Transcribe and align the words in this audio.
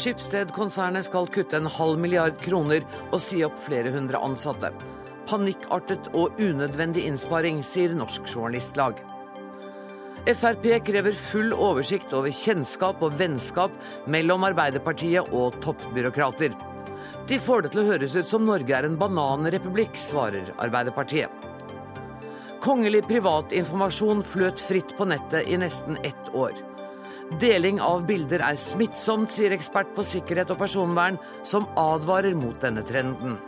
Skipsted-konsernet 0.00 1.04
skal 1.04 1.26
kutte 1.28 1.58
en 1.58 1.68
halv 1.68 1.98
milliard 2.00 2.38
kroner 2.40 2.86
og 3.10 3.20
si 3.20 3.42
opp 3.44 3.58
flere 3.60 3.92
hundre 3.92 4.20
ansatte. 4.24 4.70
Panikkartet 5.28 6.08
og 6.16 6.40
unødvendig 6.40 7.04
innsparing, 7.10 7.60
sier 7.66 7.92
Norsk 7.92 8.24
Journalistlag. 8.32 9.02
Frp 10.24 10.64
krever 10.86 11.16
full 11.16 11.52
oversikt 11.52 12.14
over 12.16 12.32
kjennskap 12.32 13.04
og 13.04 13.18
vennskap 13.20 13.76
mellom 14.08 14.44
Arbeiderpartiet 14.48 15.32
og 15.36 15.60
toppbyråkrater. 15.64 16.56
De 17.28 17.38
får 17.38 17.66
det 17.66 17.74
til 17.74 17.82
å 17.84 17.88
høres 17.90 18.16
ut 18.16 18.28
som 18.28 18.48
Norge 18.48 18.74
er 18.76 18.88
en 18.88 18.98
bananrepublikk, 19.00 20.00
svarer 20.00 20.48
Arbeiderpartiet. 20.64 21.28
Kongelig 22.64 23.04
privatinformasjon 23.08 24.24
fløt 24.24 24.64
fritt 24.64 24.96
på 24.96 25.08
nettet 25.08 25.48
i 25.48 25.60
nesten 25.60 26.00
ett 26.04 26.34
år. 26.36 26.56
Deling 27.38 27.78
av 27.80 28.02
bilder 28.08 28.42
er 28.42 28.58
smittsomt, 28.58 29.30
sier 29.30 29.54
ekspert 29.54 29.94
på 29.94 30.02
sikkerhet 30.02 30.50
og 30.50 30.58
personvern, 30.58 31.20
som 31.46 31.68
advarer 31.78 32.34
mot 32.34 32.58
denne 32.60 32.82
trenden. 32.88 33.38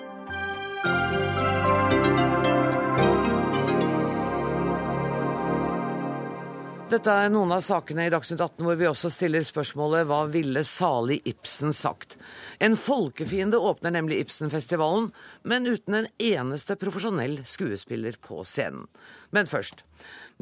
Dette 6.92 7.08
er 7.08 7.30
noen 7.32 7.54
av 7.54 7.62
sakene 7.64 8.04
i 8.04 8.10
Dagsnytt 8.12 8.42
18 8.44 8.66
hvor 8.66 8.76
vi 8.76 8.84
også 8.84 9.08
stiller 9.08 9.46
spørsmålet 9.48 10.04
hva 10.10 10.26
ville 10.28 10.60
salig 10.68 11.22
Ibsen 11.30 11.72
sagt? 11.72 12.18
En 12.60 12.76
folkefiende 12.76 13.56
åpner 13.56 13.94
nemlig 13.94 14.18
Ibsenfestivalen, 14.20 15.06
men 15.48 15.70
uten 15.70 15.96
en 15.96 16.08
eneste 16.20 16.76
profesjonell 16.76 17.38
skuespiller 17.48 18.18
på 18.20 18.42
scenen. 18.44 18.90
Men 19.32 19.48
først. 19.48 19.86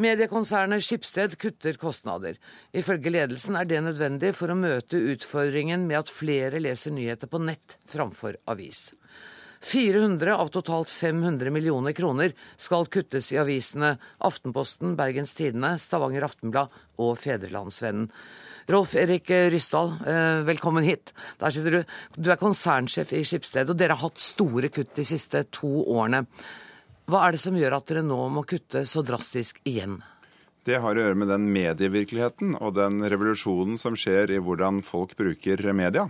Mediekonsernet 0.00 0.80
Skipsted 0.80 1.34
kutter 1.36 1.76
kostnader. 1.76 2.38
Ifølge 2.72 3.10
ledelsen 3.12 3.58
er 3.60 3.66
det 3.68 3.82
nødvendig 3.84 4.30
for 4.32 4.48
å 4.48 4.56
møte 4.56 4.96
utfordringen 5.12 5.82
med 5.84 5.98
at 5.98 6.12
flere 6.12 6.62
leser 6.62 6.94
nyheter 6.96 7.28
på 7.28 7.40
nett 7.44 7.76
framfor 7.90 8.38
avis. 8.48 8.94
400 9.60 10.38
av 10.40 10.48
totalt 10.54 10.88
500 10.88 11.52
millioner 11.52 11.92
kroner 11.92 12.32
skal 12.56 12.88
kuttes 12.88 13.28
i 13.34 13.36
avisene 13.42 13.98
Aftenposten, 14.24 14.94
Bergens 14.96 15.36
Tidende, 15.36 15.74
Stavanger 15.76 16.24
Aftenblad 16.30 16.72
og 16.96 17.20
Fedrelandsvennen. 17.20 18.08
Rolf 18.72 18.96
Erik 18.96 19.28
Ryssdal, 19.28 19.92
eh, 20.06 20.40
velkommen 20.48 20.86
hit. 20.86 21.12
Der 21.40 21.50
sitter 21.52 21.70
du. 21.70 21.84
Du 22.16 22.30
er 22.30 22.40
konsernsjef 22.40 23.12
i 23.12 23.24
Skipsted, 23.24 23.68
og 23.68 23.76
dere 23.76 23.98
har 23.98 24.08
hatt 24.08 24.18
store 24.18 24.72
kutt 24.72 24.94
de 24.96 25.04
siste 25.04 25.44
to 25.52 25.84
årene. 25.84 26.24
Hva 27.10 27.24
er 27.26 27.34
det 27.34 27.40
som 27.42 27.56
gjør 27.58 27.74
at 27.74 27.88
dere 27.90 28.04
nå 28.06 28.16
må 28.30 28.44
kutte 28.46 28.84
så 28.86 29.02
drastisk 29.02 29.56
igjen? 29.66 29.96
Det 30.62 30.76
har 30.78 30.94
å 30.94 31.02
gjøre 31.02 31.18
med 31.18 31.30
den 31.32 31.48
medievirkeligheten 31.50 32.52
og 32.60 32.76
den 32.76 33.00
revolusjonen 33.02 33.80
som 33.80 33.96
skjer 33.98 34.30
i 34.36 34.38
hvordan 34.38 34.78
folk 34.86 35.16
bruker 35.18 35.64
media. 35.74 36.04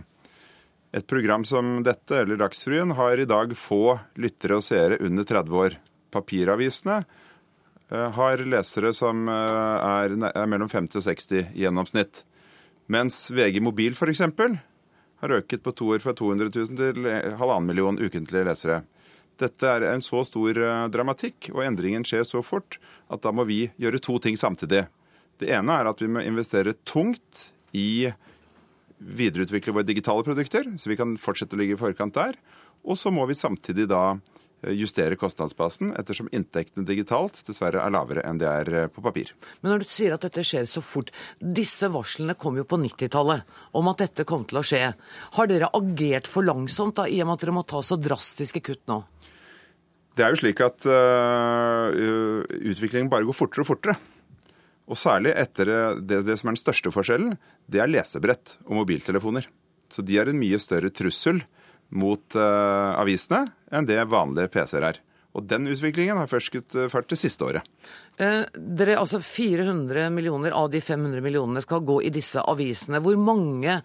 Et 0.92 1.06
program 1.06 1.46
som 1.48 1.78
dette, 1.86 2.18
eller 2.18 2.36
Dagsrevyen, 2.36 2.92
har 2.98 3.16
i 3.16 3.28
dag 3.30 3.54
få 3.56 3.96
lyttere 4.20 4.58
og 4.58 4.66
seere 4.66 4.98
under 5.06 5.24
30 5.24 5.56
år. 5.62 5.78
Papiravisene 6.12 6.98
eh, 6.98 8.08
har 8.18 8.44
lesere 8.44 8.92
som 8.92 9.24
eh, 9.30 9.88
er, 10.04 10.46
mellom 10.50 10.68
50 10.68 11.00
og 11.00 11.06
60 11.06 11.36
i 11.38 11.64
gjennomsnitt. 11.64 12.24
Mens 12.92 13.28
VG 13.32 13.62
Mobil 13.64 13.96
f.eks. 13.96 14.26
har 15.22 15.38
øket 15.40 15.64
på 15.64 15.76
to 15.78 15.94
år 15.94 16.04
fra 16.04 16.12
200 16.18 16.50
000 16.58 16.80
til 16.82 17.12
halvannen 17.40 17.70
million 17.70 18.02
ukentlige 18.02 18.50
lesere. 18.50 18.82
Dette 19.40 19.68
er 19.68 19.86
en 19.88 20.02
så 20.04 20.20
stor 20.28 20.58
eh, 20.60 20.86
dramatikk, 20.92 21.50
og 21.54 21.64
endringen 21.64 22.04
skjer 22.06 22.26
så 22.28 22.42
fort, 22.44 22.76
at 23.08 23.22
da 23.24 23.32
må 23.32 23.46
vi 23.48 23.64
gjøre 23.80 24.02
to 24.04 24.18
ting 24.22 24.36
samtidig. 24.40 24.84
Det 25.40 25.48
ene 25.56 25.78
er 25.80 25.88
at 25.88 26.02
vi 26.02 26.10
må 26.12 26.24
investere 26.26 26.76
tungt 26.84 27.46
i 27.76 28.10
videreutvikle 29.00 29.72
våre 29.72 29.88
digitale 29.88 30.24
produkter, 30.26 30.66
så 30.76 30.90
vi 30.90 30.98
kan 31.00 31.16
fortsette 31.20 31.56
å 31.56 31.60
ligge 31.62 31.78
i 31.78 31.80
forkant 31.80 32.18
der. 32.18 32.36
Og 32.84 32.98
så 33.00 33.12
må 33.12 33.24
vi 33.28 33.36
samtidig 33.38 33.86
da 33.88 34.02
eh, 34.12 34.74
justere 34.76 35.16
kostnadsbasen, 35.16 35.94
ettersom 35.96 36.28
inntektene 36.36 36.84
digitalt 36.84 37.40
dessverre 37.48 37.80
er 37.80 37.94
lavere 37.96 38.24
enn 38.28 38.40
de 38.40 38.48
er 38.48 38.72
eh, 38.76 38.90
på 38.92 39.04
papir. 39.04 39.32
Men 39.62 39.72
når 39.72 39.84
du 39.86 39.94
sier 39.94 40.16
at 40.16 40.26
dette 40.26 40.44
skjer 40.44 40.68
så 40.68 40.84
fort, 40.84 41.14
disse 41.40 41.88
varslene 41.92 42.36
kom 42.36 42.60
jo 42.60 42.66
på 42.68 42.80
90-tallet 42.84 43.56
om 43.80 43.88
at 43.88 44.04
dette 44.04 44.28
kom 44.28 44.44
til 44.48 44.60
å 44.60 44.66
skje. 44.66 44.84
Har 45.38 45.48
dere 45.48 45.72
agert 45.80 46.28
for 46.28 46.44
langsomt 46.44 47.00
da, 47.00 47.08
i 47.08 47.22
og 47.24 47.30
med 47.30 47.38
at 47.40 47.46
dere 47.46 47.56
må 47.56 47.64
ta 47.64 47.80
så 47.84 47.96
drastiske 48.00 48.64
kutt 48.68 48.84
nå? 48.92 49.00
Det 50.16 50.26
er 50.26 50.34
jo 50.34 50.40
slik 50.40 50.60
at 50.64 50.86
uh, 50.90 51.92
utviklingen 52.70 53.10
bare 53.12 53.26
går 53.28 53.36
fortere 53.36 53.64
og 53.64 53.70
fortere. 53.70 53.96
Og 54.90 54.98
særlig 54.98 55.36
etter 55.38 55.70
det, 56.02 56.24
det, 56.26 56.36
som 56.40 56.50
er 56.50 56.56
den 56.56 56.64
største 56.64 56.90
forskjellen, 56.94 57.36
det 57.70 57.82
er 57.82 57.90
lesebrett 57.90 58.56
og 58.66 58.80
mobiltelefoner. 58.80 59.46
Så 59.90 60.02
de 60.06 60.18
er 60.18 60.30
en 60.30 60.38
mye 60.38 60.58
større 60.62 60.90
trussel 60.94 61.40
mot 61.94 62.38
uh, 62.38 62.98
avisene 62.98 63.46
enn 63.70 63.86
det 63.86 64.02
vanlige 64.10 64.50
PC-er 64.54 64.90
er. 64.90 65.00
Og 65.38 65.46
den 65.46 65.68
utviklingen 65.70 66.18
har 66.18 66.30
først 66.30 66.50
skutt 66.50 66.74
eh, 66.74 66.88
fart 66.90 67.06
det 67.10 67.18
siste 67.20 67.46
året. 67.46 67.66
Eh, 68.18 68.48
dere, 68.50 68.96
altså 68.98 69.20
400 69.22 70.08
millioner 70.10 70.54
av 70.58 70.72
de 70.72 70.80
500 70.82 71.22
millionene 71.22 71.62
skal 71.62 71.84
gå 71.86 72.00
i 72.02 72.10
disse 72.10 72.42
avisene. 72.42 72.98
Hvor 73.04 73.14
mange 73.20 73.76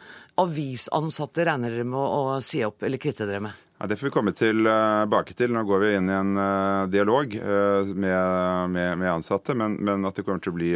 avisansatte 0.42 1.46
regner 1.46 1.76
dere 1.76 1.86
med 1.86 2.02
å, 2.02 2.24
å 2.34 2.40
si 2.42 2.64
opp 2.66 2.82
eller 2.88 3.02
kvitte 3.02 3.30
dere 3.30 3.44
med? 3.46 3.62
Ja, 3.78 3.88
Det 3.88 3.98
får 4.00 4.08
vi 4.08 4.14
komme 4.16 4.32
tilbake 4.32 5.36
til. 5.36 5.52
Nå 5.52 5.66
går 5.68 5.84
vi 5.84 5.92
inn 5.98 6.10
i 6.10 6.16
en 6.16 6.40
uh, 6.40 6.88
dialog 6.88 7.36
uh, 7.36 7.92
med, 7.92 8.72
med, 8.72 8.98
med, 9.02 9.12
ansatte, 9.12 9.56
men, 9.58 9.76
men, 9.84 10.08
at 10.08 10.16
det 10.16 10.24
kommer 10.24 10.44
til 10.44 10.56
å 10.56 10.60
bli 10.60 10.74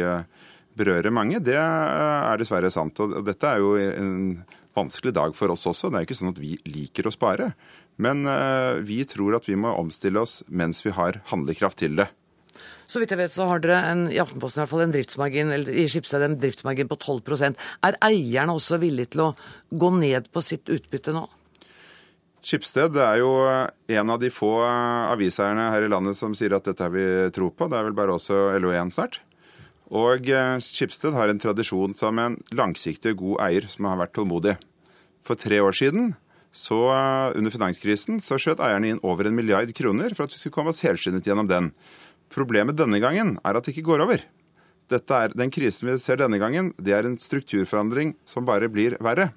berøre 0.80 1.12
mange, 1.12 1.40
det 1.44 1.58
er 1.58 2.40
dessverre 2.40 2.70
sant. 2.72 3.00
Og 3.02 3.18
dette 3.26 3.48
er 3.48 3.60
jo 3.60 3.74
en 3.76 4.12
vanskelig 4.76 5.12
dag 5.16 5.34
for 5.36 5.52
oss 5.52 5.66
også. 5.68 5.90
Det 5.90 5.98
er 5.98 6.04
jo 6.04 6.08
ikke 6.08 6.20
sånn 6.20 6.32
at 6.32 6.40
vi 6.40 6.54
liker 6.68 7.08
å 7.08 7.12
spare. 7.12 7.50
Men 8.00 8.22
vi 8.86 9.02
tror 9.04 9.36
at 9.36 9.48
vi 9.50 9.58
må 9.60 9.74
omstille 9.76 10.22
oss 10.22 10.38
mens 10.48 10.80
vi 10.86 10.94
har 10.96 11.18
handlekraft 11.32 11.82
til 11.82 11.98
det. 11.98 12.06
Så 12.90 13.02
vidt 13.02 13.12
jeg 13.12 13.20
vet 13.20 13.34
så 13.34 13.48
har 13.50 13.60
dere 13.62 13.82
en, 13.90 14.06
i 14.10 14.18
Aftenposten 14.22 14.60
i 14.60 14.62
hvert 14.62 14.72
fall 14.72 14.86
en 14.86 14.94
driftsmargin, 14.94 15.52
eller 15.54 15.82
i 15.82 15.84
Skipsted 15.90 16.24
en 16.26 16.38
driftsmargin 16.42 16.88
på 16.90 16.98
12% 16.98 17.60
Er 17.86 17.98
eierne 18.02 18.56
også 18.56 18.80
villige 18.82 19.12
til 19.14 19.26
å 19.28 19.34
gå 19.70 19.92
ned 19.98 20.30
på 20.34 20.42
sitt 20.42 20.70
utbytte 20.72 21.14
nå? 21.14 21.26
Skipsted 22.40 22.96
er 22.96 23.18
jo 23.20 23.32
en 23.44 24.12
av 24.12 24.20
de 24.22 24.30
få 24.32 24.54
aviseierne 24.64 25.68
her 25.74 25.84
i 25.84 25.90
landet 25.92 26.16
som 26.16 26.32
sier 26.36 26.54
at 26.56 26.64
dette 26.64 26.86
har 26.86 26.94
vi 26.94 27.04
tro 27.36 27.50
på. 27.52 27.68
Det 27.68 27.76
er 27.76 27.88
vel 27.90 27.96
bare 27.98 28.16
også 28.16 28.38
LO1 28.56 28.94
snart. 28.96 29.20
Og 29.90 30.28
eh, 30.30 30.56
Skipsted 30.62 31.16
har 31.18 31.30
en 31.30 31.40
tradisjon 31.42 31.94
som 31.98 32.18
en 32.22 32.38
langsiktig 32.54 33.16
god 33.18 33.40
eier 33.48 33.66
som 33.68 33.88
har 33.90 33.98
vært 33.98 34.14
tålmodig. 34.16 34.54
For 35.26 35.38
tre 35.38 35.58
år 35.60 35.74
siden, 35.76 36.12
så 36.54 36.78
eh, 36.94 37.38
under 37.38 37.54
finanskrisen, 37.54 38.22
så 38.22 38.38
skjøt 38.38 38.62
eierne 38.62 38.94
inn 38.94 39.02
over 39.06 39.26
en 39.26 39.34
milliard 39.36 39.70
kroner 39.76 40.14
for 40.14 40.26
at 40.26 40.34
vi 40.34 40.38
skulle 40.38 40.54
komme 40.54 40.72
oss 40.72 40.84
helskinnet 40.86 41.26
gjennom 41.26 41.50
den. 41.50 41.72
Problemet 42.30 42.78
denne 42.78 43.02
gangen 43.02 43.36
er 43.42 43.58
at 43.58 43.66
det 43.66 43.74
ikke 43.74 43.88
går 43.90 44.06
over. 44.06 44.22
Er, 44.90 45.34
den 45.38 45.52
krisen 45.54 45.86
vi 45.86 45.98
ser 46.02 46.18
denne 46.18 46.38
gangen, 46.42 46.72
det 46.78 46.94
er 46.94 47.06
en 47.06 47.18
strukturforandring 47.18 48.16
som 48.26 48.46
bare 48.46 48.70
blir 48.70 48.96
verre. 49.02 49.28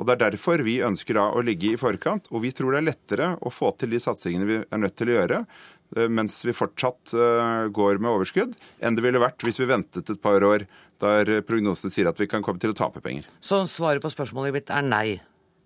Og 0.00 0.06
Det 0.08 0.14
er 0.16 0.22
derfor 0.30 0.62
vi 0.64 0.78
ønsker 0.80 1.18
da 1.18 1.26
å 1.36 1.42
ligge 1.44 1.74
i 1.74 1.80
forkant, 1.80 2.30
og 2.32 2.40
vi 2.46 2.54
tror 2.56 2.72
det 2.72 2.80
er 2.80 2.88
lettere 2.88 3.26
å 3.44 3.52
få 3.52 3.74
til 3.76 3.92
de 3.92 4.00
satsingene 4.00 4.48
vi 4.48 4.56
er 4.64 4.80
nødt 4.80 4.96
til 4.96 5.12
å 5.12 5.16
gjøre 5.18 5.40
eh, 5.44 6.06
mens 6.08 6.38
vi 6.46 6.56
fortsatt 6.56 7.12
eh, 7.12 7.66
går 7.68 8.00
med 8.00 8.14
overskudd, 8.14 8.54
enn 8.80 8.96
det 8.96 9.04
ville 9.04 9.20
vært 9.20 9.44
hvis 9.44 9.60
vi 9.60 9.68
ventet 9.68 10.08
et 10.08 10.22
par 10.22 10.40
år 10.46 10.64
der 11.00 11.40
prognosene 11.44 11.92
sier 11.92 12.08
at 12.08 12.20
vi 12.20 12.28
kan 12.28 12.44
komme 12.44 12.60
til 12.60 12.72
å 12.72 12.76
tape 12.76 13.02
penger. 13.04 13.28
Så 13.44 13.60
svaret 13.68 14.04
på 14.04 14.12
spørsmålet 14.12 14.56
mitt 14.56 14.72
er 14.72 14.88
nei? 14.88 15.20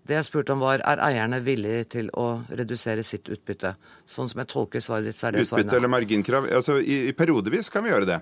Det 0.05 0.19
jeg 0.19 0.27
spurte 0.27 0.53
om 0.53 0.61
var, 0.61 0.83
er 0.85 1.01
eierne 1.01 1.39
villige 1.41 1.87
til 1.95 2.11
å 2.13 2.27
redusere 2.51 3.03
sitt 3.03 3.31
utbytte? 3.31 3.73
Sånn 4.05 4.29
som 4.29 4.43
jeg 4.43 4.51
tolker 4.51 4.83
svaret 4.83 5.09
ditt, 5.09 5.17
så 5.17 5.31
er 5.31 5.39
det 5.39 5.47
svaret 5.47 5.65
Utbytte 5.65 5.79
eller 5.79 5.91
marginkrav? 5.91 6.45
Altså, 6.59 6.77
i, 6.77 7.07
i 7.09 7.15
periodevis 7.17 7.71
kan 7.73 7.87
vi 7.87 7.89
gjøre 7.89 8.11
det. 8.11 8.19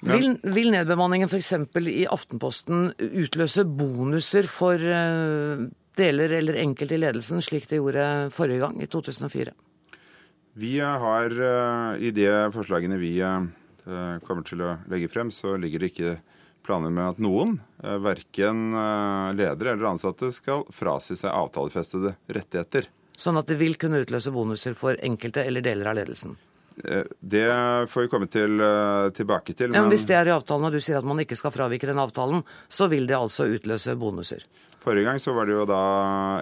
Vil, 0.00 0.32
vil 0.42 0.70
nedbemanningen 0.72 1.28
f.eks. 1.28 1.52
i 1.92 2.06
Aftenposten 2.08 2.90
utløse 2.96 3.66
bonuser 3.68 4.48
for 4.48 4.80
uh, 4.80 5.66
deler 6.00 6.36
eller 6.38 6.60
enkelte 6.62 6.96
i 6.96 7.02
ledelsen, 7.02 7.42
slik 7.44 7.68
det 7.68 7.82
gjorde 7.82 8.06
forrige 8.32 8.62
gang, 8.64 8.80
i 8.80 8.88
2004? 8.88 9.52
Vi 10.60 10.72
har 10.80 11.36
uh, 11.36 12.00
i 12.00 12.12
de 12.16 12.28
forslagene 12.54 12.96
vi 13.00 13.18
uh, 13.20 13.44
kommer 14.24 14.46
til 14.48 14.64
å 14.64 14.78
legge 14.90 15.10
frem, 15.12 15.32
så 15.34 15.58
ligger 15.60 15.84
det 15.84 15.92
ikke 15.92 16.16
planer 16.64 16.92
med 16.92 17.16
at 17.16 17.20
noen, 17.24 17.54
verken 18.04 18.74
ledere 19.34 19.72
eller 19.72 19.88
ansatte, 19.88 20.28
skal 20.36 20.60
frasi 20.76 21.16
seg 21.16 21.32
avtalefestede 21.32 22.12
rettigheter. 22.28 22.86
Sånn 23.16 23.40
at 23.40 23.48
det 23.48 23.56
vil 23.58 23.78
kunne 23.80 24.02
utløse 24.04 24.30
bonuser 24.30 24.76
for 24.78 25.00
enkelte 25.00 25.42
eller 25.48 25.64
deler 25.64 25.88
av 25.90 25.96
ledelsen? 25.98 26.36
Eh, 26.84 27.04
det 27.20 27.46
får 27.90 28.06
vi 28.06 28.10
komme 28.12 28.28
til, 28.30 28.60
eh, 28.60 29.10
tilbake 29.16 29.54
til. 29.54 29.70
Men... 29.70 29.76
Ja, 29.76 29.82
men 29.82 29.94
hvis 29.94 30.06
det 30.08 30.16
er 30.16 30.30
i 30.30 30.34
avtalen, 30.34 30.68
og 30.68 30.72
du 30.72 30.80
sier 30.80 31.00
at 31.00 31.08
man 31.08 31.20
ikke 31.22 31.38
skal 31.38 31.54
fravike 31.54 31.88
den 31.88 32.00
avtalen, 32.00 32.44
så 32.68 32.88
vil 32.90 33.08
det 33.10 33.18
altså 33.18 33.48
utløse 33.50 33.96
bonuser? 34.00 34.46
Forrige 34.80 35.04
gang 35.04 35.20
så 35.20 35.34
var 35.36 35.48
det 35.48 35.58
jo 35.58 35.66
da 35.68 35.82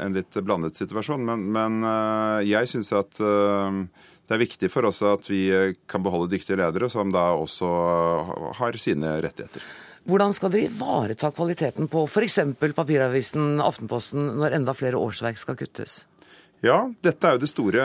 en 0.04 0.14
litt 0.14 0.38
blandet 0.46 0.78
situasjon, 0.78 1.24
men, 1.26 1.48
men 1.54 1.80
eh, 1.82 2.46
jeg 2.52 2.70
syns 2.70 2.92
at 2.94 3.18
det 3.18 4.36
er 4.36 4.44
viktig 4.44 4.70
for 4.70 4.86
oss 4.86 5.00
at 5.02 5.26
vi 5.30 5.48
kan 5.88 6.04
beholde 6.04 6.30
dyktige 6.34 6.60
ledere 6.60 6.90
som 6.92 7.10
da 7.10 7.30
også 7.34 7.68
har 8.60 8.76
sine 8.78 9.18
rettigheter. 9.24 9.64
Hvordan 10.08 10.32
skal 10.32 10.52
dere 10.52 10.68
ivareta 10.68 11.32
kvaliteten 11.34 11.88
på 11.92 12.04
f.eks. 12.06 12.38
papiravisen 12.76 13.58
Aftenposten 13.60 14.30
når 14.38 14.54
enda 14.60 14.76
flere 14.76 15.00
årsverk 15.00 15.40
skal 15.40 15.58
kuttes? 15.58 15.98
Ja, 16.64 16.88
dette 17.06 17.22
er 17.22 17.36
jo 17.36 17.42
det 17.44 17.50
store 17.52 17.84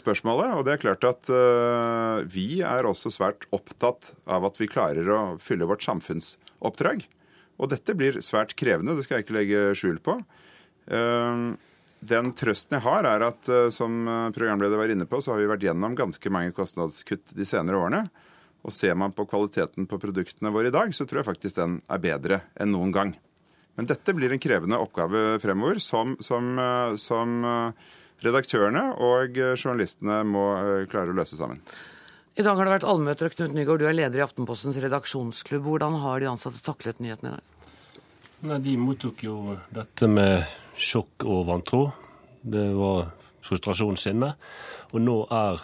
spørsmålet. 0.00 0.54
Og 0.56 0.64
det 0.64 0.74
er 0.74 0.80
klart 0.80 1.04
at 1.08 1.28
uh, 1.28 2.24
vi 2.24 2.62
er 2.64 2.88
også 2.88 3.12
svært 3.12 3.44
opptatt 3.52 4.14
av 4.24 4.46
at 4.48 4.60
vi 4.60 4.70
klarer 4.70 5.10
å 5.12 5.20
fylle 5.42 5.68
vårt 5.68 5.84
samfunnsoppdrag. 5.84 7.04
Og 7.60 7.70
dette 7.70 7.94
blir 7.96 8.18
svært 8.24 8.56
krevende, 8.58 8.96
det 8.96 9.04
skal 9.06 9.20
jeg 9.20 9.26
ikke 9.26 9.38
legge 9.38 9.64
skjul 9.78 10.00
på. 10.04 10.16
Uh, 10.88 11.52
den 12.04 12.32
trøsten 12.36 12.78
jeg 12.78 12.84
har, 12.84 13.08
er 13.08 13.26
at 13.28 13.50
uh, 13.52 13.68
som 13.72 14.08
programleder 14.36 14.80
var 14.80 14.92
inne 14.92 15.08
på, 15.08 15.20
så 15.20 15.34
har 15.34 15.42
vi 15.42 15.50
vært 15.52 15.68
gjennom 15.68 15.96
ganske 15.98 16.32
mange 16.32 16.56
kostnadskutt 16.56 17.36
de 17.36 17.48
senere 17.48 17.80
årene. 17.80 18.06
Og 18.64 18.72
ser 18.72 18.96
man 18.96 19.12
på 19.12 19.26
kvaliteten 19.28 19.84
på 19.84 20.00
produktene 20.00 20.48
våre 20.52 20.72
i 20.72 20.74
dag, 20.74 20.96
så 20.96 21.04
tror 21.04 21.20
jeg 21.20 21.28
faktisk 21.28 21.60
den 21.60 21.82
er 21.92 22.00
bedre 22.00 22.40
enn 22.56 22.72
noen 22.72 22.96
gang. 22.96 23.12
Men 23.76 23.88
dette 23.90 24.14
blir 24.14 24.32
en 24.32 24.40
krevende 24.40 24.78
oppgave 24.80 25.34
fremover, 25.42 25.80
som, 25.82 26.14
som, 26.22 26.54
eh, 26.62 26.94
som 27.00 27.44
eh, 27.44 27.92
redaktørene 28.24 28.84
og 29.04 29.36
journalistene 29.36 30.22
må 30.28 30.46
eh, 30.58 30.86
klare 30.90 31.12
å 31.12 31.16
løse 31.16 31.38
sammen. 31.38 31.60
I 32.34 32.42
dag 32.42 32.58
har 32.58 32.66
det 32.66 32.72
vært 32.72 32.86
allmøter, 32.90 33.28
og 33.28 33.36
Knut 33.36 33.52
Nygaard, 33.54 33.84
du 33.84 33.86
er 33.86 33.94
leder 33.94 34.18
i 34.18 34.24
Aftenpostens 34.24 34.78
redaksjonsklubb. 34.82 35.68
Hvordan 35.68 36.00
har 36.02 36.18
de 36.18 36.26
ansatte 36.32 36.62
taklet 36.66 36.98
nyhetene 36.98 37.30
i 37.30 37.36
dag? 37.36 38.00
Nei, 38.44 38.58
De 38.64 38.74
mottok 38.76 39.22
jo 39.22 39.36
dette 39.72 40.08
med 40.10 40.42
sjokk 40.74 41.24
og 41.30 41.44
vantro. 41.46 41.84
Det 42.42 42.66
var 42.74 43.12
frustrasjon, 43.44 43.96
sinne. 44.00 44.32
Og 44.90 45.04
nå 45.04 45.14
er 45.30 45.62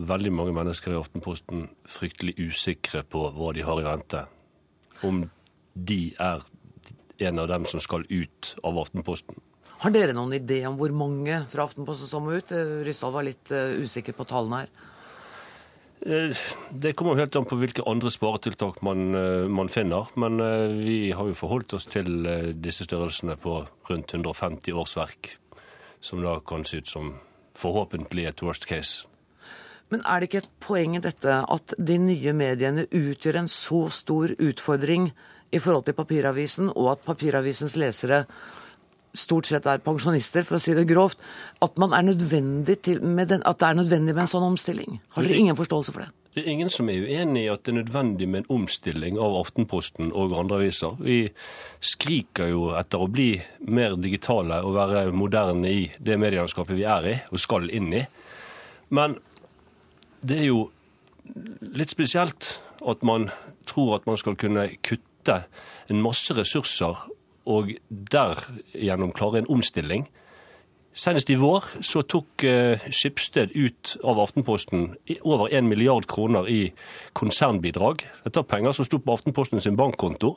veldig 0.00 0.32
mange 0.32 0.56
mennesker 0.56 0.94
i 0.94 0.98
Aftenposten 0.98 1.68
fryktelig 1.84 2.38
usikre 2.40 3.04
på 3.04 3.28
hva 3.36 3.52
de 3.52 3.68
har 3.68 3.82
i 3.82 3.86
vente. 3.86 4.24
Om 5.04 5.26
de 5.74 6.00
er 6.16 6.42
en 7.28 7.38
av 7.38 7.52
dem 7.52 7.68
som 7.68 7.84
skal 7.84 8.06
ut 8.08 8.54
av 8.64 8.80
Aftenposten. 8.80 9.36
Har 9.82 9.90
dere 9.90 10.14
noen 10.14 10.36
idé 10.36 10.60
om 10.68 10.76
hvor 10.78 10.92
mange 10.94 11.40
fra 11.50 11.64
Aftenposten 11.66 12.06
som 12.06 12.22
må 12.22 12.36
ut? 12.38 12.52
Eh, 12.54 12.82
Ryssdal 12.86 13.14
var 13.16 13.26
litt 13.26 13.50
uh, 13.50 13.74
usikker 13.82 14.14
på 14.14 14.26
tallene 14.30 14.60
her. 14.60 14.70
Eh, 16.06 16.42
det 16.70 16.92
kommer 16.98 17.18
helt 17.18 17.34
an 17.38 17.48
på 17.50 17.58
hvilke 17.58 17.82
andre 17.90 18.12
sparetiltak 18.14 18.78
man, 18.86 19.10
man, 19.50 19.70
finner. 19.72 20.06
Men 20.14 20.38
vi 20.84 21.10
har 21.10 21.26
jo 21.26 21.38
forholdt 21.38 21.74
oss 21.78 21.88
til 21.90 22.22
disse 22.62 22.86
størrelsene 22.86 23.34
på 23.42 23.58
rundt 23.90 24.14
150 24.14 24.70
årsverk, 24.70 25.34
som 25.98 26.22
da 26.22 26.38
kan 26.46 26.62
se 26.62 26.78
ut 26.78 26.94
som 26.94 27.16
forhåpentlig 27.58 28.30
et 28.30 28.46
worst 28.46 28.70
case. 28.70 29.08
Men 29.90 30.06
er 30.06 30.22
det 30.22 30.30
ikke 30.30 30.44
et 30.44 30.52
poeng 30.62 30.94
i 30.96 31.04
dette 31.04 31.42
at 31.42 31.74
de 31.76 31.98
nye 32.00 32.32
mediene 32.32 32.86
utgjør 32.86 33.42
en 33.42 33.50
så 33.50 33.88
stor 33.92 34.30
utfordring 34.38 35.10
i 35.52 35.60
forhold 35.60 35.90
til 35.90 35.98
papiravisen, 35.98 36.70
og 36.70 36.94
at 36.94 37.04
papiravisens 37.04 37.74
lesere 37.76 38.22
stort 39.14 39.48
sett 39.48 39.66
er 39.68 39.82
pensjonister, 39.84 40.44
for 40.46 40.56
å 40.56 40.62
si 40.62 40.74
det 40.76 40.86
grovt, 40.88 41.20
at, 41.62 41.76
er 41.76 42.02
den, 42.08 43.42
at 43.44 43.60
det 43.60 43.68
er 43.68 43.78
nødvendig 43.78 44.14
med 44.14 44.24
en 44.24 44.30
sånn 44.30 44.46
omstilling? 44.46 45.00
Har 45.16 45.26
dere 45.26 45.40
ingen 45.44 45.58
forståelse 45.58 45.94
for 45.94 46.04
det? 46.04 46.12
Det 46.32 46.40
er 46.46 46.48
ingen 46.48 46.70
som 46.72 46.88
er 46.88 47.02
uenig 47.04 47.42
i 47.44 47.50
at 47.52 47.60
det 47.66 47.74
er 47.74 47.78
nødvendig 47.82 48.26
med 48.32 48.40
en 48.40 48.54
omstilling 48.54 49.18
av 49.20 49.34
Aftenposten 49.36 50.14
og 50.16 50.32
andre 50.32 50.62
aviser. 50.62 50.94
Vi 51.04 51.26
skriker 51.84 52.48
jo 52.48 52.70
etter 52.78 53.04
å 53.04 53.10
bli 53.12 53.34
mer 53.68 53.98
digitale 54.00 54.62
og 54.64 54.78
være 54.78 55.10
moderne 55.12 55.68
i 55.68 55.82
det 56.00 56.16
medielandskapet 56.16 56.78
vi 56.78 56.88
er 56.88 57.10
i 57.10 57.14
og 57.28 57.42
skal 57.42 57.68
inn 57.68 57.92
i. 57.92 58.06
Men 58.96 59.18
det 60.24 60.40
er 60.40 60.48
jo 60.48 60.62
litt 61.76 61.92
spesielt 61.92 62.54
at 62.80 63.04
man 63.04 63.28
tror 63.68 63.98
at 63.98 64.08
man 64.08 64.16
skal 64.16 64.38
kunne 64.40 64.70
kutte 64.80 65.42
en 65.92 66.00
masse 66.00 66.32
ressurser 66.32 66.96
og 67.48 67.72
derigjennom 67.88 69.12
klare 69.16 69.42
en 69.42 69.50
omstilling. 69.50 70.06
Senest 70.92 71.30
i 71.32 71.38
vår 71.40 71.64
så 71.80 72.02
tok 72.04 72.44
uh, 72.44 72.82
Skipsted 72.92 73.54
ut 73.56 73.94
av 74.04 74.20
Aftenposten 74.20 74.90
over 75.24 75.48
1 75.48 75.64
milliard 75.64 76.06
kroner 76.06 76.48
i 76.52 76.62
konsernbidrag. 77.16 78.04
Dette 78.26 78.42
er 78.42 78.50
penger 78.50 78.76
som 78.76 78.88
sto 78.88 79.00
på 79.00 79.14
Aftenposten 79.16 79.62
sin 79.64 79.78
bankkonto. 79.78 80.34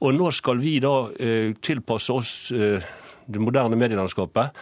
Og 0.00 0.16
nå 0.16 0.30
skal 0.34 0.62
vi 0.64 0.78
da 0.82 0.94
uh, 1.12 1.50
tilpasse 1.60 2.16
oss 2.16 2.32
uh, 2.56 2.80
det 3.24 3.40
moderne 3.40 3.76
medielandskapet 3.76 4.56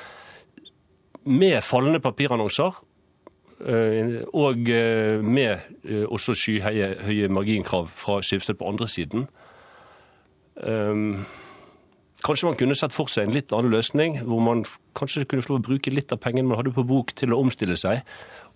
med 1.22 1.62
fallende 1.62 2.02
papirannonser 2.02 2.82
Eh, 3.66 4.22
og 4.34 4.70
eh, 4.70 5.24
med 5.24 5.58
eh, 5.84 6.02
også 6.10 6.34
skyhøye 6.34 7.28
marginkrav 7.30 7.86
fra 7.86 8.18
Skipsted 8.22 8.58
på 8.58 8.68
andre 8.68 8.88
siden. 8.88 9.28
Kanskje 12.22 12.46
man 12.46 12.56
kunne 12.58 12.76
sett 12.78 12.94
for 12.94 13.10
seg 13.10 13.26
en 13.26 13.34
litt 13.34 13.50
annen 13.50 13.72
løsning, 13.72 14.20
hvor 14.22 14.42
man 14.44 14.60
kanskje 14.98 15.24
kunne 15.26 15.42
få 15.42 15.56
lov 15.56 15.62
å 15.62 15.68
bruke 15.72 15.90
litt 15.90 16.12
av 16.14 16.20
pengene 16.22 16.46
man 16.46 16.60
hadde 16.60 16.74
på 16.76 16.84
bok 16.86 17.10
til 17.18 17.34
å 17.34 17.40
omstille 17.42 17.74
seg, 17.80 18.04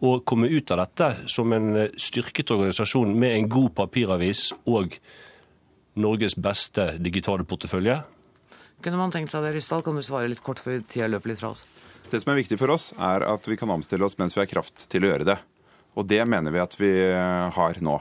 og 0.06 0.22
komme 0.28 0.46
ut 0.52 0.70
av 0.70 0.84
dette 0.84 1.08
som 1.32 1.50
en 1.56 1.88
styrket 1.98 2.52
organisasjon 2.54 3.16
med 3.18 3.34
en 3.34 3.48
god 3.50 3.72
papiravis 3.80 4.52
og 4.70 4.94
Norges 5.98 6.36
beste 6.38 6.92
digitale 7.02 7.46
portefølje. 7.48 7.96
Kunne 8.84 9.00
man 9.00 9.10
tenkt 9.10 9.32
seg 9.32 9.42
det, 9.42 9.54
Ryssdal? 9.56 9.82
Kan 9.82 9.98
du 9.98 10.04
svare 10.04 10.30
litt 10.30 10.44
kort 10.46 10.60
før 10.62 10.84
tida 10.84 11.08
løper 11.10 11.32
litt 11.32 11.40
fra 11.40 11.54
oss? 11.56 11.64
Det 12.06 12.20
som 12.22 12.30
er 12.30 12.38
viktig 12.38 12.60
for 12.60 12.70
oss, 12.70 12.92
er 13.02 13.24
at 13.26 13.48
vi 13.48 13.58
kan 13.58 13.72
omstille 13.72 14.06
oss 14.06 14.14
mens 14.20 14.36
vi 14.36 14.44
har 14.44 14.50
kraft 14.50 14.86
til 14.92 15.02
å 15.02 15.10
gjøre 15.10 15.26
det. 15.32 15.38
Og 15.96 16.06
det 16.06 16.20
mener 16.28 16.54
vi 16.54 16.62
at 16.62 16.76
vi 16.78 16.92
eh, 17.08 17.50
har 17.56 17.82
nå. 17.82 17.98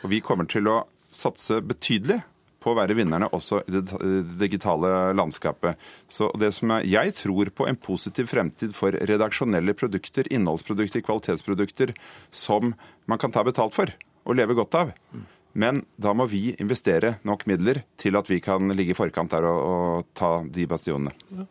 Og 0.00 0.10
vi 0.14 0.22
kommer 0.24 0.48
til 0.48 0.70
å 0.70 0.80
satse 1.12 1.58
betydelig 1.60 2.22
på 2.68 2.74
å 2.74 2.78
være 2.78 2.96
vinnerne 2.98 3.30
også 3.32 3.62
i 3.64 3.74
det 3.78 4.00
digitale 4.40 5.14
landskapet. 5.16 5.80
Så 6.12 6.28
det 6.40 6.52
som 6.56 6.76
er, 6.76 6.84
Jeg 6.84 7.16
tror 7.16 7.50
på 7.50 7.66
en 7.68 7.76
positiv 7.76 8.28
fremtid 8.28 8.76
for 8.76 8.92
redaksjonelle 8.92 9.74
produkter, 9.74 10.28
innholdsprodukter, 10.30 11.00
kvalitetsprodukter 11.00 11.94
som 12.30 12.74
man 13.06 13.18
kan 13.18 13.32
ta 13.32 13.42
betalt 13.42 13.74
for 13.74 13.92
og 14.28 14.36
leve 14.36 14.54
godt 14.54 14.74
av. 14.76 14.92
Men 15.58 15.80
da 15.96 16.12
må 16.14 16.28
vi 16.28 16.52
investere 16.60 17.16
nok 17.26 17.46
midler 17.48 17.82
til 17.98 18.18
at 18.20 18.28
vi 18.28 18.40
kan 18.44 18.68
ligge 18.76 18.92
i 18.92 18.98
forkant 18.98 19.32
der 19.32 19.48
og, 19.48 19.60
og 19.64 20.10
ta 20.14 20.42
de 20.44 20.66
bastionene. 20.68 21.14
Ja. 21.32 21.48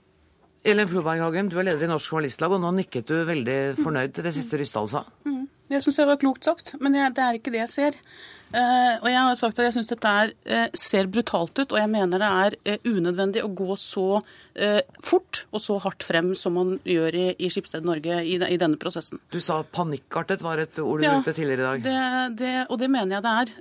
Ellen 0.67 0.87
Floberghagen, 0.89 1.49
du 1.49 1.57
er 1.61 1.69
leder 1.69 1.85
i 1.85 1.89
Norsk 1.89 2.11
Journalistlag, 2.11 2.51
og 2.51 2.59
nå 2.59 2.73
nikket 2.75 3.07
du 3.07 3.15
veldig 3.27 3.77
fornøyd 3.79 4.15
til 4.15 4.25
det 4.27 4.33
siste 4.35 4.57
Ryssdal 4.59 4.89
sa. 4.91 5.05
Mm. 5.23 5.45
Det 5.71 5.79
syns 5.83 5.99
jeg 6.01 6.09
var 6.09 6.19
klokt 6.19 6.47
sagt, 6.47 6.73
men 6.83 6.95
det 6.95 7.23
er 7.23 7.37
ikke 7.37 7.53
det 7.53 7.61
jeg 7.65 7.71
ser. 7.71 7.99
Uh, 8.47 8.95
og 9.01 9.07
jeg 9.11 9.19
har 9.19 9.35
sagt 9.35 9.57
at 9.59 9.65
jeg 9.67 9.75
syns 9.75 9.89
dette 9.91 10.11
er, 10.21 10.31
uh, 10.47 10.67
ser 10.77 11.09
brutalt 11.11 11.51
ut, 11.59 11.65
og 11.67 11.79
jeg 11.81 11.91
mener 11.91 12.21
det 12.21 12.27
er 12.29 12.55
uh, 12.55 12.93
unødvendig 12.95 13.43
å 13.43 13.51
gå 13.51 13.75
så 13.79 14.07
fort 15.05 15.43
og 15.53 15.61
så 15.61 15.75
hardt 15.83 16.01
frem 16.01 16.31
som 16.33 16.55
man 16.57 16.69
gjør 16.81 17.13
i, 17.13 17.25
i 17.45 17.49
Skipsted 17.53 17.83
Norge 17.85 18.15
i, 18.25 18.39
i, 18.41 18.55
denne 18.57 18.79
prosessen. 18.81 19.19
Du 19.29 19.37
sa 19.37 19.59
panikkartet 19.61 20.41
var 20.41 20.57
et 20.63 20.79
ord 20.81 20.97
du 20.97 21.05
ja, 21.05 21.11
brukte 21.13 21.35
tidligere 21.37 21.61
i 21.61 21.67
dag. 21.67 21.83
Det, 21.83 22.39
det, 22.39 22.53
og 22.65 22.79
det 22.81 22.89
mener 22.89 23.19
jeg 23.19 23.25
det 23.27 23.33
er. 23.43 23.51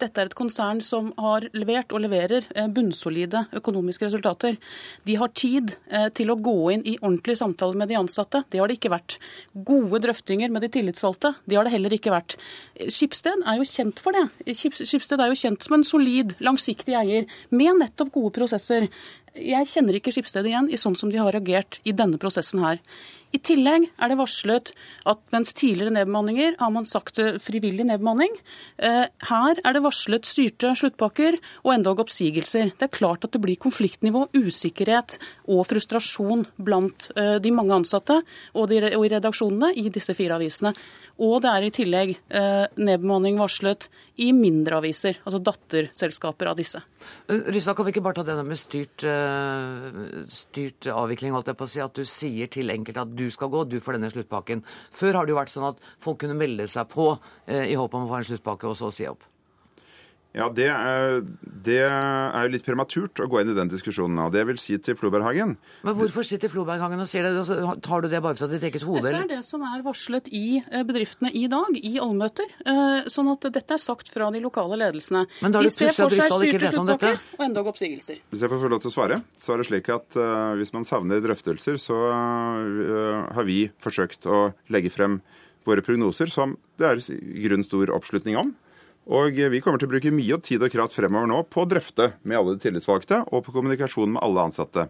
dette 0.00 0.22
er 0.22 0.30
et 0.30 0.36
konsern 0.38 0.80
som 0.80 1.10
har 1.20 1.44
levert 1.52 1.92
og 1.92 2.00
leverer 2.00 2.48
bunnsolide 2.72 3.44
økonomiske 3.60 4.08
resultater. 4.08 4.56
De 5.04 5.18
har 5.20 5.34
tid 5.36 5.76
til 6.16 6.32
å 6.32 6.38
gå 6.40 6.56
inn 6.78 6.86
i 6.88 6.96
ordentlige 7.02 7.42
samtaler 7.42 7.84
med 7.84 7.92
de 7.92 8.00
ansatte. 8.00 8.40
Det 8.48 8.64
har 8.64 8.72
det 8.72 8.80
ikke 8.80 8.94
vært. 8.96 9.18
Gode 9.52 10.00
drøftinger 10.06 10.48
med 10.48 10.64
de 10.64 10.72
tillitsvalgte. 10.78 11.34
Det 11.44 11.60
har 11.60 11.68
det 11.68 11.76
heller 11.76 12.00
ikke 12.00 12.16
vært. 12.16 12.40
Skipsted 12.88 13.44
er 13.44 13.60
jo 13.60 13.68
kjent 13.68 14.00
for 14.00 14.16
det. 14.16 14.27
Skipsted 14.52 15.20
er 15.20 15.30
jo 15.30 15.38
kjent 15.38 15.64
som 15.64 15.78
en 15.78 15.86
solid, 15.86 16.34
langsiktig 16.44 16.96
eier 16.98 17.28
med 17.50 17.80
nettopp 17.82 18.12
gode 18.14 18.34
prosesser. 18.38 18.88
Jeg 19.34 19.70
kjenner 19.70 19.98
ikke 19.98 20.14
Skipsted 20.14 20.48
igjen 20.48 20.70
i 20.72 20.80
sånn 20.80 20.96
som 20.98 21.12
de 21.12 21.20
har 21.20 21.34
reagert 21.34 21.80
i 21.84 21.94
denne 21.96 22.20
prosessen 22.20 22.64
her. 22.64 22.82
I 23.28 23.38
tillegg 23.44 23.90
er 24.00 24.08
det 24.08 24.16
varslet 24.16 24.70
at 25.08 25.20
mens 25.34 25.52
tidligere 25.56 25.92
nedbemanninger 25.92 26.54
har 26.60 26.70
man 26.72 26.86
sagt 26.88 27.20
frivillig 27.44 27.84
nedbemanning, 27.84 28.32
eh, 28.80 29.04
her 29.28 29.60
er 29.60 29.76
det 29.76 29.82
varslet 29.84 30.24
styrte 30.24 30.72
sluttpakker 30.80 31.36
og 31.62 31.74
endog 31.74 32.00
oppsigelser. 32.06 32.72
Det 32.78 32.88
er 32.88 32.94
klart 32.94 33.26
at 33.26 33.36
det 33.36 33.42
blir 33.44 33.60
konfliktnivå, 33.60 34.30
usikkerhet 34.32 35.18
og 35.44 35.66
frustrasjon 35.68 36.46
blant 36.56 37.10
eh, 37.16 37.36
de 37.44 37.52
mange 37.52 37.76
ansatte 37.76 38.22
og 38.56 38.72
i 38.72 38.80
redaksjonene 38.80 39.74
i 39.76 39.88
disse 39.92 40.16
fire 40.16 40.40
avisene. 40.40 40.72
Og 41.20 41.42
det 41.44 41.52
er 41.52 41.66
i 41.66 41.72
tillegg 41.74 42.14
eh, 42.16 42.64
nedbemanning 42.80 43.36
varslet 43.42 43.90
i 44.24 44.30
mindre 44.32 44.80
aviser, 44.80 45.20
altså 45.26 45.42
datterselskaper 45.44 46.48
av 46.48 46.56
disse. 46.58 46.80
Ryssa, 47.28 47.74
kan 47.76 47.86
vi 47.86 47.92
ikke 47.92 48.02
bare 48.02 48.18
ta 48.18 48.24
denne 48.26 48.42
med 48.46 48.58
styrt, 48.58 49.04
styrt 50.32 50.88
avvikling, 50.90 51.34
holdt 51.36 51.52
jeg 51.52 51.58
på 51.58 51.68
å 51.68 51.70
si, 51.70 51.82
at 51.84 51.94
du 51.94 52.08
sier 52.08 52.50
til 52.50 52.72
enkelte 52.74 53.04
at 53.04 53.14
du 53.18 53.26
skal 53.34 53.50
gå, 53.52 53.64
du 53.68 53.78
får 53.82 53.98
denne 53.98 54.12
sluttpakken. 54.12 54.62
Før 54.94 55.20
har 55.20 55.26
det 55.26 55.34
jo 55.34 55.40
vært 55.40 55.54
sånn 55.54 55.70
at 55.72 55.82
folk 56.02 56.22
kunne 56.22 56.38
melde 56.38 56.68
seg 56.70 56.88
på 56.92 57.10
eh, 57.46 57.66
i 57.72 57.76
håp 57.78 57.98
om 57.98 58.06
å 58.06 58.12
få 58.12 58.20
en 58.20 58.30
sluttpakke, 58.30 58.70
og 58.70 58.78
så 58.78 58.92
si 58.94 59.08
opp. 59.10 59.26
Ja, 60.38 60.46
det 60.54 60.68
er, 60.70 61.18
det 61.42 61.80
er 61.82 62.44
jo 62.46 62.52
litt 62.52 62.66
prematurt 62.66 63.18
å 63.18 63.26
gå 63.30 63.40
inn 63.42 63.50
i 63.50 63.56
den 63.56 63.70
diskusjonen 63.72 64.20
Og 64.22 64.30
Det 64.34 64.44
vil 64.46 64.60
si 64.60 64.76
til 64.82 64.94
Floberghagen 64.98 65.56
Men 65.82 65.96
hvorfor 65.98 66.26
sitter 66.26 66.52
Floberghagen 66.52 67.02
og 67.02 67.08
sier 67.10 67.26
det? 67.26 67.32
Altså, 67.40 67.56
tar 67.82 68.04
du 68.04 68.08
det 68.12 68.20
bare 68.22 68.38
fra 68.38 68.46
ditt 68.50 68.62
eget 68.68 68.84
hode? 68.86 69.02
Dette 69.08 69.24
er 69.24 69.32
det 69.32 69.40
som 69.46 69.64
er 69.66 69.82
varslet 69.86 70.30
i 70.30 70.60
eh, 70.60 70.84
bedriftene 70.86 71.32
i 71.34 71.46
dag, 71.50 71.74
i 71.74 71.96
allmøter. 72.02 72.46
Eh, 72.62 73.08
Sånn 73.10 73.30
at 73.32 73.48
dette 73.54 73.74
er 73.74 73.82
sagt 73.82 74.12
fra 74.12 74.28
de 74.34 74.42
lokale 74.44 74.78
ledelsene. 74.78 75.24
Men 75.42 75.54
da 75.54 75.62
er 75.62 75.68
det 75.68 75.74
pussig 75.74 76.04
at 76.04 76.14
Ryssdal 76.14 76.46
ikke 76.46 76.62
vet 76.62 76.78
om 76.78 76.88
dette. 76.88 77.12
og 77.38 77.44
endog 77.48 77.72
oppsigelser. 77.72 78.22
Hvis 78.30 78.44
jeg 78.44 78.52
får 78.52 78.62
få 78.62 78.70
lov 78.72 78.82
til 78.84 78.92
å 78.92 78.94
svare, 78.94 79.20
så 79.40 79.54
er 79.54 79.62
det 79.62 79.68
slik 79.70 79.90
at 79.94 80.18
uh, 80.20 80.54
hvis 80.60 80.74
man 80.76 80.86
savner 80.88 81.22
drøftelser, 81.24 81.80
så 81.82 81.98
uh, 82.12 83.26
har 83.34 83.48
vi 83.48 83.60
forsøkt 83.82 84.28
å 84.30 84.48
legge 84.72 84.92
frem 84.94 85.18
våre 85.68 85.84
prognoser 85.84 86.30
som 86.32 86.56
det 86.80 86.88
er 86.88 87.02
grunn 87.48 87.66
stor 87.66 87.92
oppslutning 87.96 88.38
om. 88.40 88.54
Og 89.08 89.38
vi 89.38 89.60
kommer 89.64 89.80
til 89.80 89.88
å 89.88 89.92
bruke 89.94 90.12
mye 90.12 90.36
tid 90.44 90.64
og 90.64 90.72
kraft 90.72 90.96
fremover 90.96 91.30
nå 91.30 91.40
på 91.48 91.64
å 91.64 91.68
drøfte 91.68 92.12
med 92.28 92.36
alle 92.36 92.56
de 92.56 92.66
tillitsvalgte 92.66 93.22
og 93.32 93.46
på 93.46 93.54
kommunikasjon 93.54 94.12
med 94.16 94.22
alle 94.24 94.48
ansatte. 94.50 94.88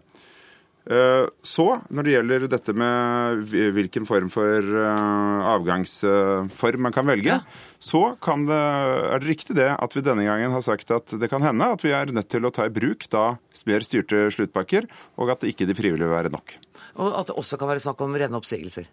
Eh, 0.89 1.25
Så, 1.45 1.65
når 1.93 2.03
det 2.03 2.13
gjelder 2.15 2.45
dette 2.49 2.73
med 2.73 3.43
hvilken 3.75 4.07
form 4.09 4.31
for 4.33 4.59
eh, 4.59 5.49
avgangsform 5.53 6.83
man 6.87 6.95
kan 6.95 7.07
velge, 7.07 7.39
så 7.79 8.15
kan 8.23 8.47
det, 8.49 8.57
er 8.57 9.21
det 9.21 9.29
riktig 9.29 9.55
det 9.59 9.69
at 9.75 9.95
vi 9.95 10.03
denne 10.03 10.25
gangen 10.27 10.51
har 10.55 10.65
sagt 10.65 10.91
at 10.91 11.13
det 11.19 11.29
kan 11.31 11.45
hende 11.45 11.67
at 11.75 11.85
vi 11.85 11.93
er 11.95 12.11
nødt 12.11 12.31
til 12.31 12.47
å 12.47 12.51
ta 12.51 12.67
i 12.67 12.73
bruk 12.73 13.05
da 13.13 13.37
mer 13.69 13.85
styrte 13.85 14.27
sluttpakker, 14.33 14.87
og 15.19 15.31
at 15.35 15.45
ikke 15.45 15.67
de 15.69 15.75
frivillige 15.77 16.07
vil 16.07 16.15
være 16.15 16.33
nok. 16.33 16.55
Og 16.99 17.15
at 17.21 17.29
det 17.29 17.37
også 17.37 17.59
kan 17.59 17.69
være 17.69 17.83
snakk 17.83 18.01
om 18.03 18.15
rene 18.17 18.39
oppsigelser. 18.39 18.89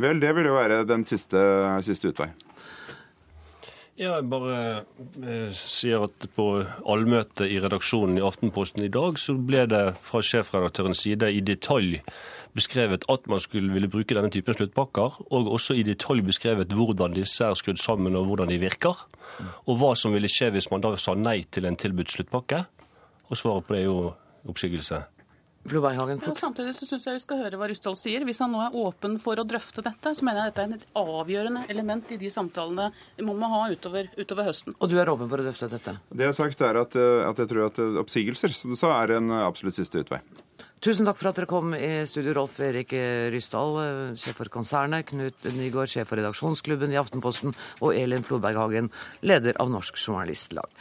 Vel, 0.00 0.20
det 0.20 0.32
vil 0.34 0.48
jo 0.48 0.56
være 0.56 0.82
den 0.88 1.04
siste, 1.06 1.38
siste 1.84 2.10
utvei. 2.10 2.30
Ja, 4.00 4.14
jeg 4.16 4.30
bare 4.32 4.58
eh, 5.28 5.50
sier 5.52 6.06
at 6.06 6.24
på 6.32 6.44
allmøtet 6.88 7.50
i 7.52 7.58
redaksjonen 7.60 8.16
i 8.16 8.22
Aftenposten 8.24 8.86
i 8.86 8.88
dag, 8.88 9.18
så 9.20 9.34
ble 9.36 9.66
det 9.68 9.82
fra 10.00 10.22
sjefredaktørens 10.24 11.02
side 11.04 11.28
i 11.28 11.42
detalj 11.44 11.98
beskrevet 12.56 13.04
at 13.12 13.28
man 13.28 13.44
skulle 13.44 13.74
ville 13.74 13.90
bruke 13.92 14.16
denne 14.16 14.32
typen 14.32 14.56
sluttpakker, 14.56 15.20
og 15.28 15.52
også 15.52 15.76
i 15.76 15.84
detalj 15.84 16.24
beskrevet 16.30 16.72
hvordan 16.72 17.12
disse 17.18 17.44
er 17.44 17.60
skrudd 17.60 17.82
sammen 17.82 18.16
og 18.16 18.30
hvordan 18.30 18.48
de 18.48 18.62
virker. 18.64 19.04
Og 19.68 19.76
hva 19.76 19.92
som 19.92 20.16
ville 20.16 20.32
skje 20.32 20.48
hvis 20.54 20.70
man 20.72 20.80
da 20.80 20.94
sa 20.96 21.12
nei 21.12 21.42
til 21.44 21.68
en 21.68 21.76
tilbudt 21.76 22.16
sluttpakke. 22.16 22.64
Og 23.28 23.36
svaret 23.36 23.68
på 23.68 23.76
det 23.76 23.82
er 23.84 23.90
jo 23.90 24.14
oppsigelse. 24.48 25.04
Floberghagen, 25.68 26.20
Ja, 26.24 26.32
samtidig 26.34 26.72
så 26.74 26.86
syns 26.88 27.04
jeg 27.04 27.18
vi 27.18 27.22
skal 27.22 27.42
høre 27.42 27.58
hva 27.60 27.66
Rysdal 27.68 27.96
sier. 27.98 28.24
Hvis 28.24 28.40
han 28.40 28.52
nå 28.54 28.62
er 28.64 28.76
åpen 28.80 29.18
for 29.20 29.36
å 29.36 29.44
drøfte 29.44 29.84
dette, 29.84 30.14
så 30.16 30.24
mener 30.24 30.46
jeg 30.46 30.54
dette 30.54 30.64
er 30.64 30.76
et 30.78 30.86
avgjørende 30.96 31.66
element 31.68 32.12
i 32.14 32.16
de 32.20 32.30
samtalene 32.32 32.88
man 33.20 33.40
må 33.42 33.50
ha 33.52 33.66
utover, 33.68 34.08
utover 34.16 34.48
høsten. 34.48 34.74
Og 34.80 34.88
du 34.88 34.96
er 34.98 35.10
åpen 35.12 35.28
for 35.28 35.42
å 35.42 35.44
drøfte 35.44 35.68
dette? 35.68 35.98
Det 36.08 36.24
jeg 36.24 36.32
har 36.32 36.38
sagt 36.38 36.64
er 36.64 36.80
at, 36.80 36.96
eh, 36.96 37.26
at 37.28 37.42
jeg 37.44 37.50
tror 37.52 37.66
at 37.66 37.80
eh, 37.82 37.98
oppsigelser, 38.00 38.54
som 38.56 38.72
du 38.72 38.78
sa, 38.80 38.94
er 39.02 39.18
en 39.18 39.28
eh, 39.28 39.44
absolutt 39.44 39.76
siste 39.76 40.00
utvei. 40.00 40.22
Tusen 40.80 41.04
takk 41.04 41.18
for 41.20 41.28
at 41.28 41.36
dere 41.36 41.48
kom 41.50 41.74
i 41.76 41.90
studio, 42.08 42.32
Rolf 42.38 42.54
Erik 42.64 42.94
Ryssdal, 43.34 43.74
eh, 43.82 43.98
sjef 44.16 44.40
for 44.40 44.48
konsernet, 44.48 45.10
Knut 45.12 45.44
Nygaard, 45.52 45.92
sjef 45.92 46.08
for 46.08 46.16
redaksjonsklubben 46.16 46.94
i 46.94 46.96
Aftenposten, 46.96 47.52
og 47.84 47.92
Elin 47.92 48.24
Floberghagen, 48.24 48.88
leder 49.20 49.60
av 49.60 49.68
Norsk 49.68 50.00
Journalistlag. 50.00 50.72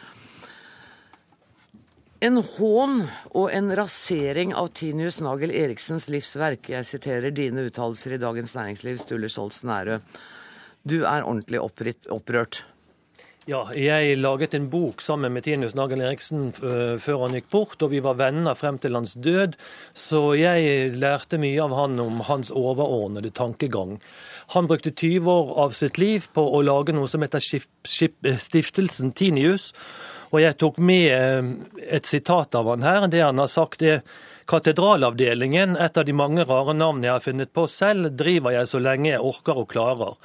En 2.20 2.36
hån 2.44 3.06
og 3.32 3.46
en 3.56 3.70
rasering 3.80 4.50
av 4.52 4.74
Tinius 4.76 5.22
Nagel 5.24 5.54
Eriksens 5.56 6.10
livsverk. 6.12 6.68
Jeg 6.68 6.88
siterer 6.90 7.32
dine 7.32 7.64
uttalelser 7.70 8.18
i 8.18 8.20
Dagens 8.20 8.58
Næringsliv, 8.58 8.98
Sturle 9.00 9.30
Skjolds 9.32 9.62
Nærø. 9.64 10.02
Du 10.84 10.98
er 11.08 11.24
ordentlig 11.24 11.62
oppritt, 11.64 12.10
opprørt. 12.12 12.66
Ja, 13.48 13.62
jeg 13.72 14.20
laget 14.20 14.54
en 14.54 14.68
bok 14.70 15.00
sammen 15.02 15.32
med 15.32 15.48
Tinius 15.48 15.78
Nagel 15.80 16.04
Eriksen 16.04 16.52
øh, 16.60 17.00
før 17.00 17.24
han 17.24 17.38
gikk 17.40 17.48
bort, 17.56 17.80
og 17.88 17.94
vi 17.96 18.04
var 18.04 18.20
venner 18.20 18.54
frem 18.54 18.78
til 18.84 19.00
hans 19.00 19.16
død. 19.16 19.56
Så 19.96 20.36
jeg 20.36 20.92
lærte 21.00 21.40
mye 21.40 21.64
av 21.64 21.78
han 21.80 21.98
om 22.04 22.20
hans 22.28 22.52
overordnede 22.52 23.32
tankegang. 23.32 23.96
Han 24.58 24.68
brukte 24.68 24.92
20 24.92 25.32
år 25.32 25.56
av 25.64 25.80
sitt 25.80 25.98
liv 25.98 26.28
på 26.36 26.44
å 26.44 26.62
lage 26.68 26.92
noe 26.92 27.08
som 27.08 27.24
heter 27.24 27.40
Stiftelsen 27.88 29.16
Tinius. 29.16 29.72
Og 30.30 30.42
jeg 30.44 30.58
tok 30.62 30.78
med 30.78 31.06
eh, 31.14 31.54
et 31.98 32.06
sitat 32.06 32.56
av 32.56 32.70
han 32.70 32.86
her. 32.86 33.08
Det 33.10 33.24
han 33.24 33.42
har 33.42 33.50
sagt 33.52 33.82
er 33.82 34.04
Katedralavdelingen, 34.50 35.76
et 35.78 35.98
av 35.98 36.06
de 36.08 36.14
mange 36.18 36.42
rare 36.50 36.74
navnene 36.74 37.06
jeg 37.06 37.14
har 37.14 37.22
funnet 37.22 37.52
på 37.54 37.68
selv, 37.70 38.08
driver 38.18 38.56
jeg 38.56 38.70
så 38.72 38.80
lenge 38.82 39.12
jeg 39.12 39.22
orker 39.22 39.60
og 39.62 39.68
klarer. 39.70 40.16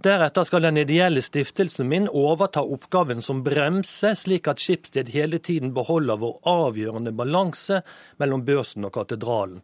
Deretter 0.00 0.46
skal 0.48 0.64
den 0.64 0.80
ideelle 0.80 1.20
stiftelsen 1.20 1.90
min 1.90 2.06
overta 2.08 2.62
oppgaven 2.64 3.20
som 3.20 3.42
bremse, 3.44 4.14
slik 4.16 4.48
at 4.48 4.62
Skipsted 4.64 5.12
hele 5.12 5.36
tiden 5.36 5.74
beholder 5.76 6.16
vår 6.22 6.38
avgjørende 6.48 7.12
balanse 7.12 7.82
mellom 8.16 8.46
børsen 8.48 8.88
og 8.88 8.94
katedralen. 8.96 9.60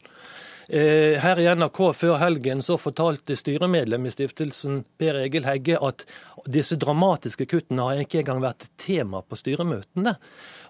Eh, 0.72 1.18
Her 1.18 1.40
i 1.42 1.48
NRK 1.50 1.78
før 1.98 2.20
helgen 2.20 2.60
så 2.62 2.76
fortalte 2.78 3.34
styremedlem 3.34 4.04
i 4.06 4.12
stiftelsen 4.14 4.84
Per 5.00 5.16
Egil 5.24 5.48
Hegge 5.48 5.80
at 5.82 6.04
disse 6.46 6.78
dramatiske 6.78 7.48
kuttene 7.50 7.88
har 7.88 8.02
ikke 8.04 8.20
engang 8.20 8.38
vært 8.44 8.68
tema 8.78 9.18
på 9.26 9.38
styremøtene. 9.40 10.14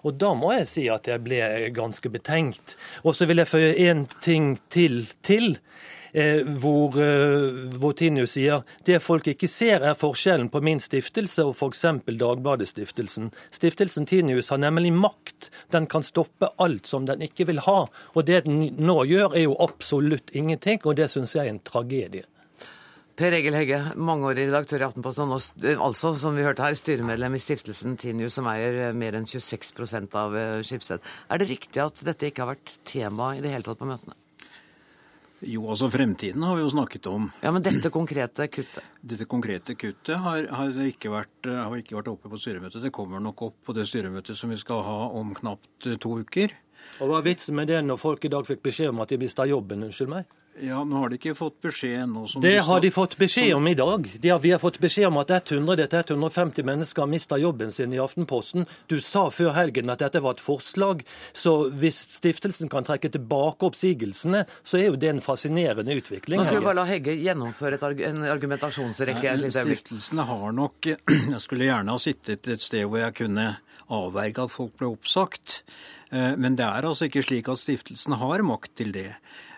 Og 0.01 0.17
da 0.17 0.31
må 0.33 0.55
jeg 0.55 0.69
si 0.71 0.87
at 0.89 1.05
jeg 1.05 1.21
ble 1.21 1.43
ganske 1.75 2.09
betenkt. 2.09 2.73
Og 3.05 3.13
så 3.13 3.27
vil 3.29 3.43
jeg 3.43 3.51
føye 3.51 3.75
én 3.77 4.07
ting 4.25 4.55
til 4.73 5.03
til. 5.21 5.59
Eh, 6.13 6.41
hvor, 6.43 6.97
eh, 6.99 7.71
hvor 7.79 7.93
Tinius 7.95 8.33
sier 8.35 8.65
det 8.83 8.97
folk 8.99 9.29
ikke 9.31 9.47
ser 9.47 9.85
er 9.87 9.95
forskjellen 9.95 10.49
på 10.51 10.59
min 10.63 10.81
stiftelse 10.83 11.45
og 11.47 11.55
f.eks. 11.55 11.85
Dagbladet-stiftelsen. 12.03 13.29
Stiftelsen 13.55 14.07
Tinius 14.09 14.51
har 14.51 14.59
nemlig 14.59 14.91
makt. 14.91 15.49
Den 15.71 15.87
kan 15.87 16.03
stoppe 16.03 16.51
alt 16.59 16.89
som 16.89 17.07
den 17.07 17.23
ikke 17.23 17.47
vil 17.47 17.63
ha. 17.63 17.85
Og 17.87 18.27
det 18.27 18.43
den 18.47 18.75
nå 18.75 18.97
gjør 19.07 19.37
er 19.37 19.45
jo 19.45 19.55
absolutt 19.63 20.35
ingenting, 20.35 20.81
og 20.83 20.99
det 20.99 21.07
syns 21.13 21.37
jeg 21.37 21.47
er 21.47 21.55
en 21.55 21.63
tragedie. 21.63 22.27
Per 23.15 23.35
Egil 23.37 23.55
Hegge, 23.55 23.79
mangeårig 23.95 24.47
redaktør 24.49 24.81
i 24.81 24.85
Aftenposten, 24.87 25.31
og 25.31 25.85
altså, 25.85 26.13
som 26.17 26.35
vi 26.35 26.43
hørte 26.43 26.63
her, 26.65 26.75
styremedlem 26.75 27.37
i 27.37 27.43
stiftelsen 27.43 27.95
Tinius, 28.01 28.35
som 28.39 28.49
eier 28.51 28.89
eh, 28.89 28.97
mer 28.97 29.15
enn 29.19 29.29
26% 29.29 30.17
av 30.19 30.35
Skipsted. 30.67 31.13
Er 31.29 31.39
det 31.39 31.51
riktig 31.53 31.85
at 31.85 32.03
dette 32.03 32.31
ikke 32.31 32.43
har 32.43 32.55
vært 32.55 32.75
tema 32.87 33.35
i 33.37 33.43
det 33.43 33.53
hele 33.53 33.67
tatt 33.67 33.79
på 33.79 33.87
møtene? 33.87 34.20
Jo, 35.41 35.63
altså 35.73 35.87
fremtiden 35.89 36.43
har 36.45 36.55
vi 36.57 36.61
jo 36.61 36.69
snakket 36.69 37.07
om. 37.09 37.29
Ja, 37.41 37.49
men 37.53 37.63
dette 37.65 37.89
konkrete 37.93 38.45
kuttet. 38.51 38.85
Dette 39.01 39.25
konkrete 39.29 39.73
kuttet 39.73 40.19
har, 40.21 40.45
har, 40.53 40.75
ikke 40.85 41.09
vært, 41.13 41.47
har 41.49 41.77
ikke 41.79 41.97
vært 41.97 42.11
oppe 42.11 42.29
på 42.29 42.37
styremøtet. 42.41 42.83
Det 42.83 42.93
kommer 42.93 43.23
nok 43.23 43.41
opp 43.47 43.57
på 43.65 43.73
det 43.73 43.87
styremøtet 43.89 44.37
som 44.37 44.53
vi 44.53 44.59
skal 44.61 44.83
ha 44.85 44.99
om 45.17 45.33
knapt 45.37 45.89
eh, 45.89 45.97
to 46.01 46.19
uker. 46.21 46.53
Og 47.01 47.09
Hva 47.09 47.21
er 47.21 47.25
vitsen 47.31 47.57
med 47.57 47.71
det 47.71 47.81
når 47.85 47.97
folk 48.01 48.25
i 48.25 48.31
dag 48.33 48.45
fikk 48.45 48.61
beskjed 48.67 48.93
om 48.93 49.01
at 49.01 49.13
de 49.13 49.19
mista 49.21 49.47
jobben? 49.49 49.87
Unnskyld 49.87 50.13
meg? 50.13 50.29
Ja, 50.59 50.83
Nå 50.83 50.97
har 50.99 51.09
de 51.09 51.15
ikke 51.17 51.31
fått 51.33 51.55
beskjed 51.63 52.01
ennå. 52.03 52.25
Det 52.43 52.57
har 52.67 52.81
de 52.83 52.89
fått 52.91 53.15
beskjed 53.17 53.53
om 53.55 53.67
i 53.67 53.73
dag. 53.73 54.09
De 54.21 54.29
har, 54.29 54.39
vi 54.43 54.51
har 54.51 54.59
fått 54.59 54.79
beskjed 54.83 55.07
om 55.07 55.17
at 55.21 55.31
100-150 55.31 56.63
mennesker 56.67 57.01
har 57.05 57.09
mista 57.09 57.37
jobben 57.39 57.71
sin 57.71 57.93
i 57.95 57.99
Aftenposten. 58.03 58.65
Du 58.91 58.99
sa 59.01 59.23
før 59.31 59.53
helgen 59.55 59.89
at 59.89 60.03
dette 60.03 60.19
var 60.21 60.35
et 60.35 60.43
forslag, 60.43 61.01
så 61.33 61.55
hvis 61.71 62.01
stiftelsen 62.17 62.69
kan 62.69 62.83
trekke 62.85 63.09
tilbake 63.13 63.65
oppsigelsene, 63.69 64.43
så 64.63 64.77
er 64.81 64.89
jo 64.91 64.99
det 64.99 65.09
en 65.13 65.23
fascinerende 65.23 65.95
utvikling. 65.97 66.41
Nå 66.41 66.45
skal 66.45 66.59
vi 66.61 66.67
bare 66.67 66.79
la 66.81 66.87
Hegge 66.89 67.15
gjennomføre 67.17 67.79
et, 67.79 67.87
arg- 67.87 68.03
en 68.11 68.21
argumentasjonsrekke. 68.35 69.37
Nei. 69.41 69.51
Stiftelsene 69.55 70.27
har 70.29 70.51
nok 70.57 70.91
Jeg 71.31 71.41
skulle 71.41 71.67
gjerne 71.69 71.95
ha 71.95 72.01
sittet 72.01 72.47
et 72.51 72.61
sted 72.63 72.85
hvor 72.91 73.01
jeg 73.01 73.15
kunne 73.23 73.47
avverge 73.91 74.45
at 74.45 74.53
folk 74.53 74.75
ble 74.79 74.91
oppsagt. 74.93 75.61
Eh, 76.11 76.35
Men 76.37 76.55
det 76.59 76.67
er 76.67 76.87
altså 76.91 77.07
ikke 77.09 77.23
slik 77.25 77.49
at 77.51 77.59
stiftelsen 77.61 78.19
har 78.19 78.43
makt 78.47 78.75
til 78.83 78.91
det. 78.95 79.09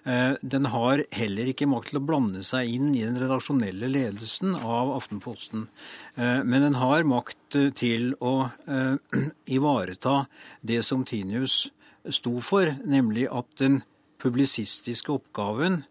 Eh, 0.05 0.33
Den 0.41 0.65
har 0.65 1.03
heller 1.11 1.47
ikke 1.51 1.67
makt 1.69 1.91
til 1.91 2.01
å 2.01 2.05
blande 2.05 2.43
seg 2.43 2.67
inn 2.75 2.91
i 2.95 3.05
den 3.05 3.19
redaksjonelle 3.21 3.87
ledelsen 3.87 4.55
av 4.55 4.91
Aftenposten. 4.97 5.67
Eh, 6.15 6.43
Men 6.43 6.61
den 6.61 6.75
har 6.75 7.03
makt 7.03 7.55
eh, 7.55 7.71
til 7.71 8.13
å 8.19 8.51
ivareta 9.57 10.25
det 10.61 10.83
som 10.83 11.05
Tinius 11.05 11.71
sto 12.09 12.39
for, 12.43 12.75
nemlig 12.83 13.29
at 13.31 13.47
den 13.59 13.83
publisistiske 14.19 15.11
oppgaven 15.11 15.83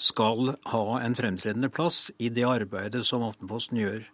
skal 0.00 0.56
ha 0.72 0.84
en 0.98 1.14
fremtredende 1.14 1.68
plass 1.68 2.10
i 2.18 2.30
det 2.32 2.46
arbeidet 2.48 3.04
som 3.06 3.22
Aftenposten 3.22 3.78
gjør. 3.78 4.04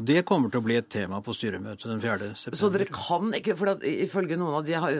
Og 0.00 0.06
Det 0.08 0.22
kommer 0.24 0.48
til 0.48 0.62
å 0.62 0.64
bli 0.64 0.78
et 0.80 0.88
tema 0.88 1.18
på 1.20 1.34
styremøtet 1.36 1.84
den 1.90 2.00
4. 2.00 2.30
september. 2.32 2.56
Så 2.56 2.68
dere 2.72 2.86
kan 2.88 3.34
ikke, 3.36 3.56
for 3.60 3.74
at, 3.74 3.82
ifølge 3.84 4.38
noen 4.40 4.56
av 4.56 4.64
de 4.64 4.76
har, 4.80 4.94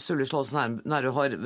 Sturle 0.00 0.26
Slåsen 0.28 0.80
Nærø 0.84 1.12
har 1.16 1.36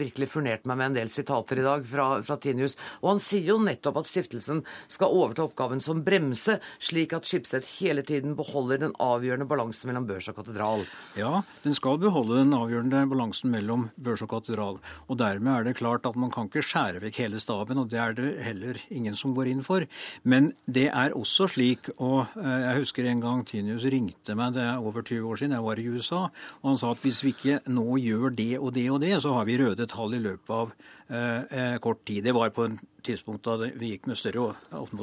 virkelig 0.00 0.30
furnert 0.32 0.64
meg 0.68 0.78
med 0.80 0.86
en 0.86 0.96
del 0.96 1.12
sitater 1.12 1.60
i 1.60 1.66
dag 1.66 1.84
fra, 1.84 2.06
fra 2.24 2.38
Tinius, 2.40 2.78
og 3.02 3.10
han 3.10 3.20
sier 3.20 3.52
jo 3.52 3.58
nettopp 3.60 4.00
at 4.00 4.08
stiftelsen 4.08 4.62
skal 4.88 5.12
overta 5.12 5.44
oppgaven 5.44 5.82
som 5.84 6.00
bremse, 6.06 6.56
slik 6.80 7.12
at 7.16 7.28
Skipstedt 7.28 7.68
hele 7.76 8.04
tiden 8.06 8.32
beholder 8.38 8.80
den 8.86 8.96
avgjørende 9.02 9.48
balansen 9.50 9.92
mellom 9.92 10.08
børs 10.08 10.30
og 10.32 10.40
katedral. 10.40 10.86
Ja, 11.20 11.42
den 11.66 11.76
skal 11.76 12.00
beholde 12.00 12.40
den 12.40 12.56
avgjørende 12.56 13.04
balansen 13.12 13.52
mellom 13.52 13.90
børs 14.00 14.24
og 14.24 14.32
katedral. 14.32 14.80
Og 15.12 15.20
dermed 15.20 15.52
er 15.52 15.68
det 15.68 15.76
klart 15.82 16.08
at 16.08 16.16
man 16.16 16.32
kan 16.32 16.48
ikke 16.48 16.64
skjære 16.64 17.04
vekk 17.04 17.20
hele 17.26 17.44
staben, 17.44 17.84
og 17.84 17.92
det 17.92 18.00
er 18.00 18.16
det 18.16 18.32
heller 18.48 18.80
ingen 18.88 19.20
som 19.20 19.36
går 19.36 19.52
inn 19.52 19.62
for. 19.66 19.84
Men 20.24 20.54
det 20.64 20.88
er 20.88 21.12
også 21.18 21.50
slik, 21.52 21.92
og 22.00 22.21
Jeg 22.36 22.78
husker 22.80 23.06
en 23.08 23.20
gang 23.22 23.42
Tinius 23.48 23.84
ringte 23.90 24.36
meg, 24.38 24.54
det 24.56 24.62
er 24.64 24.80
over 24.80 25.04
20 25.04 25.28
år 25.28 25.40
siden, 25.40 25.56
jeg 25.56 25.66
var 25.66 25.80
i 25.80 25.86
USA. 25.88 26.22
Og 26.62 26.70
han 26.70 26.80
sa 26.80 26.92
at 26.94 27.02
hvis 27.04 27.20
vi 27.24 27.34
ikke 27.34 27.60
nå 27.72 27.98
gjør 28.02 28.34
det 28.38 28.52
og 28.58 28.72
det 28.76 28.88
og 28.90 29.00
det, 29.04 29.14
så 29.24 29.34
har 29.36 29.46
vi 29.48 29.58
røde 29.60 29.86
tall 29.90 30.16
i 30.16 30.22
løpet 30.22 30.54
av 30.56 30.72
eh, 31.08 31.76
kort 31.82 32.04
tid. 32.08 32.24
Det 32.24 32.34
var 32.36 32.54
på 32.54 32.66
en 32.68 32.78
tidspunkt 33.02 33.46
da 33.46 33.56
vi 33.66 33.92
gikk 33.92 34.08
med 34.10 34.18
større, 34.18 34.54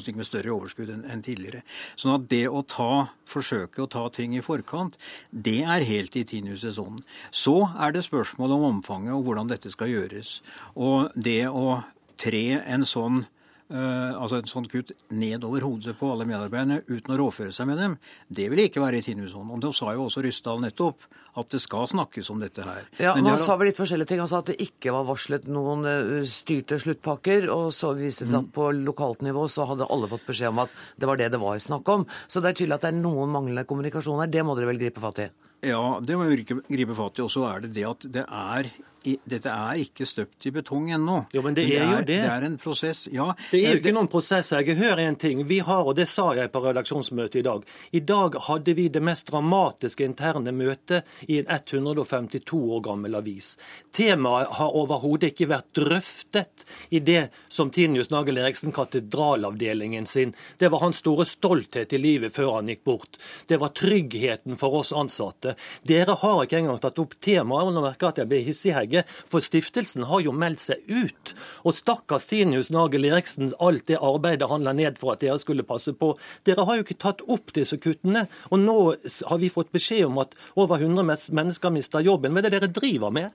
gikk 0.05 0.19
med 0.19 0.27
større 0.27 0.53
overskudd 0.55 0.91
enn, 0.93 1.05
enn 1.09 1.23
tidligere. 1.25 1.63
Sånn 1.99 2.15
at 2.15 2.27
det 2.31 2.45
å 2.47 2.63
ta, 2.63 3.09
forsøke 3.29 3.83
å 3.83 3.91
ta 3.91 4.05
ting 4.15 4.37
i 4.37 4.43
forkant, 4.45 4.97
det 5.31 5.59
er 5.63 5.87
helt 5.87 6.15
i 6.19 6.25
Tinius' 6.27 6.79
ånd. 6.81 7.03
Så 7.31 7.61
er 7.75 7.95
det 7.95 8.05
spørsmål 8.07 8.57
om 8.57 8.69
omfanget 8.73 9.15
og 9.17 9.25
hvordan 9.27 9.51
dette 9.51 9.71
skal 9.73 9.91
gjøres. 9.91 10.39
Og 10.75 11.11
det 11.15 11.43
å 11.49 11.81
tre 12.19 12.45
en 12.59 12.87
sånn 12.87 13.25
altså 13.69 14.39
et 14.39 14.49
sånt 14.49 14.69
kutt 14.71 14.95
ned 15.13 15.43
over 15.45 15.61
hodet 15.61 15.93
på 15.99 16.07
alle 16.09 16.25
medarbeiderne 16.25 16.79
uten 16.87 17.13
å 17.13 17.19
råføre 17.21 17.53
seg 17.53 17.67
med 17.69 17.77
dem, 17.77 17.97
det 18.33 18.47
vil 18.49 18.63
ikke 18.63 18.81
være 18.81 18.97
i 18.97 19.05
Tinhusånd. 19.05 19.51
Og 19.53 19.61
det 19.61 19.73
sa 19.77 19.93
jo 19.93 20.07
også 20.07 20.23
Ryssdal 20.25 20.63
nettopp, 20.63 21.05
at 21.39 21.51
det 21.53 21.61
skal 21.63 21.87
snakkes 21.89 22.29
om 22.33 22.41
dette 22.41 22.63
her. 22.65 22.87
Ja, 22.97 23.13
men 23.15 23.27
Han 23.27 23.35
har... 23.35 23.41
sa 23.41 23.57
vel 23.59 23.69
litt 23.69 23.79
forskjellige 23.79 24.11
ting. 24.11 24.21
Han 24.23 24.31
sa 24.31 24.41
at 24.41 24.51
det 24.51 24.57
ikke 24.63 24.93
var 24.95 25.05
varslet 25.07 25.47
noen 25.51 25.85
uh, 25.85 26.15
styrte 26.27 26.79
sluttpakker. 26.81 27.49
Og 27.53 27.69
så 27.75 27.93
viste 27.97 28.25
det 28.25 28.31
seg 28.31 28.41
at 28.41 28.49
mm. 28.49 28.55
på 28.55 28.69
lokalt 28.79 29.23
nivå 29.25 29.45
så 29.51 29.67
hadde 29.69 29.87
alle 29.89 30.09
fått 30.11 30.27
beskjed 30.29 30.53
om 30.53 30.63
at 30.65 30.73
det 30.99 31.09
var 31.09 31.21
det 31.21 31.31
det 31.33 31.41
var 31.41 31.61
snakk 31.63 31.93
om. 31.93 32.07
Så 32.27 32.43
det 32.43 32.51
er 32.51 32.59
tydelig 32.61 32.79
at 32.79 32.87
det 32.87 32.93
er 32.93 32.99
noen 32.99 33.31
manglende 33.33 33.67
kommunikasjon 33.69 34.23
her. 34.23 34.31
Det 34.31 34.45
må 34.45 34.57
dere 34.57 34.71
vel 34.71 34.81
gripe 34.81 35.03
fatt 35.03 35.23
i? 35.25 35.29
Ja, 35.69 35.83
det 36.03 36.15
må 36.15 36.27
vi 36.29 36.43
gripe 36.47 36.97
fatt 36.97 37.19
i. 37.19 37.25
Og 37.25 37.33
så 37.33 37.45
er 37.51 37.65
det 37.65 37.73
det 37.77 37.87
at 37.87 38.07
det 38.09 38.25
er 38.25 38.71
dette 39.03 39.51
er 39.53 39.81
ikke 39.83 40.05
støpt 40.07 40.47
i 40.49 40.51
betong 40.53 40.89
ennå. 40.95 41.21
Jo, 41.33 41.43
men 41.45 41.55
det, 41.57 41.65
men 41.65 41.71
det 41.71 41.79
er, 41.79 41.91
jo 41.91 41.99
det. 41.99 42.19
Det 42.19 42.31
er 42.33 42.45
en 42.47 42.57
prosess. 42.61 43.05
Ja. 43.13 43.27
Det 43.51 43.61
er 43.63 43.75
jo 43.75 43.81
ikke 43.81 43.95
noen 43.95 44.09
prosess. 44.11 44.51
Jeg 44.53 44.77
hører 44.79 45.03
en 45.05 45.17
ting. 45.19 45.43
Vi 45.47 45.59
har, 45.65 45.85
og 45.87 45.95
det 45.97 46.09
sa 46.11 46.29
jeg 46.37 46.51
på 46.53 46.61
redaksjonsmøtet 46.63 47.41
i 47.41 47.45
dag, 47.45 47.65
i 47.95 48.01
dag 48.03 48.35
hadde 48.49 48.75
vi 48.77 48.87
det 48.91 49.03
mest 49.03 49.29
dramatiske 49.31 50.05
interne 50.05 50.53
møtet 50.55 51.07
i 51.27 51.39
en 51.41 51.49
152 51.49 52.59
år 52.75 52.83
gammel 52.89 53.15
avis. 53.19 53.53
Temaet 53.95 54.55
har 54.59 54.75
overhodet 54.75 55.33
ikke 55.33 55.49
vært 55.53 55.71
drøftet 55.79 56.65
i 56.89 57.01
det 57.03 57.29
som 57.47 57.71
Tinius 57.73 58.11
Nagel 58.13 58.41
Eriksen, 58.41 58.73
katedralavdelingen 58.75 60.05
sin. 60.05 60.35
Det 60.57 60.71
var 60.73 60.83
hans 60.83 61.01
store 61.03 61.25
stolthet 61.29 61.93
i 61.93 62.01
livet 62.01 62.35
før 62.35 62.57
han 62.59 62.71
gikk 62.71 62.83
bort. 62.87 63.19
Det 63.47 63.59
var 63.61 63.73
tryggheten 63.77 64.59
for 64.59 64.81
oss 64.81 64.93
ansatte. 64.95 65.55
Dere 65.87 66.17
har 66.19 66.43
ikke 66.43 66.59
engang 66.61 66.81
tatt 66.83 66.99
opp 67.01 67.15
temaet. 67.23 67.69
og 67.69 67.73
nå 67.73 67.83
merker 67.83 68.07
jeg 68.07 68.15
at 68.15 68.21
jeg 68.23 68.31
blir 68.31 68.45
hissig 68.45 68.75
her 68.75 68.88
lege, 68.89 69.05
for 69.25 69.39
stiftelsen 69.41 70.07
har 70.09 70.21
jo 70.21 70.31
meldt 70.31 70.59
seg 70.59 70.77
ut. 70.89 71.33
Og 71.63 71.75
stakkars 71.75 72.27
Tinius 72.29 72.71
Nagel 72.71 73.05
Eriksen, 73.05 73.53
alt 73.59 73.87
det 73.87 73.99
arbeidet 74.01 74.49
han 74.49 74.63
la 74.63 74.73
ned 74.73 74.97
for 74.99 75.13
at 75.13 75.21
dere 75.21 75.39
skulle 75.39 75.63
passe 75.63 75.93
på. 75.93 76.15
Dere 76.45 76.65
har 76.65 76.79
jo 76.79 76.85
ikke 76.85 76.99
tatt 76.99 77.21
opp 77.27 77.53
disse 77.53 77.77
kuttene. 77.77 78.27
Og 78.51 78.59
nå 78.59 78.77
har 79.29 79.39
vi 79.39 79.49
fått 79.49 79.71
beskjed 79.71 80.07
om 80.07 80.19
at 80.19 80.35
over 80.55 80.79
100 80.79 81.31
mennesker 81.31 81.73
mister 81.73 82.03
jobben. 82.03 82.33
Hva 82.33 82.43
er 82.43 82.49
det 82.49 82.57
dere 82.57 82.73
driver 82.73 83.13
med? 83.13 83.31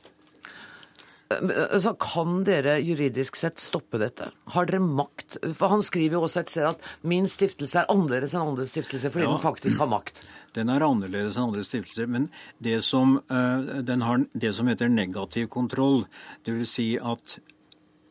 Så 1.80 1.94
kan 2.00 2.42
dere 2.46 2.76
juridisk 2.82 3.38
sett 3.38 3.62
stoppe 3.62 4.00
dette? 4.02 4.30
Har 4.54 4.68
dere 4.68 4.82
makt? 4.84 5.38
For 5.56 5.72
Han 5.72 5.84
skriver 5.84 6.18
jo 6.18 6.24
også 6.28 6.44
et 6.44 6.52
sted 6.54 6.68
at 6.70 6.88
min 7.02 7.28
stiftelse 7.30 7.82
er 7.82 7.90
annerledes 7.92 8.34
enn 8.34 8.44
andre 8.52 8.66
stiftelser 8.68 9.12
fordi 9.14 9.26
ja. 9.28 9.32
den 9.34 9.42
faktisk 9.42 9.82
har 9.82 9.90
makt. 9.90 10.24
Den 10.54 10.70
er 10.70 10.84
annerledes 10.86 11.38
enn 11.38 11.50
andre 11.50 11.64
stiftelser. 11.66 12.10
Men 12.10 12.28
det 12.62 12.80
som, 12.86 13.18
uh, 13.32 13.80
den 13.82 14.06
har 14.06 14.26
det 14.32 14.54
som 14.56 14.70
heter 14.70 14.92
negativ 14.92 15.50
kontroll, 15.54 16.04
dvs. 16.46 16.74
Si 16.74 16.88
at 16.98 17.38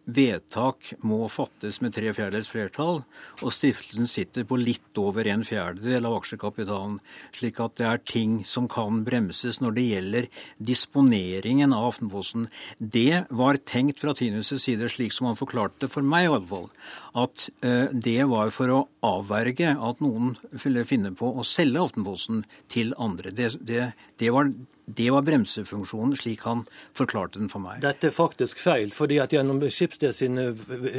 vedtak 0.06 0.94
må 1.06 1.28
fattes 1.32 1.80
med 1.84 1.94
tre 1.96 2.12
fjerdedels 2.16 2.50
flertall, 2.52 3.04
og 3.40 3.54
stiftelsen 3.56 4.10
sitter 4.10 4.46
på 4.48 4.58
litt 4.60 5.00
over 5.00 5.28
en 5.32 5.46
fjerdedel 5.48 6.08
av 6.10 6.18
aksjekapitalen. 6.20 7.00
Slik 7.36 7.62
at 7.64 7.78
det 7.80 7.88
er 7.88 8.04
ting 8.10 8.42
som 8.48 8.68
kan 8.72 9.04
bremses 9.08 9.62
når 9.64 9.78
det 9.78 9.86
gjelder 9.88 10.30
disponeringen 10.60 11.76
av 11.76 11.94
Aftenposten. 11.94 12.50
Det 12.78 13.24
var 13.32 13.62
tenkt 13.64 14.04
fra 14.04 14.16
Tinus' 14.18 14.60
side, 14.60 14.92
slik 14.92 15.16
som 15.16 15.30
han 15.30 15.40
forklarte 15.40 15.90
for 15.92 16.06
meg 16.06 16.28
i 16.28 16.34
hvert 16.34 16.50
fall, 16.52 16.70
at 17.14 17.48
uh, 17.66 17.88
det 17.94 18.24
var 18.32 18.52
for 18.56 18.74
å 18.74 18.82
avverge 19.06 19.74
at 19.74 20.04
noen 20.04 20.36
ville 20.52 20.86
finne 20.88 21.14
på 21.18 21.30
å 21.30 21.46
selge 21.48 21.84
Aftenposten 21.84 22.44
til 22.72 22.94
andre. 23.02 23.34
Det, 23.36 23.54
det, 23.62 23.92
det 24.22 24.32
var 24.34 24.52
det 24.86 25.12
var 25.12 25.24
bremsefunksjonen, 25.24 26.16
slik 26.20 26.42
han 26.44 26.66
forklarte 26.98 27.40
den 27.40 27.52
for 27.52 27.64
meg. 27.64 27.80
Dette 27.84 28.10
er 28.10 28.16
faktisk 28.16 28.60
feil. 28.60 28.92
fordi 28.92 29.20
at 29.24 29.32
Gjennom 29.32 29.62
Schibsted 29.70 30.16
sine 30.16 30.50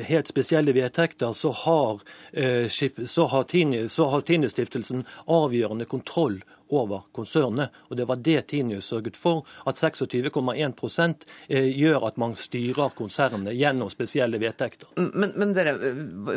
helt 0.09 0.29
spesielle 0.29 0.73
vedtekter 0.73 1.33
så 1.37 1.53
har, 1.53 2.01
eh, 2.33 2.65
har 2.65 3.45
Tine-stiftelsen 4.25 5.05
avgjørende 5.29 5.85
kontroll 5.85 6.43
over 6.73 7.05
konsernet. 7.15 7.75
Og 7.91 7.99
det 7.99 8.07
var 8.09 8.21
det 8.25 8.47
Tinius 8.51 8.89
sørget 8.93 9.17
for, 9.19 9.45
at 9.69 9.79
26,1 9.81 11.25
eh, 11.49 11.69
gjør 11.75 12.07
at 12.09 12.19
man 12.21 12.37
styrer 12.39 12.95
konsernet 12.97 13.55
gjennom 13.57 13.91
spesielle 13.93 14.41
vedtekter. 14.43 14.91
Men, 14.97 15.35
men, 15.37 15.55
dere, 15.57 15.75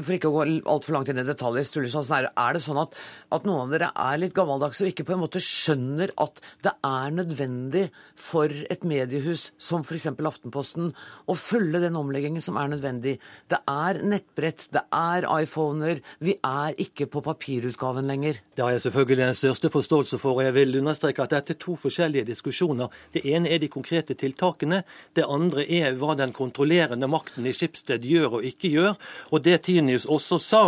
for 0.02 0.16
ikke 0.16 0.32
å 0.32 0.36
gå 0.36 0.46
altfor 0.68 0.98
langt 0.98 1.12
inn 1.12 1.22
i 1.22 1.28
detaljer, 1.28 1.68
Stulesson, 1.68 2.06
er 2.28 2.56
det 2.56 2.64
sånn 2.64 2.82
at, 2.82 2.96
at, 3.34 3.48
noen 3.48 3.68
av 3.68 3.76
dere 3.76 3.92
er 4.08 4.22
litt 4.22 4.36
gammeldagse 4.38 4.86
og 4.86 4.92
ikke 4.92 5.08
på 5.08 5.16
en 5.16 5.24
måte 5.24 5.42
skjønner 5.44 6.14
at 6.24 6.42
det 6.66 6.74
er 6.88 7.16
nødvendig 7.16 7.88
for 8.18 8.52
et 8.52 8.86
mediehus 8.88 9.52
som 9.58 9.86
f.eks. 9.86 10.10
Aftenposten 10.28 10.90
å 11.30 11.36
følge 11.40 11.80
den 11.80 11.96
omleggingen 11.96 12.44
som 12.44 12.58
er 12.60 12.72
nødvendig? 12.74 13.16
Det 13.48 13.62
er 13.72 14.02
nettbrett, 14.04 14.66
det 14.74 14.84
er 14.94 15.28
iPhoner, 15.38 16.02
vi 16.20 16.36
er 16.44 16.76
ikke 16.84 17.08
på 17.12 17.24
papirutgaven 17.24 18.10
lenger. 18.10 18.42
Det 18.58 18.66
har 18.66 18.74
jeg 18.76 18.84
selvfølgelig 18.88 19.24
den 19.24 19.40
største 19.40 19.72
forståelse 19.72 20.20
for 20.20 20.27
og 20.34 20.44
Jeg 20.44 20.54
vil 20.56 20.80
understreke 20.80 21.24
at 21.24 21.34
dette 21.36 21.56
er 21.56 21.60
to 21.62 21.76
forskjellige 21.80 22.28
diskusjoner. 22.28 22.92
Det 23.14 23.24
ene 23.26 23.50
er 23.52 23.60
de 23.60 23.70
konkrete 23.72 24.16
tiltakene. 24.18 24.84
Det 25.14 25.26
andre 25.26 25.66
er 25.66 25.98
hva 26.00 26.16
den 26.18 26.34
kontrollerende 26.36 27.10
makten 27.10 27.46
i 27.46 27.54
Skipsted 27.56 28.06
gjør 28.06 28.40
og 28.40 28.48
ikke 28.48 28.72
gjør. 28.74 28.98
Og 29.32 29.44
det 29.44 29.62
Tinius 29.68 30.06
også 30.06 30.40
sa, 30.42 30.64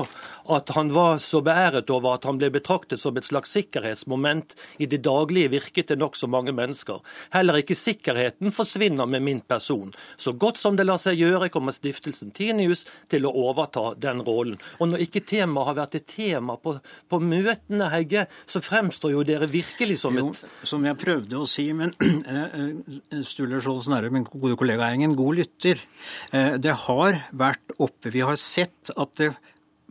at 0.49 0.71
han 0.75 0.93
var 0.93 1.19
så 1.23 1.41
beæret 1.45 1.89
over 1.93 2.15
at 2.15 2.25
han 2.25 2.39
ble 2.41 2.49
betraktet 2.53 3.01
som 3.01 3.17
et 3.17 3.27
slags 3.27 3.53
sikkerhetsmoment 3.55 4.55
i 4.81 4.87
det 4.89 5.01
daglige 5.05 5.51
virket 5.53 5.89
til 5.91 5.99
nokså 6.01 6.29
mange 6.31 6.53
mennesker. 6.55 7.01
Heller 7.35 7.61
ikke 7.61 7.77
sikkerheten 7.77 8.53
forsvinner 8.55 9.05
med 9.09 9.23
min 9.25 9.41
person. 9.41 9.93
Så 10.17 10.33
godt 10.33 10.57
som 10.57 10.77
det 10.77 10.87
lar 10.87 11.01
seg 11.01 11.19
gjøre, 11.21 11.51
kommer 11.53 11.75
stiftelsen 11.75 12.33
Tinius 12.35 12.85
til 13.09 13.27
å 13.27 13.33
overta 13.49 13.93
den 13.97 14.23
rollen. 14.25 14.59
Og 14.79 14.91
når 14.91 15.05
ikke 15.05 15.25
temaet 15.27 15.69
har 15.69 15.79
vært 15.83 15.99
et 15.99 16.09
tema 16.09 16.57
på, 16.57 16.77
på 17.09 17.21
møtene, 17.21 17.89
Hegge, 17.93 18.25
så 18.49 18.61
fremstår 18.63 19.13
jo 19.13 19.25
dere 19.39 19.51
virkelig 19.51 19.99
som 20.01 20.17
et 20.19 20.41
Som 20.67 20.85
jeg 20.87 20.97
prøvde 20.99 21.39
å 21.39 21.47
si, 21.49 21.67
men 21.73 21.93
Sturle 23.25 23.61
Skjold 23.63 23.85
Snerre, 23.87 24.11
min 24.13 24.27
gode 24.27 24.57
kollega, 24.59 24.87
er 24.87 24.99
ingen 24.99 25.15
god 25.17 25.39
lytter. 25.41 25.81
Eh, 26.31 26.57
det 26.61 26.75
har 26.85 27.23
vært 27.31 27.75
oppe. 27.77 28.11
Vi 28.13 28.25
har 28.25 28.39
sett 28.39 28.91
at 28.95 29.15
det 29.19 29.33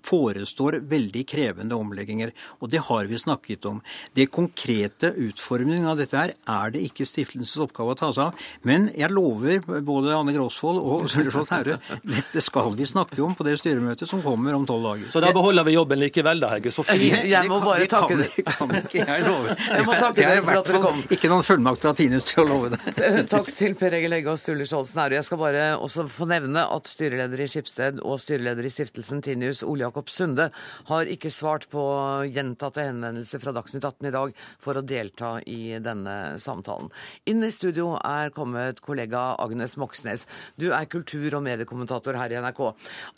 forestår 0.09 0.81
veldig 0.88 1.25
krevende 1.29 1.79
omlegginger. 1.79 2.33
Og 2.62 2.73
det 2.73 2.83
har 2.88 3.09
vi 3.11 3.21
snakket 3.21 3.68
om. 3.68 3.81
Det 4.16 4.29
konkrete 4.33 5.12
utformingen 5.29 5.88
av 5.88 5.99
dette 6.01 6.18
her 6.18 6.35
er 6.35 6.75
det 6.75 6.85
ikke 6.88 7.07
stiftelsens 7.09 7.59
oppgave 7.68 7.94
å 7.94 7.99
ta 7.99 8.11
seg 8.14 8.29
av. 8.29 8.49
Men 8.68 8.88
jeg 8.97 9.12
lover 9.12 9.62
både 9.85 10.16
Anne 10.16 10.35
Grosvold 10.37 10.81
og 10.83 11.07
Sølvskjold 11.12 11.49
Taure 11.49 11.79
dette 12.05 12.42
skal 12.44 12.73
vi 12.77 12.87
snakke 12.88 13.21
om 13.25 13.35
på 13.37 13.47
det 13.47 13.57
styremøtet 13.61 14.09
som 14.09 14.23
kommer 14.25 14.57
om 14.57 14.66
tolv 14.68 14.87
dager. 14.87 15.11
Så 15.12 15.23
da 15.25 15.33
beholder 15.35 15.66
vi 15.66 15.75
jobben 15.77 16.01
likevel 16.01 16.42
da, 16.42 16.53
Hegge 16.55 16.73
Sofie? 16.75 16.99
Jeg, 17.09 17.31
jeg 17.33 17.51
må 17.51 17.61
bare 17.64 17.88
takke 17.90 18.18
dere. 18.18 18.31
Det 18.37 18.44
kan 18.49 18.75
ikke 18.81 19.05
jeg 19.05 19.27
love. 19.27 19.57
Jeg 19.59 19.87
må 19.87 19.97
takke 19.99 20.21
dere 20.23 20.44
for 20.44 20.61
at 20.61 20.71
dere 20.71 20.83
kom. 20.85 21.03
Ikke 21.16 21.33
noen 21.33 21.47
fullmakt 21.47 21.85
fra 21.85 21.94
Tine 21.99 22.21
til 22.25 22.44
å 22.44 22.47
love 22.49 22.73
det. 22.75 23.25
Takk 23.33 23.51
til 23.59 23.75
Per 23.79 23.97
Egil 23.99 24.16
Egge 24.18 24.33
og 24.33 24.40
Sturle 24.40 24.66
Skjoldsen 24.68 25.01
Jeg 25.16 25.27
skal 25.27 25.40
bare 25.40 25.64
også 25.79 26.07
få 26.11 26.29
nevne 26.31 26.64
at 26.68 26.90
styreleder 26.90 27.42
i 27.42 27.49
Skipsted 27.51 28.03
og 28.05 28.21
styreleder 28.23 28.66
i 28.66 28.73
stiftelsen 28.73 29.23
Tinius, 29.25 29.64
Ole 29.66 29.87
Jakob 29.87 29.97
Sunde 30.06 30.52
har 30.87 31.11
ikke 31.11 31.32
svart 31.34 31.66
på 31.72 31.82
gjentatte 32.30 32.84
henvendelser 32.87 33.42
fra 33.42 33.54
Dagsnytt 33.56 33.82
18 33.82 34.06
i 34.06 34.14
dag 34.14 34.34
for 34.62 34.78
å 34.78 34.84
delta 34.87 35.32
i 35.42 35.80
denne 35.82 36.38
samtalen. 36.38 36.92
Inn 37.26 37.42
i 37.42 37.50
studio 37.50 37.96
er 37.98 38.30
kommet 38.30 38.78
kollega 38.84 39.34
Agnes 39.42 39.74
Moxnes. 39.76 40.28
Du 40.54 40.70
er 40.70 40.87
kultur- 40.87 41.34
og 41.34 41.42
mediekommentator 41.42 42.14
her 42.14 42.30
i 42.30 42.38
NRK. 42.38 42.62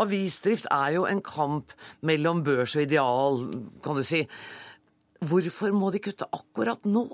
Avisdrift 0.01 0.71
er 0.73 0.97
jo 0.97 1.05
en 1.05 1.21
kamp 1.21 1.77
mellom 2.01 2.41
børs 2.47 2.79
og 2.79 2.89
ideal, 2.89 3.43
kan 3.85 4.01
du 4.01 4.03
si. 4.07 4.25
Hvorfor 5.21 5.77
må 5.77 5.93
de 5.93 6.01
kutte 6.01 6.25
akkurat 6.33 6.89
nå? 6.89 7.05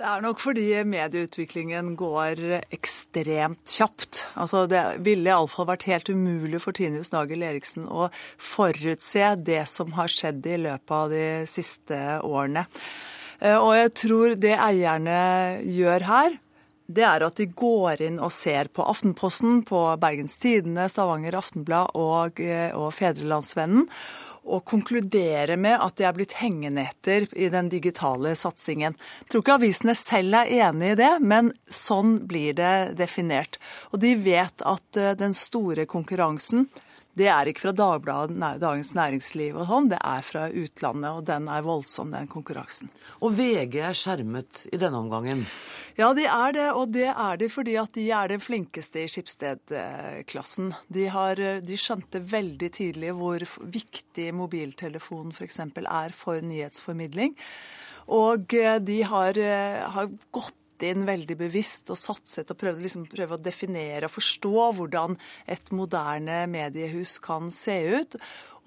Det 0.00 0.08
er 0.08 0.22
nok 0.24 0.38
fordi 0.40 0.62
medieutviklingen 0.88 1.90
går 2.00 2.38
ekstremt 2.72 3.68
kjapt. 3.68 4.22
Altså, 4.32 4.62
det 4.64 4.80
ville 5.04 5.28
iallfall 5.28 5.66
vært 5.68 5.84
helt 5.90 6.08
umulig 6.08 6.62
for 6.64 6.72
Tinius 6.72 7.12
Nagel 7.12 7.44
Eriksen 7.44 7.84
å 7.84 8.06
forutse 8.40 9.34
det 9.44 9.66
som 9.68 9.92
har 9.98 10.08
skjedd 10.08 10.48
i 10.48 10.56
løpet 10.62 10.94
av 10.96 11.12
de 11.12 11.26
siste 11.52 11.98
årene. 12.24 12.64
Eh, 13.44 13.58
og 13.58 13.74
jeg 13.76 13.92
tror 14.00 14.38
det 14.40 14.54
eierne 14.56 15.20
gjør 15.68 16.08
her, 16.08 16.40
det 16.88 17.04
er 17.04 17.26
at 17.28 17.36
de 17.36 17.50
går 17.52 18.00
inn 18.08 18.16
og 18.24 18.32
ser 18.32 18.72
på 18.72 18.88
Aftenposten, 18.88 19.60
på 19.68 19.84
Bergens 20.00 20.40
Tidende, 20.40 20.88
Stavanger 20.88 21.36
Aftenblad 21.44 21.92
og, 21.92 22.40
eh, 22.40 22.72
og 22.72 22.88
Fedrelandsvennen 22.96 23.84
å 24.44 24.60
konkludere 24.66 25.56
med 25.60 25.78
at 25.80 25.96
de 25.98 26.06
er 26.08 26.14
blitt 26.16 26.36
hengende 26.40 26.86
etter 26.88 27.26
i 27.36 27.50
den 27.52 27.70
digitale 27.72 28.34
satsingen. 28.38 28.96
Jeg 29.22 29.32
tror 29.32 29.44
ikke 29.44 29.58
avisene 29.60 29.96
selv 29.98 30.40
er 30.42 30.52
enig 30.68 30.94
i 30.94 31.00
det, 31.00 31.12
men 31.20 31.52
sånn 31.66 32.18
blir 32.30 32.56
det 32.58 32.74
definert. 33.00 33.60
Og 33.92 34.00
de 34.04 34.14
vet 34.20 34.64
at 34.66 35.00
eh, 35.00 35.16
den 35.18 35.36
store 35.36 35.86
konkurransen 35.90 36.68
det 37.20 37.28
er 37.28 37.50
ikke 37.50 37.66
fra 37.66 37.72
Dagbladet, 37.76 38.36
Dagens 38.62 38.92
Næringsliv 38.96 39.58
og 39.60 39.68
sånn, 39.68 39.90
det 39.92 39.98
er 40.00 40.24
fra 40.24 40.46
utlandet, 40.48 41.10
og 41.12 41.26
den 41.28 41.48
er 41.52 41.64
voldsom, 41.66 42.14
den 42.14 42.30
konkurransen. 42.30 42.88
Og 43.20 43.34
VG 43.36 43.76
er 43.90 43.98
skjermet 43.98 44.64
i 44.72 44.80
denne 44.80 45.02
omgangen? 45.02 45.44
Ja, 45.98 46.12
de 46.16 46.24
er 46.24 46.56
det, 46.56 46.68
og 46.72 46.94
det 46.94 47.08
er 47.10 47.40
de 47.40 47.50
fordi 47.52 47.76
at 47.80 47.92
de 47.96 48.06
er 48.16 48.32
den 48.32 48.40
flinkeste 48.40 49.04
i 49.04 49.10
skipsstedklassen. 49.10 50.72
De, 50.88 51.06
de, 51.66 51.80
skjønte 51.80 52.22
veldig 52.30 52.70
tidlig 52.78 53.12
hvor 53.18 53.44
viktig 53.60 54.30
mobiltelefon 54.36 55.34
f.eks. 55.36 55.60
er 55.82 56.16
for 56.16 56.40
nyhetsformidling. 56.40 57.36
Og 58.10 58.56
eh, 58.56 58.78
de 58.82 59.02
har, 59.06 59.38
eh, 59.38 59.82
har 59.94 60.08
gått 60.34 60.56
inn 60.86 61.06
veldig 61.08 61.36
bevisst 61.40 61.90
og 61.92 61.98
satset 62.00 62.50
og 62.52 62.58
prøvde 62.60 62.84
liksom, 62.84 63.08
prøve 63.10 63.36
å 63.36 63.42
definere 63.42 64.08
og 64.08 64.14
forstå 64.14 64.70
hvordan 64.78 65.18
et 65.50 65.72
moderne 65.76 66.44
mediehus 66.50 67.18
kan 67.22 67.52
se 67.54 67.76
ut. 68.00 68.16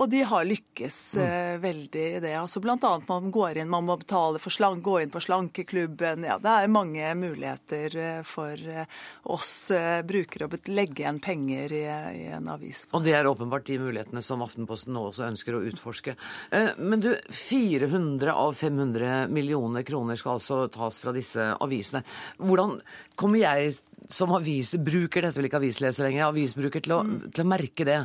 Og 0.02 0.10
de 0.10 0.24
har 0.26 0.46
lykkes 0.48 0.98
mm. 1.20 1.62
veldig 1.62 2.06
i 2.18 2.22
det. 2.24 2.34
Altså 2.40 2.62
Bl.a. 2.64 2.94
man 3.08 3.30
går 3.34 3.60
inn, 3.62 3.70
man 3.70 3.86
må 3.86 3.98
betale 4.02 4.42
for 4.42 4.54
slank, 4.54 4.82
gå 4.86 4.98
inn 5.04 5.14
på 5.14 5.22
slankeklubben. 5.22 6.26
Ja, 6.28 6.40
det 6.42 6.54
er 6.54 6.72
mange 6.74 7.12
muligheter 7.20 7.98
eh, 8.02 8.22
for 8.28 8.58
eh, 8.58 8.90
oss 9.30 9.54
eh, 9.76 10.02
brukere 10.08 10.50
å 10.50 10.62
legge 10.74 11.04
igjen 11.04 11.22
penger 11.24 11.76
i, 11.78 11.84
i, 11.86 12.26
en 12.34 12.50
avis. 12.54 12.86
Og 12.92 13.06
det 13.06 13.16
er 13.18 13.30
åpenbart 13.30 13.68
de 13.70 13.80
mulighetene 13.84 14.24
som 14.26 14.42
Aftenposten 14.46 14.96
nå 14.98 15.08
også 15.12 15.28
ønsker 15.30 15.58
å 15.58 15.64
utforske. 15.70 16.18
Eh, 16.52 16.74
men 16.82 17.04
du, 17.04 17.12
400 17.30 18.34
av 18.34 18.58
500 18.58 19.32
millioner 19.34 19.86
kroner 19.88 20.20
skal 20.20 20.40
altså 20.40 20.64
tas 20.74 21.00
fra 21.04 21.14
disse 21.16 21.52
avisene. 21.62 22.04
Hvordan 22.42 22.80
kommer 23.20 23.44
jeg 23.44 23.78
som 24.12 24.34
avisbruker, 24.36 25.24
dette 25.24 25.40
vil 25.40 25.48
ikke 25.48 25.60
avisleser 25.62 26.08
lenger, 26.08 26.26
avisbruker 26.28 26.84
til 26.84 26.96
å, 26.96 27.00
mm. 27.08 27.16
til 27.34 27.44
å, 27.44 27.48
merke 27.48 27.88
det? 27.88 27.98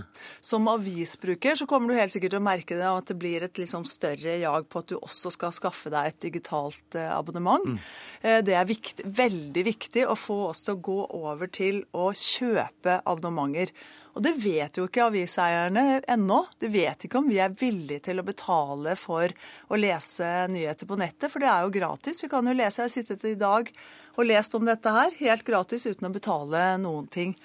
Som 0.44 0.68
avisbruker 0.70 1.58
så 1.58 1.66
kommer 1.70 1.92
du 1.92 1.98
helt 1.98 2.14
sikkert 2.14 2.37
til 2.37 2.42
å 2.42 2.46
merke 2.48 2.78
det, 2.78 2.87
at 2.88 3.11
det 3.11 3.18
blir 3.20 3.46
et 3.46 3.61
liksom 3.61 3.87
større 3.88 4.38
jag 4.38 4.68
på 4.70 4.82
at 4.82 4.92
du 4.92 4.96
også 4.98 5.32
skal 5.34 5.54
skaffe 5.56 5.92
deg 5.94 6.11
et 6.12 6.20
digitalt 6.28 6.98
eh, 6.98 7.11
abonnement. 7.14 7.64
Mm. 7.66 7.78
Eh, 8.22 8.40
det 8.46 8.58
er 8.58 8.68
viktig, 8.68 9.06
veldig 9.18 9.64
viktig 9.72 10.06
å 10.08 10.18
få 10.18 10.40
oss 10.50 10.64
til 10.66 10.76
å 10.76 10.82
gå 10.90 10.98
over 11.18 11.50
til 11.50 11.82
å 11.96 12.11
kjøpe 12.14 13.00
abonnementer. 13.04 13.74
Og 14.18 14.24
det 14.26 14.33
vet 14.42 14.74
jo 14.74 14.88
ikke 14.88 15.04
aviseierne 15.07 16.00
ennå. 16.11 16.40
De 16.59 16.66
vet 16.72 17.04
ikke 17.07 17.20
om 17.20 17.28
vi 17.31 17.37
er 17.38 17.54
villige 17.54 18.09
til 18.09 18.18
å 18.18 18.24
betale 18.26 18.96
for 18.98 19.31
å 19.70 19.78
lese 19.78 20.26
nyheter 20.50 20.90
på 20.90 20.98
nettet, 20.98 21.31
for 21.31 21.38
det 21.38 21.46
er 21.52 21.62
jo 21.62 21.70
gratis. 21.76 22.24
Vi 22.24 22.31
kan 22.33 22.50
jo 22.50 22.57
lese, 22.59 22.81
jeg 22.83 22.88
har 22.88 22.94
sittet 22.96 23.28
i 23.31 23.37
dag 23.38 23.70
og 24.18 24.26
lest 24.26 24.59
om 24.59 24.66
dette 24.66 24.90
her, 24.90 25.14
helt 25.20 25.46
gratis 25.46 25.87
uten 25.87 26.11
å 26.11 26.14
betale 26.16 26.64
noen 26.83 27.07
ting. 27.14 27.37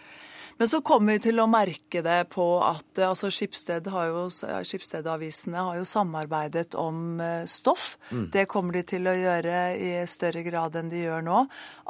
Men 0.57 0.69
så 0.69 0.81
kommer 0.85 1.15
vi 1.15 1.23
til 1.27 1.41
å 1.41 1.47
merke 1.49 2.03
det 2.05 2.19
på 2.33 2.45
at 2.65 2.99
eh, 2.99 3.09
altså 3.09 3.31
Skipsted 3.33 3.87
har 3.93 4.11
jo, 4.11 4.25
Skipsstedavisene 4.29 5.65
har 5.69 5.79
jo 5.79 5.87
samarbeidet 5.87 6.77
om 6.79 7.21
eh, 7.23 7.45
stoff. 7.49 7.95
Mm. 8.11 8.27
Det 8.35 8.45
kommer 8.51 8.77
de 8.77 8.85
til 8.93 9.09
å 9.09 9.15
gjøre 9.17 9.63
i 9.77 9.91
større 10.09 10.45
grad 10.45 10.77
enn 10.79 10.91
de 10.93 11.03
gjør 11.05 11.25
nå. 11.25 11.41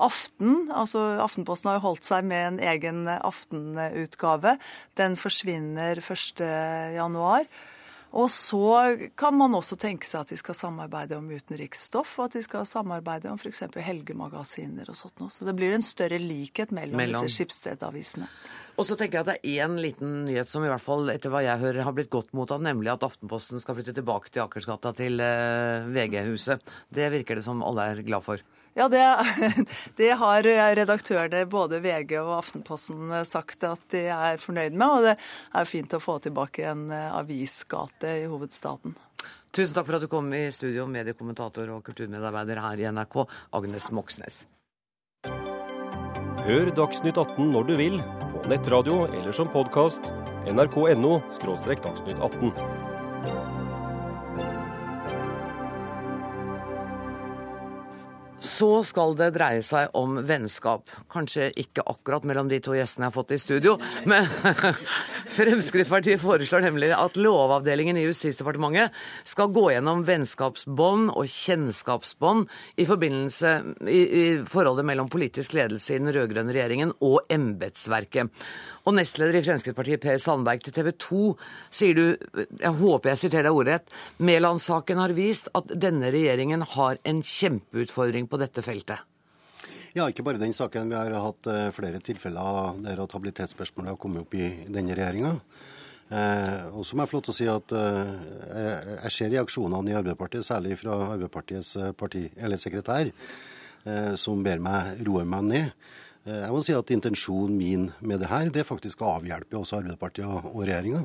Aften, 0.08 0.72
altså 0.72 1.04
Aftenposten 1.24 1.72
har 1.72 1.82
jo 1.82 1.88
holdt 1.90 2.08
seg 2.08 2.26
med 2.30 2.48
en 2.54 2.64
egen 2.74 3.06
aftenutgave. 3.14 4.58
Den 5.00 5.20
forsvinner 5.20 6.02
1.1. 6.04 7.48
Og 8.14 8.30
så 8.30 8.98
kan 9.18 9.34
man 9.34 9.56
også 9.58 9.74
tenke 9.82 10.06
seg 10.06 10.22
at 10.22 10.34
de 10.34 10.38
skal 10.38 10.54
samarbeide 10.54 11.18
om 11.18 11.32
utenriksstoff, 11.34 12.12
og 12.20 12.28
at 12.28 12.36
de 12.38 12.44
skal 12.46 12.68
samarbeide 12.70 13.32
om 13.32 13.40
f.eks. 13.42 13.64
helgemagasiner 13.74 14.92
og 14.92 14.98
sånt 14.98 15.24
noe. 15.24 15.34
Så 15.34 15.48
det 15.48 15.56
blir 15.58 15.74
en 15.74 15.86
større 15.86 16.20
likhet 16.22 16.70
mellom, 16.76 17.00
mellom. 17.02 17.26
disse 17.26 17.42
skipsstedavisene. 17.42 18.30
Og 18.78 18.86
så 18.86 18.98
tenker 18.98 19.20
jeg 19.20 19.26
at 19.26 19.32
det 19.32 19.38
er 19.42 19.66
én 19.66 19.80
liten 19.82 20.14
nyhet 20.28 20.50
som 20.50 20.66
i 20.66 20.70
hvert 20.70 20.82
fall 20.82 21.10
etter 21.14 21.34
hva 21.34 21.42
jeg 21.46 21.62
hører 21.62 21.88
har 21.88 21.98
blitt 21.98 22.14
godt 22.14 22.30
mottatt, 22.38 22.62
nemlig 22.66 22.94
at 22.94 23.06
Aftenposten 23.06 23.62
skal 23.62 23.80
flytte 23.80 23.98
tilbake 23.98 24.30
til 24.30 24.46
Akersgata 24.46 24.94
til 24.98 25.22
eh, 25.22 25.90
VG-huset. 25.94 26.62
Det 26.94 27.10
virker 27.18 27.42
det 27.42 27.46
som 27.50 27.66
alle 27.66 27.90
er 27.96 28.06
glad 28.06 28.26
for. 28.26 28.46
Ja, 28.74 28.88
det, 28.90 29.04
det, 30.00 30.12
har 30.18 30.48
redaktørene 30.80 31.44
både 31.50 31.82
VG 31.84 32.18
og 32.22 32.34
Aftenposten 32.40 33.14
sagt 33.28 33.66
at 33.70 33.86
de 33.94 34.08
er 34.10 34.42
fornøyd 34.42 34.74
med. 34.74 34.88
Og 34.90 35.08
det 35.10 35.18
er 35.20 35.70
fint 35.70 35.94
å 35.94 36.02
få 36.02 36.18
tilbake 36.24 36.66
en 36.72 36.88
avisgate 36.92 38.18
i 38.24 38.30
hovedstaden. 38.30 38.98
Tusen 39.54 39.76
takk 39.78 39.86
for 39.86 40.00
at 40.00 40.02
du 40.02 40.10
kom 40.10 40.32
i 40.34 40.48
studio, 40.50 40.88
mediekommentator 40.90 41.70
og 41.76 41.84
kulturmedarbeider 41.86 42.58
her 42.64 42.82
i 42.82 42.88
NRK, 42.90 43.20
Agnes 43.54 43.92
Moxnes. 43.94 44.40
Hør 46.44 46.72
Dagsnytt 46.76 47.20
18 47.22 47.54
når 47.54 47.68
du 47.70 47.76
vil, 47.80 48.00
på 48.34 48.42
nettradio 48.52 49.04
eller 49.06 49.38
som 49.38 49.52
podkast. 49.54 50.10
nrk.no– 50.50 51.20
dagsnytt 51.86 52.18
18. 52.18 52.83
Så 58.54 58.70
skal 58.86 59.16
det 59.18 59.32
dreie 59.34 59.64
seg 59.66 59.94
om 59.98 60.20
vennskap. 60.28 60.92
Kanskje 61.12 61.50
ikke 61.60 61.86
akkurat 61.90 62.26
mellom 62.28 62.50
de 62.52 62.60
to 62.64 62.76
gjestene 62.78 63.08
jeg 63.08 63.12
har 63.12 63.16
fått 63.16 63.34
i 63.34 63.40
studio, 63.42 63.76
men 64.10 64.28
Fremskrittspartiet 65.38 66.22
foreslår 66.22 66.68
nemlig 66.68 66.92
at 66.94 67.18
Lovavdelingen 67.18 67.98
i 67.98 68.06
Justisdepartementet 68.06 68.94
skal 69.28 69.50
gå 69.54 69.66
gjennom 69.74 70.04
vennskapsbånd 70.06 71.14
og 71.16 71.30
kjennskapsbånd 71.34 72.46
i 72.78 72.86
i, 72.86 74.02
i 74.22 74.26
forholdet 74.50 74.86
mellom 74.86 75.10
politisk 75.10 75.56
ledelse 75.58 75.96
i 75.96 76.02
den 76.02 76.14
rød-grønne 76.14 76.54
regjeringen 76.54 76.94
og 77.02 77.24
embetsverket. 77.34 78.30
Og 78.84 78.96
nestleder 78.98 79.40
i 79.40 79.44
Fremskrittspartiet 79.46 80.02
Per 80.04 80.18
Sandberg 80.20 80.64
til 80.66 80.76
TV 80.76 80.90
2 81.00 81.22
sier 81.72 81.96
du, 81.96 82.06
jeg 82.60 82.74
håper 82.82 83.14
jeg 83.14 83.22
siterer 83.22 83.48
deg 83.48 83.60
ordrett, 83.60 83.94
Mæland-saken 84.20 85.00
har 85.00 85.16
vist 85.16 85.48
at 85.56 85.72
denne 85.72 86.12
regjeringen 86.12 86.66
har 86.76 87.00
en 87.08 87.22
kjempeutfordring 87.24 88.28
på 88.28 88.40
dette 88.42 88.66
feltet. 88.66 89.00
Ja, 89.94 90.10
ikke 90.10 90.26
bare 90.26 90.42
den 90.42 90.56
saken. 90.58 90.90
Vi 90.90 90.98
har 90.98 91.14
hatt 91.22 91.48
eh, 91.48 91.70
flere 91.72 92.02
tilfeller 92.04 92.80
der 92.82 93.04
at 93.04 93.14
habilitetsspørsmålet 93.14 93.94
har 93.94 94.02
kommet 94.02 94.26
opp 94.26 94.34
i 94.36 94.50
denne 94.66 94.98
regjeringa. 94.98 95.36
Eh, 96.14 96.66
og 96.76 96.84
så 96.86 96.98
må 96.98 97.06
jeg 97.06 97.12
få 97.12 97.18
lov 97.18 97.26
til 97.26 97.34
å 97.34 97.38
si 97.38 97.50
at 97.50 97.74
eh, 97.78 98.88
jeg 99.06 99.14
ser 99.16 99.32
reaksjonene 99.34 99.94
i 99.94 99.98
Arbeiderpartiet, 99.98 100.46
særlig 100.46 100.78
fra 100.82 100.98
Arbeiderpartiets 101.14 101.76
parti, 101.98 102.26
eller 102.36 102.60
sekretær, 102.62 103.14
eh, 103.88 104.14
som 104.20 104.44
ber 104.46 104.62
meg 104.66 105.06
roe 105.08 105.24
meg 105.30 105.48
ned. 105.48 105.94
Eh, 106.24 106.40
jeg 106.46 106.54
må 106.56 106.62
si 106.64 106.76
at 106.76 106.94
Intensjonen 106.96 107.58
min 107.60 107.90
med 108.00 108.24
det 108.24 108.30
her 108.32 108.52
det 108.54 108.64
er 108.64 108.70
faktisk 108.70 109.04
å 109.04 109.18
avhjelpe 109.18 109.60
også 109.60 109.82
Arbeiderpartiet 109.82 110.28
og, 110.28 110.62
regjeringa. 110.64 111.04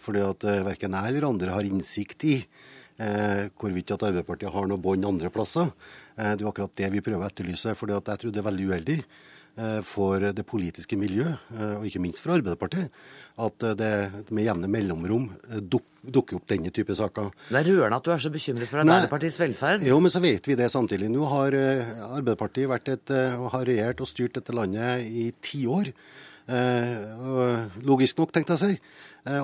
Fordi 0.00 0.24
at 0.24 0.44
eh, 0.48 0.60
verken 0.66 0.96
jeg 0.96 1.12
eller 1.12 1.28
andre 1.30 1.54
har 1.54 1.68
innsikt 1.68 2.28
i 2.28 2.36
eh, 2.40 3.48
hvorvidt 3.56 3.94
at 3.96 4.04
Arbeiderpartiet 4.08 4.52
har 4.52 4.68
noe 4.68 4.80
bånd 4.80 5.08
andre 5.08 5.32
plasser. 5.32 5.72
Eh, 6.16 6.34
det 6.34 6.44
er 6.44 6.50
akkurat 6.52 6.76
det 6.76 6.92
vi 6.92 7.04
prøver 7.04 7.24
å 7.24 7.30
etterlyse. 7.30 7.72
at 7.72 8.12
jeg 8.12 8.22
tror 8.22 8.34
det 8.34 8.42
er 8.42 8.50
veldig 8.50 8.68
uheldig 8.72 8.98
for 9.86 10.22
det 10.34 10.44
politiske 10.48 10.96
miljøet, 10.98 11.40
eh, 11.56 11.74
og 11.78 11.86
ikke 11.88 12.02
minst 12.02 12.22
for 12.22 12.34
Arbeiderpartiet, 12.36 12.94
at 13.40 13.66
eh, 13.66 13.76
det 13.78 14.30
med 14.30 14.46
jevne 14.46 14.70
mellomrom 14.70 15.28
dukker 15.60 16.38
opp 16.38 16.46
denne 16.50 16.72
type 16.74 16.94
saker. 16.96 17.30
Det 17.50 17.60
er 17.60 17.70
rørende 17.72 18.00
at 18.00 18.06
du 18.06 18.14
er 18.14 18.22
så 18.22 18.32
bekymret 18.32 18.70
for 18.70 18.82
Arbeiderpartiets 18.84 19.40
velferd. 19.42 19.86
Jo, 19.88 20.00
men 20.02 20.14
så 20.14 20.22
vet 20.24 20.48
vi 20.48 20.58
det 20.58 20.70
samtidig. 20.72 21.10
Nå 21.12 21.28
har 21.32 21.56
Arbeiderpartiet 22.10 22.70
vært 22.70 22.92
et, 22.94 23.14
har 23.54 23.68
regjert 23.68 24.02
og 24.04 24.10
styrt 24.10 24.38
dette 24.38 24.56
landet 24.56 25.06
i 25.06 25.30
ti 25.44 25.66
år. 25.70 25.92
Logisk 27.86 28.18
nok, 28.18 28.32
tenkte 28.34 28.56
jeg 28.56 28.58
å 28.58 28.64
si. 28.66 28.76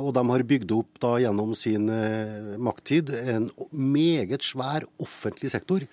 Og 0.00 0.10
de 0.16 0.22
har 0.30 0.44
bygd 0.50 0.72
opp 0.74 0.98
da 1.02 1.12
gjennom 1.22 1.52
sin 1.58 1.86
makttid 2.58 3.12
en 3.14 3.50
meget 3.70 4.42
svær 4.46 4.88
offentlig 5.02 5.52
sektor 5.54 5.86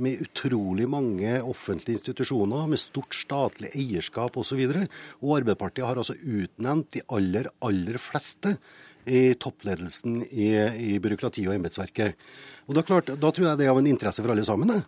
med 0.00 0.22
utrolig 0.24 0.86
mange 0.90 1.36
offentlige 1.42 2.00
institusjoner, 2.00 2.66
med 2.70 2.82
stort 2.82 3.14
statlig 3.14 3.70
eierskap 3.78 4.36
osv. 4.40 4.64
Og, 4.66 4.74
så 4.74 5.20
og 5.20 5.36
Arbeiderpartiet 5.38 5.86
har 5.86 6.00
altså 6.00 6.16
utnevnt 6.18 6.96
de 6.96 7.04
aller, 7.14 7.50
aller 7.62 8.00
fleste 8.02 8.56
i 9.04 9.34
toppledelsen 9.34 10.22
i, 10.30 10.50
i 10.94 10.98
byråkratiet 11.02 11.48
og 11.48 11.56
embetsverket. 11.56 12.20
Og 12.64 12.78
da, 12.78 12.84
klart, 12.86 13.10
da, 13.20 13.30
tror 13.30 13.50
jeg 13.50 13.60
det 13.60 13.66
er 13.66 13.72
av 13.74 13.80
en 13.80 13.88
interesse 13.88 14.22
for 14.24 14.32
alle 14.32 14.44
sammen 14.46 14.70
det, 14.70 14.78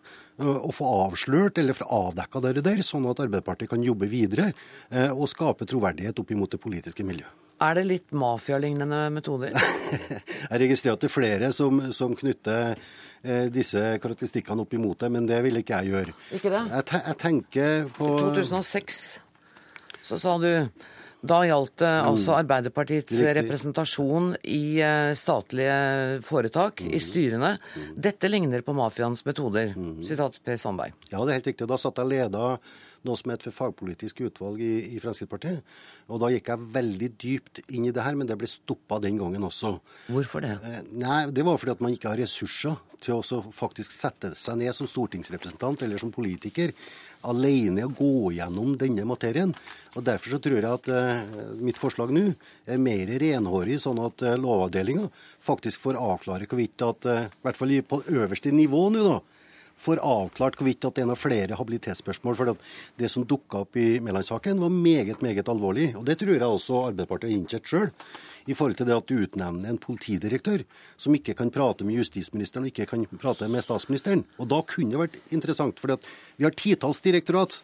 å 0.40 0.70
få 0.72 0.88
avslørt 1.05 1.59
eller 1.61 1.76
få 1.76 1.88
avdekka 1.92 2.40
det 2.46 2.62
der, 2.64 2.81
sånn 2.85 3.09
at 3.11 3.20
Arbeiderpartiet 3.24 3.72
kan 3.72 3.85
jobbe 3.85 4.09
videre 4.09 4.52
eh, 4.88 5.11
og 5.11 5.29
skape 5.33 5.68
troverdighet 5.68 6.22
opp 6.22 6.33
imot 6.33 6.57
det 6.57 6.62
politiske 6.62 7.05
miljøet. 7.07 7.44
Er 7.64 7.79
det 7.79 7.87
litt 7.88 8.11
mafialignende 8.12 9.07
metoder? 9.12 9.55
jeg 10.50 10.61
registrerer 10.61 10.96
at 10.96 11.05
det 11.05 11.09
er 11.09 11.14
flere 11.14 11.52
som, 11.57 11.87
som 11.96 12.12
knytter 12.16 12.76
eh, 12.76 13.46
disse 13.52 13.94
karakteristikkene 14.02 14.64
opp 14.64 14.76
imot 14.76 15.05
det, 15.05 15.12
men 15.12 15.29
det 15.29 15.40
vil 15.44 15.61
ikke 15.61 15.81
jeg 15.81 15.94
gjøre. 15.94 16.16
Ikke 16.37 16.52
det? 16.52 16.64
Jeg, 16.72 16.88
te 16.92 17.00
jeg 17.07 17.20
tenker 17.22 17.88
på 17.96 18.11
I 18.16 18.26
2006 18.40 19.00
så 20.07 20.18
sa 20.22 20.37
du 20.38 20.50
Da 21.26 21.40
gjaldt 21.48 21.76
det 21.82 21.90
altså 22.06 22.32
Mm. 22.36 22.38
Arbeiderpartiets 22.46 23.12
Riktig. 23.18 23.34
representasjon 23.40 24.36
i 24.44 24.80
eh, 24.80 25.12
statlige 25.18 26.22
foretak, 26.22 26.80
Mm. 26.82 26.92
i 26.94 26.98
styrene. 27.02 27.58
Dette 27.96 28.28
ligner 28.30 28.62
på 28.62 28.74
mafiaens 28.74 29.24
metoder. 29.26 29.74
Sitat 30.04 30.38
Per 30.44 30.56
Sandberg. 30.56 30.92
Ja, 31.10 31.18
det 31.24 31.28
er 31.28 31.38
helt 31.40 31.46
riktig. 31.52 31.66
Da 31.68 31.76
satt 31.76 31.96
jeg 31.96 32.06
leda 32.08 32.58
noe 33.06 33.18
som 33.18 33.32
het 33.32 33.44
for 33.46 33.54
fagpolitisk 33.54 34.24
utvalg 34.26 34.60
i, 34.64 34.72
i 34.96 35.00
Fremskrittspartiet. 35.02 35.62
Og 36.10 36.20
da 36.22 36.30
gikk 36.34 36.50
jeg 36.52 36.68
veldig 36.76 37.10
dypt 37.22 37.62
inn 37.70 37.88
i 37.88 37.94
det 37.94 38.04
her, 38.04 38.18
men 38.18 38.28
det 38.28 38.38
ble 38.40 38.50
stoppa 38.50 39.00
den 39.02 39.20
gangen 39.20 39.46
også. 39.46 39.76
Hvorfor 40.10 40.44
det? 40.44 40.56
Eh, 40.62 40.82
Nei, 40.96 41.22
Det 41.34 41.46
var 41.46 41.58
fordi 41.60 41.76
at 41.76 41.84
man 41.84 41.96
ikke 41.96 42.12
har 42.12 42.20
ressurser 42.20 42.76
til 43.02 43.18
å 43.20 43.40
faktisk 43.52 43.92
sette 43.92 44.32
seg 44.38 44.58
ned 44.60 44.72
som 44.74 44.88
stortingsrepresentant 44.88 45.82
eller 45.84 46.00
som 46.00 46.12
politiker 46.14 46.72
alene 47.26 47.84
og 47.86 47.96
gå 47.98 48.32
gjennom 48.38 48.74
denne 48.80 49.04
materien. 49.08 49.52
Og 49.96 50.04
Derfor 50.06 50.36
så 50.36 50.40
tror 50.42 50.58
jeg 50.58 50.70
at 50.70 50.90
eh, 50.92 51.54
mitt 51.60 51.80
forslag 51.80 52.12
nå 52.14 52.28
er 52.66 52.82
mer 52.82 53.10
renhårig, 53.20 53.78
sånn 53.82 54.00
at 54.04 54.24
eh, 54.26 54.38
Lovavdelinga 54.40 55.08
faktisk 55.44 55.84
får 55.86 56.00
avklare 56.00 56.48
hvorvidt 56.48 56.84
at, 56.86 57.08
eh, 57.10 57.26
i 57.28 57.46
hvert 57.46 57.58
fall 57.60 57.74
på 57.88 58.02
øverste 58.06 58.52
nivå 58.54 58.86
nå, 58.94 59.04
da, 59.06 59.18
får 59.76 60.00
avklart 60.00 60.56
hvorvidt 60.56 60.86
at 60.88 60.96
det 60.96 61.04
er 61.04 61.08
noen 61.10 61.20
flere 61.20 61.58
habilitetsspørsmål. 61.58 62.36
For 62.38 62.52
det 63.00 63.10
som 63.12 63.26
dukka 63.28 63.64
opp 63.64 63.76
i 63.78 63.98
Mæland-saken, 64.02 64.60
var 64.62 64.72
meget 64.72 65.22
meget 65.22 65.48
alvorlig. 65.52 65.92
Og 65.96 66.04
Det 66.06 66.18
tror 66.18 66.32
jeg 66.32 66.42
også 66.42 66.80
Arbeiderpartiet 66.90 67.30
har 67.30 67.38
innsett 67.38 67.68
sjøl. 67.68 67.92
I 68.46 68.54
forhold 68.54 68.76
til 68.78 68.86
det 68.86 68.96
at 68.96 69.08
du 69.08 69.20
utnevner 69.20 69.68
en 69.68 69.78
politidirektør 69.78 70.64
som 70.96 71.14
ikke 71.14 71.34
kan 71.34 71.50
prate 71.50 71.84
med 71.84 71.98
justisministeren 71.98 72.64
og 72.64 72.72
ikke 72.72 72.86
kan 72.86 73.06
prate 73.18 73.48
med 73.48 73.62
statsministeren. 73.62 74.24
Og 74.38 74.48
Da 74.48 74.62
kunne 74.62 74.90
det 74.90 75.02
vært 75.02 75.20
interessant, 75.30 75.80
for 75.80 75.98
vi 76.36 76.44
har 76.44 76.54
titalls 76.56 77.00
direktorat. 77.00 77.60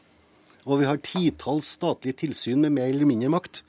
Og 0.66 0.79
vi 0.79 0.87
har 0.87 1.01
titalls 1.03 1.72
statlige 1.79 2.27
tilsyn 2.27 2.61
med 2.61 2.72
mer 2.72 2.90
eller 2.90 3.07
mindre 3.07 3.33
makt. 3.33 3.62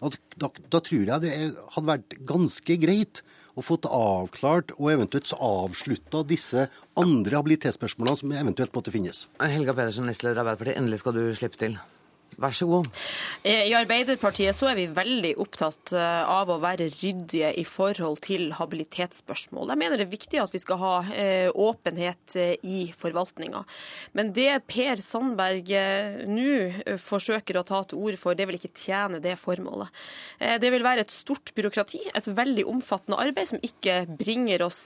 Da, 0.00 0.48
da 0.48 0.80
tror 0.80 1.04
jeg 1.04 1.20
det 1.22 1.34
hadde 1.74 1.86
vært 1.86 2.16
ganske 2.26 2.76
greit 2.80 3.20
å 3.60 3.66
fått 3.66 3.86
avklart 3.86 4.74
og 4.78 4.90
eventuelt 4.94 5.30
avslutta 5.36 6.24
disse 6.26 6.66
andre 7.00 7.40
habilitetsspørsmålene 7.40 8.22
som 8.22 8.36
eventuelt 8.42 8.74
måtte 8.76 8.94
finnes. 8.94 9.26
Helga 9.40 9.76
Pedersen, 9.76 10.08
nestleder 10.10 10.42
Arbeiderpartiet, 10.42 10.80
endelig 10.80 11.02
skal 11.04 11.16
du 11.16 11.24
slippe 11.36 11.60
til. 11.60 11.78
Vær 12.40 12.54
så 12.56 12.64
god. 12.64 12.86
Eh, 13.44 13.66
I 13.68 13.74
Arbeiderpartiet 13.76 14.56
så 14.56 14.70
er 14.70 14.78
vi 14.78 14.86
veldig 14.96 15.34
opptatt 15.42 15.90
eh, 15.92 16.22
av 16.24 16.48
å 16.48 16.56
være 16.62 16.86
ryddige 16.94 17.50
i 17.60 17.66
forhold 17.68 18.22
til 18.24 18.46
habilitetsspørsmål. 18.56 19.68
Jeg 19.68 19.80
mener 19.82 20.00
det 20.00 20.06
er 20.06 20.14
viktig 20.14 20.40
at 20.40 20.54
vi 20.54 20.60
skal 20.62 20.80
ha 20.80 20.92
eh, 21.12 21.50
åpenhet 21.52 22.38
i 22.64 22.86
forvaltninga. 22.96 23.60
Men 24.16 24.32
det 24.32 24.62
Per 24.70 25.02
Sandberg 25.04 25.68
nå 26.30 26.96
forsøker 27.02 27.58
å 27.60 27.64
ta 27.66 27.82
til 27.84 28.00
orde 28.00 28.20
for, 28.20 28.38
det 28.38 28.46
vil 28.48 28.56
ikke 28.56 28.72
tjene 28.72 29.20
det 29.20 29.36
formålet. 29.40 29.90
Det 30.62 30.70
vil 30.72 30.84
være 30.84 31.04
et 31.04 31.12
stort 31.12 31.52
byråkrati, 31.56 32.00
et 32.16 32.28
veldig 32.30 32.64
omfattende 32.70 33.18
arbeid 33.20 33.50
som 33.50 33.60
ikke 33.66 34.04
bringer 34.20 34.64
oss 34.64 34.80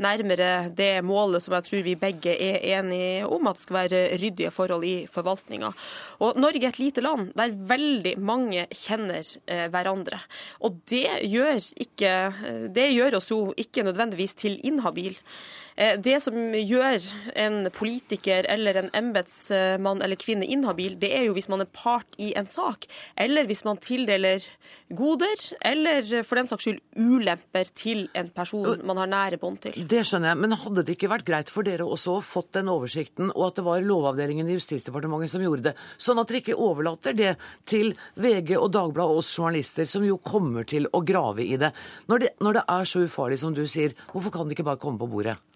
nærmere 0.00 0.70
det 0.76 0.92
målet 1.06 1.44
som 1.44 1.56
jeg 1.56 1.68
tror 1.68 1.84
vi 1.86 1.96
begge 2.00 2.36
er 2.36 2.60
enige 2.78 3.28
om, 3.28 3.50
at 3.50 3.58
det 3.58 3.66
skal 3.66 3.80
være 3.80 4.02
ryddige 4.22 4.54
forhold 4.54 4.86
i 4.86 4.96
forvaltninga. 5.10 5.72
Og 6.24 6.40
Norge 6.40 6.69
et 6.70 6.80
lite 6.80 7.04
land 7.04 7.32
der 7.38 7.54
veldig 7.54 8.16
mange 8.22 8.66
kjenner 8.74 9.20
eh, 9.20 9.66
hverandre. 9.72 10.20
Og 10.66 10.80
det 10.90 11.06
gjør, 11.28 11.58
ikke, 11.84 12.12
eh, 12.30 12.66
det 12.72 12.90
gjør 12.94 13.18
oss 13.20 13.30
jo 13.32 13.42
ikke 13.60 13.86
nødvendigvis 13.86 14.36
til 14.40 14.60
inhabil. 14.66 15.18
Eh, 15.80 15.96
Det 16.00 16.18
som 16.20 16.36
gjør 16.54 17.06
en 17.40 17.70
politiker 17.72 18.44
eller 18.52 18.76
en 18.76 18.90
embetsmann 18.92 20.02
eller 20.02 20.16
-kvinne 20.16 20.44
inhabil, 20.44 20.98
det 20.98 21.12
er 21.16 21.24
jo 21.24 21.32
hvis 21.32 21.48
man 21.48 21.60
er 21.60 21.64
part 21.72 22.06
i 22.18 22.34
en 22.36 22.46
sak, 22.46 22.86
eller 23.16 23.46
hvis 23.46 23.64
man 23.64 23.76
tildeler 23.76 24.44
goder, 24.90 25.56
eller 25.60 26.22
for 26.22 26.36
den 26.36 26.46
saks 26.46 26.64
skyld 26.64 26.80
ulemper 26.96 27.64
til 27.74 28.08
en 28.14 28.28
person 28.28 28.84
man 28.84 28.96
har 28.96 29.06
nære 29.06 29.38
bånd 29.38 29.60
til. 29.60 29.72
Det 29.88 30.04
skjønner 30.04 30.28
jeg, 30.28 30.36
men 30.36 30.52
hadde 30.52 30.84
det 30.84 30.98
ikke 30.98 31.08
vært 31.08 31.24
greit 31.24 31.50
for 31.50 31.62
dere 31.62 31.86
også 31.86 32.18
å 32.18 32.22
fått 32.22 32.52
den 32.52 32.68
oversikten, 32.68 33.32
og 33.34 33.46
at 33.46 33.54
det 33.56 33.64
var 33.64 33.80
Lovavdelingen 33.80 34.48
i 34.48 34.58
Justisdepartementet 34.58 35.30
som 35.30 35.40
gjorde 35.40 35.62
det, 35.62 35.74
sånn 35.96 36.20
at 36.20 36.28
dere 36.28 36.42
ikke 36.42 36.60
overlater 36.60 37.16
det 37.16 37.36
til 37.64 37.94
VG 38.16 38.56
og 38.58 38.70
Dagbladet 38.72 39.10
og 39.10 39.18
oss 39.18 39.38
journalister, 39.38 39.86
som 39.86 40.04
jo 40.04 40.18
kommer 40.18 40.64
til 40.64 40.86
å 40.92 41.00
grave 41.04 41.40
i 41.40 41.56
det. 41.56 41.72
Når 42.08 42.18
det, 42.18 42.30
når 42.40 42.52
det 42.52 42.64
er 42.68 42.84
så 42.84 43.00
ufarlig 43.00 43.38
som 43.38 43.54
du 43.54 43.66
sier, 43.66 43.94
hvorfor 44.12 44.30
kan 44.30 44.46
det 44.46 44.58
ikke 44.58 44.64
bare 44.68 44.76
komme 44.76 44.98
på 44.98 45.08
bordet? 45.08 45.38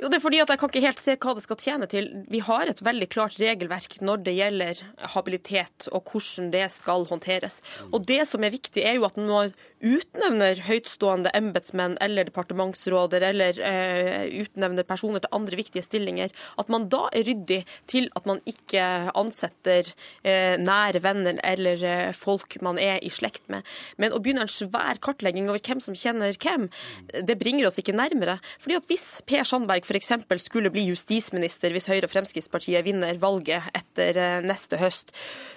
Jo, 0.00 0.08
det 0.08 0.16
er 0.16 0.22
fordi 0.24 0.38
at 0.40 0.48
Jeg 0.48 0.60
kan 0.60 0.70
ikke 0.70 0.80
helt 0.80 1.00
se 1.00 1.14
hva 1.20 1.34
det 1.36 1.42
skal 1.44 1.58
tjene 1.60 1.86
til. 1.90 2.06
Vi 2.32 2.40
har 2.40 2.68
et 2.70 2.78
veldig 2.80 3.08
klart 3.12 3.36
regelverk 3.40 3.98
når 4.00 4.22
det 4.24 4.32
gjelder 4.38 4.78
habilitet 5.12 5.88
og 5.92 6.08
hvordan 6.08 6.48
det 6.54 6.64
skal 6.72 7.04
håndteres. 7.10 7.60
Og 7.92 8.06
Det 8.08 8.22
som 8.28 8.44
er 8.44 8.54
viktig, 8.54 8.80
er 8.80 8.96
jo 8.96 9.04
at 9.04 9.18
når 9.20 9.52
utnevner 9.80 10.60
høytstående 10.64 11.32
embetsmenn 11.36 11.98
eller 12.00 12.28
departementsråder 12.28 13.24
eller 13.28 13.60
eh, 13.60 14.24
utnevner 14.40 14.88
personer 14.88 15.20
til 15.20 15.36
andre 15.36 15.58
viktige 15.60 15.84
stillinger, 15.84 16.32
at 16.60 16.72
man 16.72 16.88
da 16.92 17.06
er 17.12 17.26
ryddig 17.28 17.60
til 17.88 18.08
at 18.16 18.28
man 18.28 18.40
ikke 18.48 18.82
ansetter 19.16 19.88
eh, 20.24 20.56
nære 20.60 21.04
venner 21.04 21.40
eller 21.44 21.84
eh, 21.84 22.12
folk 22.16 22.56
man 22.64 22.80
er 22.80 23.00
i 23.04 23.12
slekt 23.12 23.48
med. 23.52 23.68
Men 24.00 24.16
å 24.16 24.20
begynne 24.20 24.46
en 24.46 24.52
svær 24.52 25.00
kartlegging 25.00 25.48
over 25.48 25.60
hvem 25.60 25.80
som 25.84 25.96
kjenner 25.96 26.36
hvem, 26.40 26.68
det 27.12 27.38
bringer 27.40 27.68
oss 27.68 27.80
ikke 27.80 27.96
nærmere. 27.96 28.40
Fordi 28.60 28.80
at 28.80 28.88
Hvis 28.90 29.20
Per 29.28 29.44
Sandberg 29.44 29.89
f.eks. 29.90 30.44
skulle 30.44 30.70
bli 30.72 30.86
justisminister 30.88 31.74
hvis 31.74 31.88
Høyre 31.90 32.06
og 32.06 32.12
Fremskrittspartiet 32.12 32.84
vinner 32.86 33.18
valget 33.20 33.66
etter 33.76 34.18
eh, 34.20 34.38
neste 34.46 34.78
høst, 34.80 35.10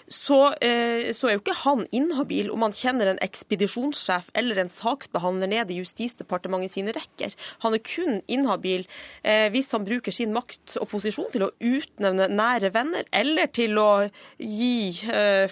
så, 0.10 0.54
eh, 0.64 1.14
så 1.16 1.30
er 1.30 1.38
jo 1.38 1.44
ikke 1.44 1.60
han 1.64 1.86
inhabil 1.96 2.50
om 2.54 2.66
han 2.66 2.76
kjenner 2.76 3.12
en 3.12 3.22
ekspedisjonssjef 3.24 4.32
eller 4.38 4.64
en 4.64 4.74
saksbehandler 4.74 5.52
nede 5.52 5.76
i 5.76 5.80
Justisdepartementet 5.82 6.74
sine 6.74 6.96
rekker. 6.96 7.36
Han 7.66 7.78
er 7.78 7.84
kun 7.86 8.20
inhabil 8.32 8.88
eh, 9.22 9.48
hvis 9.54 9.72
han 9.76 9.86
bruker 9.88 10.16
sin 10.16 10.34
makt 10.36 10.78
og 10.82 10.90
posisjon 10.92 11.32
til 11.34 11.48
å 11.48 11.54
utnevne 11.62 12.30
nære 12.34 12.74
venner, 12.74 13.08
eller 13.14 13.50
til 13.54 13.78
å 13.80 13.90
gi 14.38 14.94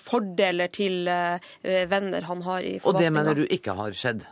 fordeler 0.01 0.71
til 0.73 1.05
venner 1.61 2.25
han 2.27 2.43
har 2.45 2.65
i 2.65 2.77
Og 2.87 2.97
det 2.99 3.11
mener 3.13 3.37
du 3.37 3.43
ikke 3.45 3.75
har 3.77 3.95
skjedd? 3.97 4.25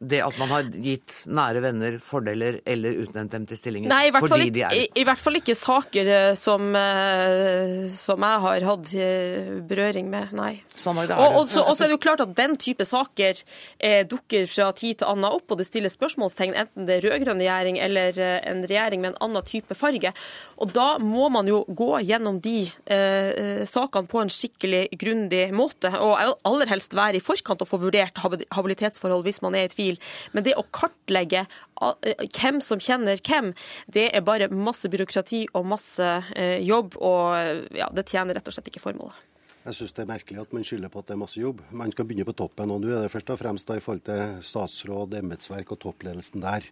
Det 0.00 0.22
at 0.24 0.36
man 0.40 0.48
har 0.48 0.68
gitt 0.80 1.26
nære 1.28 1.60
venner 1.60 1.98
fordeler 2.00 2.56
eller 2.64 3.02
utnevnt 3.02 3.34
dem 3.34 3.42
til 3.48 3.58
stillinger 3.58 3.92
Nei, 3.92 4.06
i 4.08 4.12
hvert, 4.14 4.28
fall 4.32 4.40
de 4.40 4.48
ikke, 4.48 4.70
er 4.70 4.78
i, 4.78 4.86
i 4.96 5.04
hvert 5.04 5.20
fall 5.20 5.36
ikke 5.36 5.56
saker 5.58 6.08
eh, 6.08 6.28
som, 6.40 6.70
eh, 6.78 7.84
som 7.92 8.24
jeg 8.24 8.40
har 8.46 8.66
hatt 8.70 8.92
eh, 8.96 9.50
berøring 9.68 10.08
med, 10.08 10.32
nei. 10.38 10.54
Sandberg, 10.72 11.10
det 11.10 11.18
er 11.18 11.20
Og, 11.20 11.28
det. 11.28 11.40
og, 11.42 11.50
så, 11.52 11.64
og 11.66 11.76
så 11.76 11.84
er 11.84 11.92
det 11.92 11.98
jo 11.98 12.02
klart 12.06 12.24
at 12.24 12.32
den 12.38 12.56
type 12.56 12.86
saker 12.88 13.42
eh, 13.76 14.00
dukker 14.08 14.48
fra 14.48 14.70
tid 14.72 15.02
til 15.02 15.10
annen 15.10 15.28
opp, 15.28 15.52
og 15.52 15.60
det 15.60 15.68
stilles 15.68 15.98
spørsmålstegn, 15.98 16.56
enten 16.64 16.88
det 16.88 16.96
er 16.96 17.08
rød-grønn 17.10 17.44
regjering 17.44 17.80
eller 17.84 18.16
en 18.24 18.64
regjering 18.64 19.04
med 19.04 19.12
en 19.12 19.20
annen 19.28 19.44
type 19.46 19.76
farge. 19.76 20.14
Og 20.60 20.72
da 20.76 20.94
må 21.02 21.28
man 21.32 21.48
jo 21.50 21.60
gå 21.68 21.90
gjennom 22.08 22.40
de 22.40 22.64
eh, 22.88 23.62
sakene 23.68 24.08
på 24.08 24.20
en 24.22 24.32
skikkelig 24.32 24.86
grundig 25.00 25.44
måte, 25.56 25.92
og 26.00 26.16
aller 26.48 26.72
helst 26.72 26.96
være 26.96 27.20
i 27.20 27.24
forkant 27.24 27.62
og 27.64 27.68
få 27.68 27.80
vurdert 27.84 28.20
habilitetsforhold 28.24 29.24
hvis 29.26 29.40
man 29.44 29.56
er 29.58 29.68
i 29.68 29.72
tvil. 29.72 29.89
Men 30.36 30.46
det 30.46 30.56
å 30.58 30.66
kartlegge 30.74 31.46
eh, 31.46 32.26
hvem 32.36 32.60
som 32.64 32.82
kjenner 32.82 33.22
hvem, 33.26 33.52
det 33.92 34.10
er 34.14 34.26
bare 34.26 34.50
masse 34.52 34.90
byråkrati 34.92 35.46
og 35.54 35.66
masse 35.72 36.12
eh, 36.36 36.60
jobb, 36.66 36.98
og 37.00 37.34
eh, 37.38 37.66
ja, 37.80 37.90
det 37.94 38.08
tjener 38.10 38.38
rett 38.38 38.50
og 38.50 38.56
slett 38.56 38.70
ikke 38.72 38.84
formålet. 38.84 39.26
Jeg 39.60 39.76
syns 39.76 39.92
det 39.92 40.02
er 40.06 40.08
merkelig 40.08 40.40
at 40.40 40.52
man 40.56 40.62
skylder 40.64 40.90
på 40.92 41.02
at 41.02 41.10
det 41.10 41.12
er 41.14 41.20
masse 41.20 41.40
jobb. 41.40 41.58
Man 41.76 41.90
skal 41.92 42.06
begynne 42.08 42.24
på 42.24 42.32
toppen. 42.38 42.70
og 42.72 42.80
Nå 42.80 42.94
er 42.96 43.04
det 43.04 43.12
først 43.12 43.32
og 43.34 43.40
fremst 43.42 43.68
da 43.68 43.76
i 43.76 43.82
forhold 43.84 44.06
til 44.06 44.38
statsråd, 44.48 45.18
embetsverk 45.18 45.74
og 45.74 45.82
toppledelsen 45.84 46.40
der. 46.40 46.64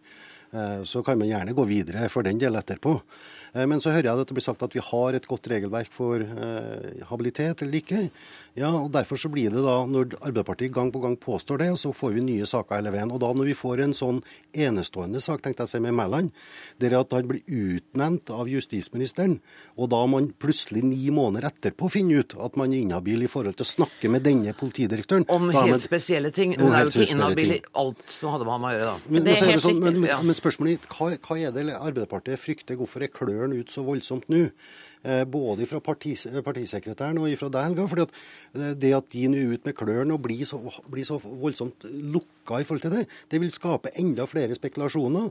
Eh, 0.52 0.82
Så 0.84 1.02
kan 1.04 1.18
man 1.18 1.28
gjerne 1.28 1.52
gå 1.54 1.64
videre 1.68 2.08
for 2.08 2.22
den 2.22 2.38
del 2.38 2.54
etterpå. 2.56 3.00
Eh, 3.54 3.66
Men 3.66 3.80
så 3.80 3.90
hører 3.92 4.04
jeg 4.08 4.20
at 4.20 4.26
det 4.28 4.34
blir 4.34 4.42
sagt 4.44 4.62
at 4.62 4.72
vi 4.72 4.80
har 4.80 5.12
et 5.14 5.26
godt 5.28 5.48
regelverk 5.48 5.90
for 5.92 6.20
eh, 6.20 7.04
habilitet 7.10 7.62
eller 7.62 7.78
ikke. 7.82 8.10
Ja, 8.56 8.70
og 8.72 8.90
Derfor 8.92 9.16
så 9.20 9.28
blir 9.30 9.50
det 9.52 9.60
da, 9.62 9.84
når 9.86 10.16
Arbeiderpartiet 10.22 10.72
gang 10.72 10.90
på 10.92 11.00
gang 11.02 11.16
påstår 11.20 11.58
det, 11.58 11.70
og 11.72 11.78
så 11.78 11.92
får 11.94 12.14
vi 12.14 12.20
nye 12.24 12.46
saker 12.48 12.76
hele 12.80 12.90
veien. 12.94 13.12
Og 13.12 13.20
da 13.20 13.32
når 13.32 13.44
vi 13.50 13.54
får 13.54 13.82
en 13.84 13.92
sånn 13.92 14.22
enestående 14.56 15.20
sak, 15.20 15.42
tenkte 15.42 15.62
jeg 15.64 15.68
å 15.68 15.72
si 15.74 15.80
med 15.84 15.94
Mæland, 15.94 16.32
der 16.80 16.96
at 16.98 17.12
han 17.12 17.28
blir 17.28 17.42
utnevnt 17.46 18.30
av 18.34 18.48
justisministeren, 18.48 19.38
og 19.76 19.90
da 19.92 20.00
man 20.06 20.30
plutselig 20.40 20.82
ni 20.82 21.10
måneder 21.14 21.50
etterpå 21.52 21.90
finner 21.92 22.20
ut 22.24 22.34
at 22.40 22.56
man 22.56 22.72
er 22.72 22.80
inhabil 22.82 23.22
i 23.22 23.30
forhold 23.30 23.56
til 23.60 23.66
å 23.66 23.70
snakke 23.74 24.10
med 24.10 24.24
denne 24.24 24.54
politidirektøren 24.56 25.26
Om 25.28 25.50
er 25.50 25.52
man- 25.52 25.68
helt 25.68 25.82
spesielle 25.84 26.32
ting. 26.32 26.54
Hun 26.58 26.72
er 26.72 26.84
jo 26.88 26.90
ikke 27.02 27.12
inhabil 27.14 27.52
i 27.58 27.62
alt 27.74 28.02
som 28.10 28.32
hadde 28.32 28.44
med 28.48 28.52
ham 28.52 28.62
å 28.64 28.72
gjøre, 28.72 28.88
da. 28.88 28.96
Men, 29.08 29.12
men, 29.12 29.24
det 29.24 29.36
er 29.36 29.46
helt 29.52 29.62
sånn, 29.62 29.82
riktig, 29.82 30.00
men, 30.00 30.26
men 30.26 30.34
spørsmålet 30.38 30.86
hva, 30.92 31.10
hva 31.16 31.36
er 31.38 31.54
det 31.54 31.74
Arbeiderpartiet 31.74 32.40
frykter? 32.40 32.78
Hvorfor 32.78 33.04
er 33.04 33.12
klørne 33.12 33.58
ut 33.58 33.72
så 33.74 33.84
voldsomt 33.86 34.28
nå? 34.32 34.46
Eh, 35.08 35.24
både 35.28 35.66
fra 35.70 35.80
partis, 35.84 36.26
partisekretæren 36.44 37.18
og 37.22 37.32
fra 37.40 37.50
deg, 37.54 37.70
Helga. 37.70 38.04
at 38.04 38.14
eh, 38.58 38.74
det 38.78 38.92
at 38.96 39.10
de 39.14 39.26
nå 39.32 39.40
er 39.40 39.54
ute 39.54 39.70
med 39.70 39.78
klørne 39.78 40.16
og 40.16 40.22
blir 40.24 40.44
så, 40.48 40.60
blir 40.88 41.06
så 41.08 41.18
voldsomt 41.22 41.88
lukka 41.88 42.60
i 42.60 42.66
forhold 42.68 42.84
til 42.84 42.94
det, 42.96 43.04
det 43.32 43.40
vil 43.42 43.52
skape 43.52 43.92
enda 44.00 44.24
flere 44.28 44.56
spekulasjoner. 44.56 45.28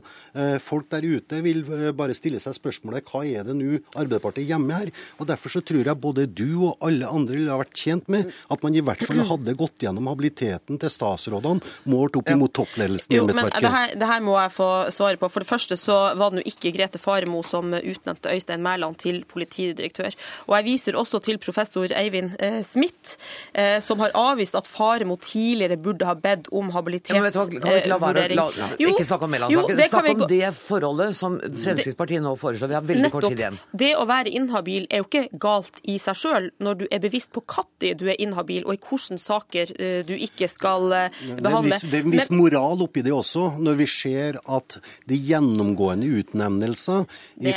Folk 0.62 0.86
der 0.92 1.02
ute 1.02 1.40
vil 1.42 1.64
bare 1.98 2.14
stille 2.14 2.38
seg 2.42 2.54
spørsmålet 2.54 3.08
hva 3.10 3.24
er 3.26 3.48
det 3.48 3.56
nå 3.58 3.80
Arbeiderpartiet 3.98 4.46
gjemmer 4.46 4.84
her? 4.84 4.92
Og 5.18 5.26
Derfor 5.28 5.52
så 5.52 5.62
tror 5.66 5.82
jeg 5.82 6.00
både 6.00 6.28
du 6.30 6.68
og 6.68 6.84
alle 6.84 7.08
andre 7.10 7.36
ville 7.36 7.52
ha 7.52 7.58
vært 7.60 7.74
tjent 7.76 8.06
med 8.12 8.30
at 8.30 8.62
man 8.64 8.76
i 8.76 8.82
hvert 8.84 9.02
fall 9.06 9.20
hadde 9.28 9.56
gått 9.58 9.84
gjennom 9.84 10.08
habiliteten 10.10 10.78
til 10.80 10.92
statsrådene 10.92 11.90
målt 11.90 12.16
opp 12.20 12.30
imot 12.32 12.54
toppledelsen 12.56 13.14
i 13.14 13.20
embetsverket. 13.20 13.64
Det, 13.64 13.72
her, 13.74 13.94
det 14.00 14.10
her 14.10 14.24
må 14.24 14.36
jeg 14.38 14.54
få 14.54 14.70
svare 14.94 15.20
på. 15.20 15.30
For 15.32 15.44
det 15.44 15.50
første 15.50 15.78
så 15.80 15.98
var 16.18 16.32
det 16.32 16.40
nå 16.40 16.46
ikke 16.48 16.72
Grete 16.76 17.00
Faremo 17.02 17.42
som 17.46 17.74
utnevnte 17.76 18.32
Øystein 18.34 18.64
Mæland 18.64 18.98
til 19.02 19.22
politidirektør. 19.68 20.16
Og 20.48 20.56
jeg 20.56 20.66
viser 20.66 20.98
også 20.98 21.20
til 21.24 21.38
professor 21.42 21.86
Eivind 21.96 22.36
eh, 22.40 22.60
Smith, 22.66 23.16
eh, 23.54 23.78
som 23.84 24.00
har 24.00 24.14
avvist 24.18 24.56
at 24.58 24.68
Faremo 24.68 25.16
tidligere 25.20 25.76
burde 25.76 26.06
ha 26.08 26.14
bedt 26.14 26.48
om 26.52 26.70
habilitetsvurdering. 26.74 28.38
Ja, 28.38 28.48
eh, 28.78 28.88
ikke 28.88 29.06
snakk 29.06 29.22
om 29.22 29.34
Mæland-saken. 29.34 29.82
Snakk 29.88 30.10
om 30.14 30.26
det 30.28 30.52
forholdet 30.56 31.16
som 31.16 31.38
Fremskrittspartiet 31.40 32.22
nå 32.24 32.34
foreslår. 32.38 32.68
Vi 32.68 32.78
har 32.78 32.86
veldig 32.86 33.06
nettopp, 33.08 33.20
kort 33.20 33.32
tid 33.32 33.44
igjen. 33.44 33.58
Det 33.84 33.92
å 33.98 34.06
være 34.08 34.32
inhabil 34.34 34.88
er 34.90 35.02
jo 35.02 35.08
ikke 35.08 35.26
galt 35.40 35.80
i 35.84 35.98
seg 36.02 36.18
sjøl, 36.18 36.50
når 36.62 36.82
du 36.82 36.86
er 36.90 37.02
bevisst 37.02 37.32
på 37.34 37.44
når 37.48 37.94
du 37.98 38.04
er 38.10 38.18
inhabil, 38.20 38.64
og 38.66 38.74
i 38.74 38.78
hvilke 38.78 39.18
saker 39.20 39.72
eh, 39.78 40.00
du 40.06 40.14
ikke 40.14 40.48
skal 40.50 40.92
eh, 40.94 41.20
behandle. 41.40 41.78
Det 41.78 42.00
er 42.00 42.06
en 42.06 42.14
viss 42.14 42.30
moral 42.30 42.82
oppi 42.84 43.02
det 43.02 43.12
også, 43.14 43.58
når 43.62 43.78
vi 43.80 43.86
ser 43.90 44.38
at 44.44 44.78
de 45.08 45.18
gjennomgående 45.18 46.08
utnevnelser 46.20 47.06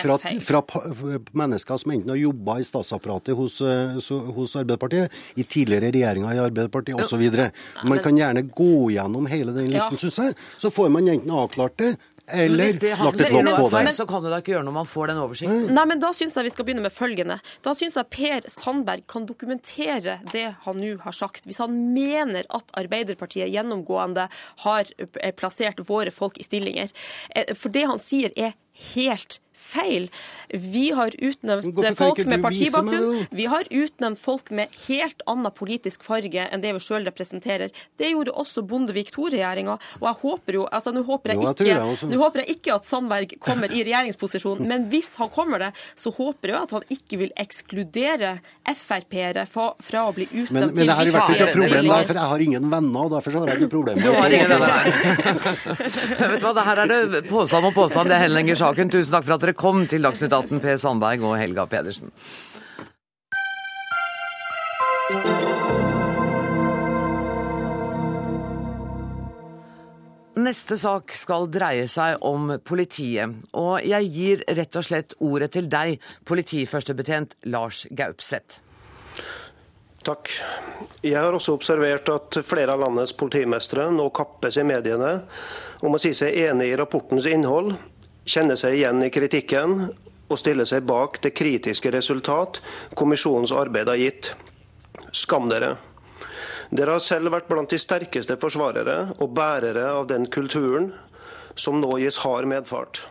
fra, 0.02 0.17
fra, 0.41 0.62
mennesker 1.38 1.82
som 1.82 1.90
enten 1.93 2.13
har 2.13 2.19
jobba 2.21 2.60
i 2.60 2.67
statsapparatet 2.67 3.36
hos, 3.38 3.60
eh, 3.62 3.97
hos, 4.36 4.56
Arbeiderpartiet, 4.56 5.12
i 5.36 5.43
tidligere 5.43 5.91
regjeringer 5.91 6.36
i 6.36 6.43
Arbeiderpartiet 6.45 7.01
osv. 7.01 7.51
Man 7.84 7.99
kan 8.04 8.17
gjerne 8.17 8.45
gå 8.47 8.91
gjennom 8.95 9.27
hele 9.32 9.56
den 9.56 9.71
listen, 9.71 9.97
ja. 9.97 10.04
syns 10.06 10.21
jeg. 10.23 10.39
Så 10.62 10.71
får 10.71 10.89
man 10.89 11.08
enten 11.08 11.32
avklart 11.32 11.77
det, 11.82 11.95
eller 12.34 12.58
lagt 12.63 12.84
et 13.21 13.34
lokk 13.34 13.58
på 13.58 13.69
det. 13.69 13.93
Så 13.95 14.06
kan 14.10 14.23
det 14.23 14.32
da 14.32 14.39
ikke 14.41 14.54
gjøre 14.56 14.65
når 14.67 14.75
man 14.75 14.89
får 14.89 15.12
den 15.12 15.21
oversikten. 15.23 15.67
Nei, 15.75 15.86
men 15.89 16.01
Da 16.01 16.12
syns 16.15 16.38
jeg 16.38 16.47
vi 16.47 16.54
skal 16.54 16.67
begynne 16.67 16.86
med 16.86 16.93
følgende. 16.95 17.38
Da 17.65 17.73
syns 17.77 17.97
jeg 17.99 18.10
Per 18.13 18.47
Sandberg 18.51 19.06
kan 19.12 19.27
dokumentere 19.30 20.19
det 20.32 20.47
han 20.65 20.82
nå 20.82 20.95
har 21.04 21.15
sagt. 21.17 21.47
Hvis 21.49 21.62
han 21.62 21.75
mener 21.95 22.47
at 22.49 22.73
Arbeiderpartiet 22.80 23.51
gjennomgående 23.51 24.27
har 24.65 24.91
plassert 25.39 25.82
våre 25.88 26.13
folk 26.13 26.39
i 26.39 26.47
stillinger. 26.47 26.91
Eh, 27.36 27.54
for 27.58 27.73
det 27.73 27.88
han 27.89 28.01
sier 28.01 28.34
er 28.36 28.56
helt 28.96 29.42
feil. 29.62 30.10
Vi 30.50 30.92
har 30.92 31.12
utnevnt 31.18 31.98
folk 31.98 32.26
med 32.26 32.42
partibakgrunn. 32.44 33.26
Vi 33.32 33.46
har 33.46 33.68
utnevnt 33.70 34.20
folk 34.20 34.50
med 34.52 34.74
helt 34.88 35.22
annen 35.30 35.54
politisk 35.56 36.04
farge 36.04 36.48
enn 36.52 36.64
det 36.64 36.74
vi 36.76 36.82
sjøl 36.84 37.06
representerer. 37.08 37.72
Det 38.00 38.10
gjorde 38.12 38.34
også 38.42 38.66
Bondevik 38.68 39.14
II-regjeringa. 39.14 39.78
Og 40.02 40.08
jeg 40.10 40.20
håper 40.24 40.60
jo 40.60 40.66
altså 40.68 40.92
Nå 40.92 41.06
håper 41.08 41.34
jeg, 41.34 41.40
ikke, 41.46 42.08
nå 42.10 42.18
håper 42.20 42.42
jeg 42.42 42.58
ikke 42.58 42.74
at 42.76 42.88
Sandberg 42.90 43.36
kommer 43.40 43.72
i 43.72 43.84
regjeringsposisjon, 43.86 44.60
men 44.68 44.90
hvis 44.92 45.14
han 45.22 45.30
kommer 45.32 45.62
det, 45.64 45.70
så 45.96 46.12
håper 46.12 46.52
jeg 46.52 46.58
at 46.60 46.74
han 46.76 46.88
ikke 46.92 47.22
vil 47.22 47.32
ekskludere 47.40 48.34
Frp-ere 48.82 49.46
fra, 49.48 50.02
å 50.02 50.12
bli 50.16 50.26
utnevnt 50.28 50.52
men, 50.52 50.74
men 50.76 50.90
det 50.90 50.98
har 50.98 51.10
vært 51.16 51.46
et 51.46 51.54
problem 51.56 51.88
der, 51.88 52.06
for 52.10 52.20
jeg 52.20 52.32
har 52.34 52.44
ingen 52.46 52.68
venner, 52.72 53.06
og 53.06 53.16
derfor 53.16 53.36
så 53.36 53.44
har 53.44 53.54
jeg 53.54 53.62
ikke 53.62 53.72
problemer. 53.72 54.04
Du 54.04 54.12
har 54.18 54.36
ingen 54.36 54.52
venner, 54.52 54.70
Vet 56.32 56.44
du 56.44 56.46
hva, 56.48 56.54
det 56.58 56.68
her 56.68 56.84
er 56.84 56.92
det 56.92 57.24
påstand 57.30 57.70
og 57.70 57.76
påstand, 57.78 58.12
det 58.12 58.20
henlegger 58.26 58.61
saken. 58.62 58.91
Tusen 58.93 59.15
takk 59.15 59.28
for 59.28 59.38
at 59.38 59.43
dere 59.45 59.58
kom 59.58 59.86
til 59.89 60.06
Dagsnytt 60.06 60.34
18, 60.34 60.62
Per 60.62 60.80
Sandberg 60.82 61.26
og 61.26 61.38
Helga 61.39 61.65
Pedersen. 61.69 62.12
Neste 70.41 70.78
sak 70.80 71.13
skal 71.15 71.45
dreie 71.54 71.86
seg 71.91 72.21
om 72.26 72.56
politiet, 72.65 73.36
og 73.58 73.84
jeg 73.86 74.10
gir 74.13 74.43
rett 74.58 74.78
og 74.80 74.88
slett 74.88 75.13
ordet 75.21 75.52
til 75.54 75.67
deg, 75.69 76.00
politiførstebetjent 76.28 77.36
Lars 77.52 77.84
Gaupseth. 77.91 78.62
Takk. 80.02 80.32
Jeg 81.06 81.19
har 81.19 81.36
også 81.36 81.54
observert 81.54 82.10
at 82.10 82.39
flere 82.47 82.74
av 82.74 82.82
landets 82.82 83.13
politimestre 83.13 83.86
nå 83.93 84.08
kappes 84.17 84.58
i 84.58 84.65
mediene 84.65 85.12
om 85.86 85.93
å 85.93 86.02
si 86.02 86.13
seg 86.17 86.39
enig 86.47 86.71
i 86.71 86.78
rapportens 86.80 87.28
innhold, 87.30 87.76
kjenne 88.26 88.58
seg 88.60 88.78
igjen 88.78 89.04
i 89.04 89.12
kritikken 89.14 89.78
og 90.32 90.40
stiller 90.40 90.68
seg 90.68 90.86
bak 90.88 91.20
det 91.24 91.34
kritiske 91.36 91.92
resultat 91.94 92.62
kommisjonens 92.98 93.54
arbeid 93.56 93.90
har 93.92 94.00
gitt. 94.00 94.34
Skam 95.12 95.50
dere. 95.52 95.76
Dere 96.72 96.96
har 96.96 97.04
selv 97.04 97.34
vært 97.34 97.50
blant 97.52 97.72
de 97.72 97.80
sterkeste 97.82 98.38
forsvarere 98.40 99.12
og 99.20 99.34
bærere 99.36 99.90
av 99.92 100.06
den 100.08 100.30
kulturen 100.32 100.94
som 101.60 101.82
nå 101.82 101.98
gis 102.00 102.22
hard 102.24 102.48
medfart. 102.48 103.04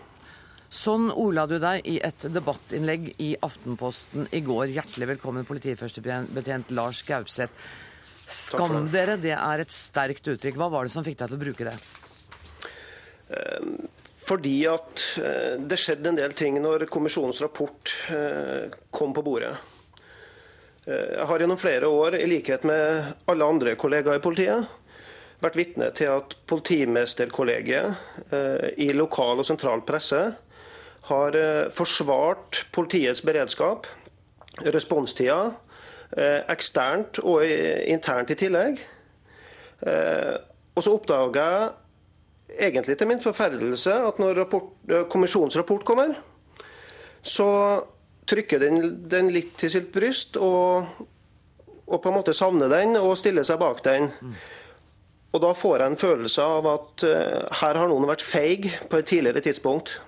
Sånn 0.71 1.11
ordla 1.11 1.45
du 1.51 1.59
deg 1.61 1.85
i 1.91 1.99
et 2.07 2.25
debattinnlegg 2.31 3.11
i 3.21 3.35
Aftenposten 3.43 4.29
i 4.33 4.41
går. 4.47 4.71
Hjertelig 4.71 5.09
velkommen, 5.17 5.45
politiførstebetjent 5.49 6.71
Lars 6.79 7.03
Gaupseth. 7.05 7.53
Skam 8.31 8.87
dere, 8.93 9.19
det 9.19 9.35
er 9.35 9.65
et 9.65 9.75
sterkt 9.75 10.31
uttrykk. 10.31 10.57
Hva 10.57 10.71
var 10.71 10.87
det 10.87 10.95
som 10.95 11.05
fikk 11.05 11.19
deg 11.19 11.33
til 11.33 11.41
å 11.41 11.43
bruke 11.43 11.67
det? 11.67 11.75
Fordi 14.31 14.61
at 14.71 15.03
eh, 15.19 15.57
det 15.59 15.79
skjedde 15.81 16.13
en 16.13 16.19
del 16.21 16.35
ting 16.39 16.61
når 16.63 16.87
kommisjonens 16.93 17.41
rapport 17.43 17.95
eh, 18.15 18.71
kom 18.95 19.15
på 19.17 19.25
bordet. 19.27 19.57
Eh, 20.87 21.17
jeg 21.17 21.27
har 21.27 21.43
gjennom 21.43 21.59
flere 21.59 21.91
år, 21.91 22.15
i 22.21 22.29
likhet 22.31 22.63
med 22.69 23.11
alle 23.31 23.49
andre 23.51 23.75
kollegaer 23.81 24.21
i 24.21 24.23
politiet, 24.23 24.77
vært 25.41 25.59
vitne 25.59 25.89
til 25.97 26.13
at 26.13 26.37
politimesterkollegiet 26.51 27.95
i 28.77 28.93
lokal 28.93 29.41
og 29.41 29.47
sentral 29.49 29.81
presse 29.89 30.19
har 31.09 31.39
forsvart 31.73 32.69
politiets 32.77 33.23
beredskap, 33.25 33.87
responstida, 34.69 35.57
eksternt 36.53 37.23
og 37.25 37.41
internt 37.49 38.29
i 38.35 38.37
tillegg. 38.37 38.85
Og 40.77 40.85
så 40.85 40.93
oppdaga 40.93 41.47
jeg 41.49 41.80
egentlig 42.59 42.97
til 42.99 43.09
min 43.11 43.23
forferdelse 43.23 43.95
at 44.09 44.21
når 44.23 44.43
rapport, 44.45 44.73
eh, 44.89 45.07
kommisjonens 45.11 45.57
rapport 45.61 45.85
kommer, 45.85 46.15
så 47.23 47.49
trykker 48.31 48.63
den, 48.63 49.09
den 49.11 49.31
litt 49.35 49.57
til 49.61 49.73
sitt 49.73 49.91
bryst 49.93 50.39
og, 50.41 50.87
og, 51.87 51.99
på 51.99 52.11
en 52.11 52.17
måte 52.17 52.35
savner 52.37 52.71
den 52.71 52.97
og 53.01 53.19
stiller 53.19 53.47
seg 53.47 53.61
bak 53.61 53.83
den. 53.85 54.11
Og 55.31 55.43
da 55.43 55.51
får 55.55 55.79
jeg 55.79 55.93
en 55.93 56.01
følelse 56.01 56.47
av 56.59 56.69
at 56.71 57.05
uh, 57.07 57.59
her 57.61 57.79
har 57.79 57.91
noen 57.91 58.09
vært 58.09 58.25
feig 58.25 58.71
på 58.91 58.99
et 58.99 59.07
tidligere 59.07 59.43
tidspunkt. 59.45 60.01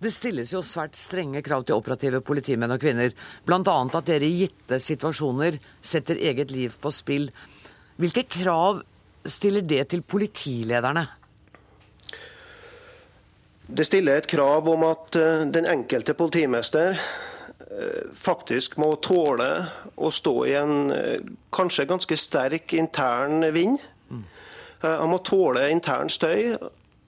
Det 0.00 0.12
stilles 0.12 0.52
jo 0.52 0.60
svært 0.64 0.96
strenge 0.98 1.40
krav 1.44 1.64
til 1.64 1.78
operative 1.78 2.20
politimenn 2.20 2.72
og 2.72 2.80
-kvinner. 2.80 3.12
Bl.a. 3.44 3.60
at 3.60 4.06
dere 4.06 4.24
i 4.24 4.40
gitte 4.44 4.80
situasjoner 4.80 5.58
setter 5.80 6.16
eget 6.16 6.50
liv 6.50 6.72
på 6.80 6.90
spill. 6.90 7.30
Hvilke 7.96 8.24
krav 8.28 8.82
stiller 9.24 9.64
det 9.64 9.84
til 9.92 10.02
politilederne? 10.02 11.06
Det 13.66 13.86
stiller 13.88 14.20
et 14.20 14.28
krav 14.28 14.68
om 14.68 14.84
at 14.90 15.16
eh, 15.16 15.46
den 15.48 15.66
enkelte 15.66 16.14
politimester 16.14 16.98
eh, 16.98 18.04
faktisk 18.12 18.76
må 18.76 18.90
tåle 19.00 19.48
å 19.96 20.10
stå 20.12 20.34
i 20.44 20.54
en 20.60 20.92
eh, 20.92 21.24
kanskje 21.54 21.88
ganske 21.88 22.18
sterk 22.20 22.76
intern 22.76 23.46
vind. 23.56 23.80
Han 24.84 25.08
må 25.08 25.16
tåle 25.24 25.70
intern 25.72 26.10
støy, 26.12 26.58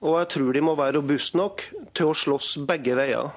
og 0.01 0.13
jeg 0.17 0.29
tror 0.33 0.55
de 0.55 0.63
må 0.65 0.73
være 0.79 0.95
robuste 0.97 1.37
nok 1.37 1.61
til 1.93 2.09
å 2.09 2.15
slåss 2.17 2.55
begge 2.65 2.95
veier. 2.97 3.29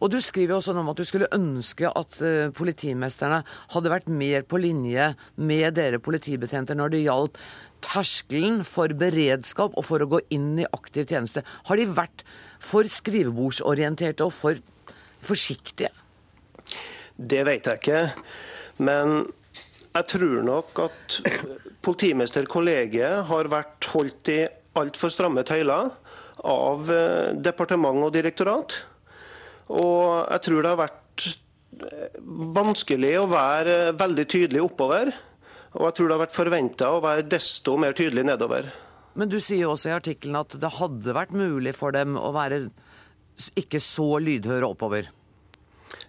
Og 0.00 0.10
Du 0.10 0.20
skriver 0.20 0.56
også 0.56 0.74
om 0.74 0.90
at 0.90 0.98
du 0.98 1.04
skulle 1.06 1.30
ønske 1.34 1.88
at 1.88 2.18
uh, 2.22 2.50
politimesterne 2.54 3.42
hadde 3.74 3.92
vært 3.92 4.10
mer 4.10 4.42
på 4.42 4.60
linje 4.62 5.12
med 5.36 5.76
dere 5.78 6.00
politibetjenter 6.02 6.78
når 6.78 6.94
det 6.94 7.04
gjaldt 7.04 7.40
terskelen 7.84 8.62
for 8.66 8.92
beredskap 8.96 9.74
og 9.76 9.84
for 9.86 10.02
å 10.02 10.08
gå 10.08 10.20
inn 10.34 10.54
i 10.62 10.68
aktiv 10.72 11.06
tjeneste. 11.10 11.44
Har 11.68 11.80
de 11.80 11.86
vært 11.90 12.24
for 12.62 12.88
skrivebordsorienterte 12.88 14.24
og 14.24 14.32
for 14.32 14.60
forsiktige? 15.24 15.92
Det 17.14 17.44
vet 17.46 17.68
jeg 17.68 17.80
ikke. 17.80 18.00
Men 18.82 19.28
jeg 19.94 20.08
tror 20.10 20.40
nok 20.46 20.80
at 20.88 21.18
politimesterkollegiet 21.84 23.28
har 23.28 23.50
vært 23.52 23.92
holdt 23.92 24.32
i 24.32 24.40
altfor 24.74 25.12
stramme 25.12 25.44
tøyler 25.46 25.92
av 26.44 26.90
eh, 26.90 27.30
departement 27.38 28.02
og 28.02 28.10
direktorat. 28.16 28.80
Og 29.72 30.28
jeg 30.28 30.44
tror 30.46 30.62
det 30.62 30.72
har 30.72 30.80
vært 30.82 31.26
eh, 31.28 32.18
vanskelig 32.56 33.12
å 33.20 33.28
være 33.30 33.76
veldig 33.98 34.26
tydelig 34.30 34.64
oppover. 34.64 35.12
Og 35.74 35.88
jeg 35.88 35.96
tror 35.96 36.08
det 36.08 36.16
har 36.16 36.24
vært 36.26 36.36
forventa 36.36 36.90
å 36.94 37.02
være 37.02 37.26
desto 37.30 37.76
mer 37.80 37.96
tydelig 37.96 38.26
nedover. 38.28 38.70
Men 39.14 39.30
du 39.30 39.38
sier 39.42 39.70
også 39.70 39.90
i 39.90 39.96
artikkelen 39.96 40.38
at 40.40 40.56
det 40.60 40.74
hadde 40.78 41.16
vært 41.16 41.34
mulig 41.34 41.74
for 41.76 41.94
dem 41.94 42.18
å 42.18 42.32
være 42.34 42.66
ikke 43.58 43.80
så 43.82 44.18
lydhøre 44.22 44.68
oppover? 44.74 45.08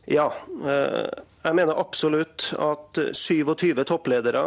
Ja. 0.10 0.28
Jeg 0.62 1.58
mener 1.58 1.78
absolutt 1.82 2.52
at 2.62 3.00
27 3.18 3.82
toppledere 3.86 4.44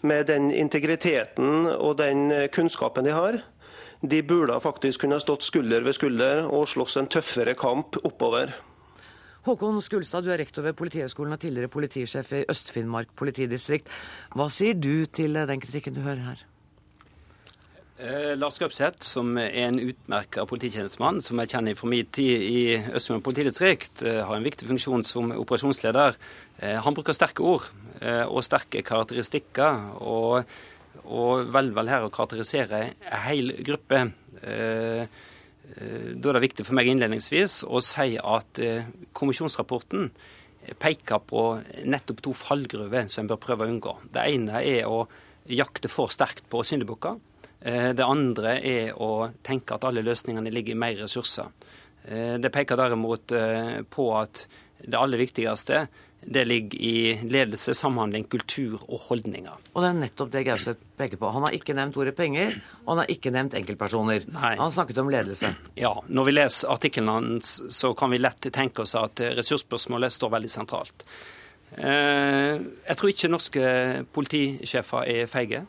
med 0.00 0.28
den 0.30 0.48
integriteten 0.52 1.68
og 1.74 1.98
den 2.00 2.30
kunnskapen 2.54 3.08
de 3.08 3.16
har, 3.16 3.40
de 4.02 4.22
burde 4.22 4.60
faktisk 4.62 5.02
kunne 5.02 5.18
stått 5.22 5.46
skulder 5.46 5.82
ved 5.86 5.96
skulder 5.96 6.44
og 6.46 6.68
slåss 6.70 6.98
en 7.00 7.10
tøffere 7.10 7.54
kamp 7.58 7.98
oppover. 8.04 8.54
Håkon 9.48 9.80
Skulstad, 9.80 10.26
du 10.26 10.32
er 10.34 10.38
rektor 10.42 10.66
ved 10.66 10.76
Politihøgskolen 10.76 11.32
og 11.32 11.40
tidligere 11.40 11.70
politisjef 11.72 12.32
i 12.36 12.44
Øst-Finnmark 12.52 13.14
politidistrikt. 13.16 13.88
Hva 14.36 14.48
sier 14.52 14.76
du 14.76 15.06
til 15.06 15.38
den 15.48 15.62
kritikken 15.62 15.96
du 15.96 16.02
hører 16.04 16.24
her? 16.26 16.44
Eh, 17.98 18.34
Lars 18.38 18.60
Grøpseth, 18.60 19.02
som 19.02 19.32
er 19.40 19.48
en 19.64 19.80
utmerka 19.82 20.44
polititjenestemann, 20.46 21.22
som 21.24 21.40
jeg 21.42 21.50
kjenner 21.50 21.74
fra 21.74 21.88
min 21.90 22.06
tid 22.14 22.44
i 22.46 22.60
Øst-Finnmark 22.76 23.24
politidistrikt, 23.26 24.02
eh, 24.06 24.20
har 24.26 24.36
en 24.36 24.46
viktig 24.46 24.68
funksjon 24.68 25.02
som 25.04 25.32
operasjonsleder. 25.32 26.14
Eh, 26.60 26.76
han 26.78 26.94
bruker 26.94 27.16
sterke 27.16 27.42
ord 27.42 27.66
eh, 28.00 28.22
og 28.22 28.44
sterke 28.44 28.82
karakteristikker, 28.82 29.98
og, 30.02 30.44
velger 31.08 31.76
vel 31.76 31.92
her 31.92 32.06
å 32.06 32.12
karakterisere 32.12 32.82
en 32.92 33.22
hel 33.24 33.54
gruppe. 33.64 34.02
Eh, 34.42 35.04
eh, 35.04 36.10
da 36.14 36.30
er 36.32 36.38
det 36.38 36.44
viktig 36.48 36.66
for 36.66 36.78
meg 36.78 36.90
innledningsvis 36.90 37.62
å 37.68 37.80
si 37.84 38.18
at 38.18 38.60
kommisjonsrapporten 39.16 40.10
peker 40.76 41.22
på 41.24 41.44
nettopp 41.88 42.20
to 42.24 42.34
fallgruver 42.36 43.08
som 43.08 43.24
en 43.24 43.32
bør 43.32 43.40
prøve 43.40 43.64
å 43.64 43.72
unngå. 43.72 43.94
Det 44.12 44.26
ene 44.28 44.60
er 44.60 44.90
å 44.90 45.06
jakte 45.48 45.88
for 45.88 46.12
sterkt 46.12 46.48
på 46.50 46.62
syndebukker. 46.66 47.16
Eh, 47.60 47.90
det 47.96 48.06
andre 48.06 48.58
er 48.62 48.98
å 49.02 49.30
tenke 49.44 49.76
at 49.76 49.86
alle 49.88 50.04
løsningene 50.06 50.52
ligger 50.52 50.76
i 50.76 50.82
mer 50.82 50.98
ressurser. 51.02 51.50
Eh, 52.04 52.36
det 52.38 52.52
peker 52.54 52.78
derimot 52.78 53.34
eh, 53.34 53.80
på 53.90 54.10
at 54.18 54.44
det 54.78 54.98
aller 54.98 55.18
viktigste 55.18 55.86
det 56.20 56.44
ligger 56.44 56.80
i 56.82 57.20
ledelse, 57.30 57.74
samhandling, 57.74 58.26
kultur 58.28 58.80
og 58.88 59.00
holdninger. 59.06 59.54
Og 59.72 59.84
det 59.84 59.88
er 59.88 60.00
nettopp 60.00 60.32
det 60.32 60.44
Gauseth 60.48 60.82
peker 60.98 61.20
på. 61.20 61.30
Han 61.32 61.46
har 61.46 61.54
ikke 61.56 61.76
nevnt 61.78 61.96
ordet 62.00 62.16
penger, 62.18 62.58
og 62.82 62.92
han 62.92 63.02
har 63.04 63.12
ikke 63.14 63.32
nevnt 63.34 63.56
enkeltpersoner. 63.58 64.26
Nei. 64.34 64.52
Han 64.58 64.74
snakket 64.74 65.00
om 65.02 65.12
ledelse. 65.14 65.54
Ja, 65.78 65.94
når 66.08 66.28
vi 66.28 66.36
leser 66.36 66.74
artikkelen 66.74 67.12
hans, 67.12 67.54
så 67.70 67.94
kan 67.98 68.12
vi 68.12 68.20
lett 68.20 68.50
tenke 68.52 68.84
oss 68.84 68.96
at 68.98 69.22
ressursspørsmålet 69.38 70.14
står 70.14 70.34
veldig 70.36 70.52
sentralt. 70.52 71.06
Jeg 71.68 72.96
tror 72.96 73.10
ikke 73.12 73.28
norske 73.28 73.72
politisjefer 74.16 75.10
er 75.12 75.26
feige. 75.30 75.66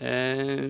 Eh, 0.00 0.66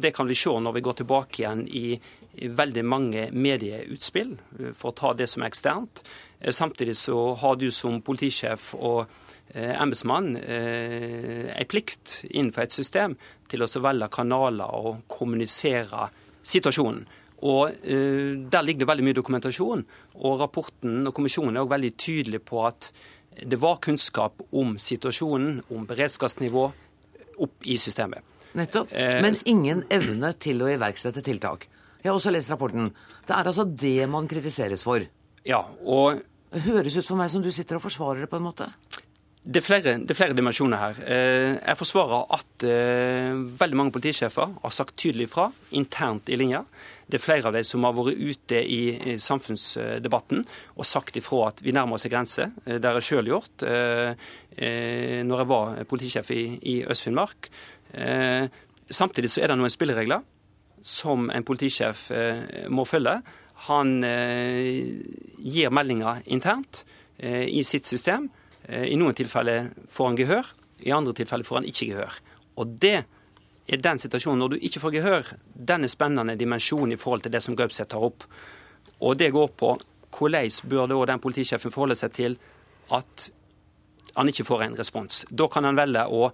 det 0.00 0.10
kan 0.16 0.26
vi 0.26 0.34
se 0.34 0.48
når 0.48 0.72
vi 0.72 0.80
går 0.80 1.00
tilbake 1.02 1.42
igjen 1.42 1.66
i, 1.68 2.00
veldig 2.34 2.84
mange 2.84 3.26
medieutspill, 3.30 4.32
eh, 4.58 4.72
for 4.72 4.90
å 4.90 4.96
ta 4.96 5.12
det 5.14 5.28
som 5.30 5.44
er 5.44 5.52
eksternt. 5.52 6.00
Eh, 6.44 6.52
samtidig 6.52 6.96
så 7.00 7.34
har 7.40 7.56
du 7.56 7.70
som 7.72 8.02
politisjef 8.04 8.74
og 8.78 9.20
embetsmann 9.54 10.38
en 10.40 11.66
plikt 11.68 12.24
innenfor 12.30 12.64
et 12.64 12.72
system 12.72 13.12
til 13.52 13.62
å 13.62 13.68
velge 13.84 14.08
kanaler 14.10 14.72
og 14.72 15.02
kommunisere 15.06 16.08
situasjonen. 16.42 17.02
Og 17.44 17.76
Der 17.84 18.64
ligger 18.64 18.80
det 18.80 18.88
veldig 18.88 19.04
mye 19.04 19.18
dokumentasjon. 19.18 19.84
og 20.14 20.40
Rapporten 20.40 21.06
og 21.06 21.14
kommisjonen 21.14 21.56
er 21.58 21.60
også 21.60 21.74
veldig 21.74 21.92
tydelig 22.00 22.40
på 22.40 22.64
at 22.66 22.90
det 23.42 23.60
var 23.60 23.80
kunnskap 23.82 24.42
om 24.52 24.76
situasjonen, 24.78 25.62
om 25.70 25.86
beredskapsnivå, 25.86 26.64
opp 27.42 27.66
i 27.66 27.76
systemet. 27.80 28.22
Nettopp. 28.54 28.92
Eh, 28.94 29.20
Mens 29.22 29.42
ingen 29.50 29.82
evne 29.90 30.32
til 30.38 30.62
å 30.62 30.70
iverksette 30.70 31.22
tiltak. 31.26 31.66
Jeg 32.02 32.12
har 32.12 32.18
også 32.18 32.30
lest 32.34 32.52
rapporten. 32.52 32.92
Det 33.26 33.34
er 33.34 33.48
altså 33.50 33.64
det 33.64 34.08
man 34.10 34.28
kritiseres 34.30 34.84
for. 34.86 35.02
Ja, 35.44 35.64
og... 35.82 36.22
Høres 36.54 36.96
ut 37.00 37.08
for 37.08 37.18
meg 37.18 37.32
som 37.32 37.42
du 37.42 37.50
sitter 37.54 37.80
og 37.80 37.84
forsvarer 37.84 38.24
det 38.24 38.30
på 38.30 38.38
en 38.38 38.46
måte. 38.46 38.70
Det 39.44 39.60
er, 39.60 39.64
flere, 39.66 39.92
det 40.00 40.14
er 40.14 40.16
flere, 40.16 40.36
dimensjoner 40.36 40.80
her. 40.80 41.00
Eh, 41.04 41.50
jeg 41.58 41.76
forsvarer 41.76 42.30
at 42.32 42.64
eh, 42.64 43.34
veldig 43.60 43.76
mange 43.76 43.92
politisjefer 43.92 44.54
har 44.62 44.72
sagt 44.72 44.96
tydelig 44.96 45.26
fra 45.34 45.50
internt 45.76 46.32
i 46.32 46.38
linja. 46.40 46.62
Det 47.04 47.18
er 47.18 47.24
flere 47.26 47.50
av 47.50 47.58
de 47.58 47.60
som 47.68 47.84
har 47.84 47.92
vært 47.92 48.16
ute 48.16 48.62
i 48.64 49.18
samfunnsdebatten 49.20 50.40
og 50.78 50.88
sagt 50.88 51.18
ifra 51.20 51.50
at 51.50 51.60
vi 51.60 51.74
nærmer 51.76 51.98
oss 51.98 52.08
en 52.08 52.14
grense. 52.14 52.48
Det 52.64 52.80
har 52.80 52.96
jeg 52.96 53.08
sjøl 53.10 53.28
gjort 53.28 53.66
når 53.68 55.42
jeg 55.42 55.50
var 55.50 55.76
politisjef 55.90 56.32
i 56.32 56.78
Øst-Finnmark. 56.88 57.50
Eh, 57.94 58.48
samtidig 58.90 59.30
så 59.30 59.42
er 59.42 59.52
det 59.52 59.58
noen 59.58 59.72
spilleregler 59.72 60.24
som 60.84 61.30
en 61.32 61.46
politisjef 61.46 62.10
eh, 62.12 62.68
må 62.72 62.84
følge. 62.88 63.20
Han 63.68 63.96
eh, 64.04 65.00
gir 65.38 65.72
meldinger 65.72 66.22
internt 66.26 66.84
i 67.24 67.62
sitt 67.62 67.86
system. 67.86 68.24
I 68.66 68.96
noen 68.98 69.14
tilfeller 69.14 69.68
får 69.94 70.08
han 70.08 70.16
gehør, 70.18 70.48
i 70.82 70.90
andre 70.92 71.12
tilfeller 71.14 71.46
får 71.46 71.60
han 71.60 71.68
ikke 71.70 71.86
gehør. 71.92 72.16
Og 72.58 72.72
det 72.82 72.96
er 73.70 73.80
den 73.80 74.00
situasjonen 74.02 74.42
når 74.42 74.54
du 74.54 74.66
ikke 74.66 74.82
får 74.82 74.94
gehør, 74.96 75.30
den 75.54 75.86
er 75.86 75.92
spennende 75.92 76.36
dimensjonen 76.36 76.96
i 76.96 77.00
forhold 77.00 77.24
til 77.24 77.32
det 77.32 77.42
som 77.44 77.56
Gaupseth 77.56 77.92
tar 77.94 78.04
opp. 78.04 78.26
Og 79.00 79.16
det 79.18 79.30
går 79.34 79.54
på 79.56 79.72
hvordan 80.14 80.50
bør 80.70 80.90
da 80.90 80.98
den 81.12 81.22
politisjefen 81.22 81.72
forholde 81.74 81.96
seg 81.98 82.12
til 82.14 82.36
at 82.94 83.28
han 84.14 84.30
ikke 84.30 84.46
får 84.46 84.66
en 84.66 84.76
respons. 84.78 85.24
Da 85.30 85.48
kan 85.50 85.66
han 85.66 85.78
velge 85.78 86.04
å 86.06 86.28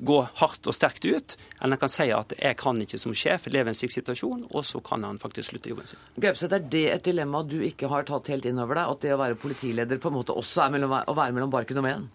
gå 0.00 0.16
hardt 0.40 0.68
og 0.68 0.74
sterkt 0.74 1.04
ut, 1.04 1.36
eller 1.60 1.76
han 1.76 1.80
kan 1.80 1.92
si 1.92 2.10
at 2.12 2.32
'jeg 2.38 2.56
kan 2.56 2.80
ikke 2.80 2.98
som 2.98 3.12
sjef 3.14 3.46
leve 3.46 3.68
i 3.68 3.72
en 3.72 3.74
slik 3.74 3.92
situasjon', 3.92 4.46
og 4.50 4.64
så 4.64 4.80
kan 4.82 5.02
han 5.04 5.18
faktisk 5.18 5.50
slutte 5.50 5.68
jobben 5.68 5.86
sin. 5.86 5.98
Gaupseth, 6.16 6.54
er 6.54 6.58
det 6.58 6.86
et 6.94 7.04
dilemma 7.04 7.42
du 7.42 7.60
ikke 7.60 7.88
har 7.88 8.02
tatt 8.02 8.28
helt 8.28 8.44
inn 8.44 8.58
over 8.58 8.74
deg? 8.74 8.88
At 8.88 9.00
det 9.00 9.12
å 9.12 9.18
være 9.18 9.34
politileder 9.34 9.98
på 9.98 10.08
en 10.08 10.14
måte 10.14 10.36
også 10.36 10.66
er 10.66 10.70
mellom, 10.70 10.90
å 10.90 11.14
være 11.14 11.32
mellom 11.32 11.50
barken 11.50 11.78
og 11.78 11.84
veden? 11.84 12.10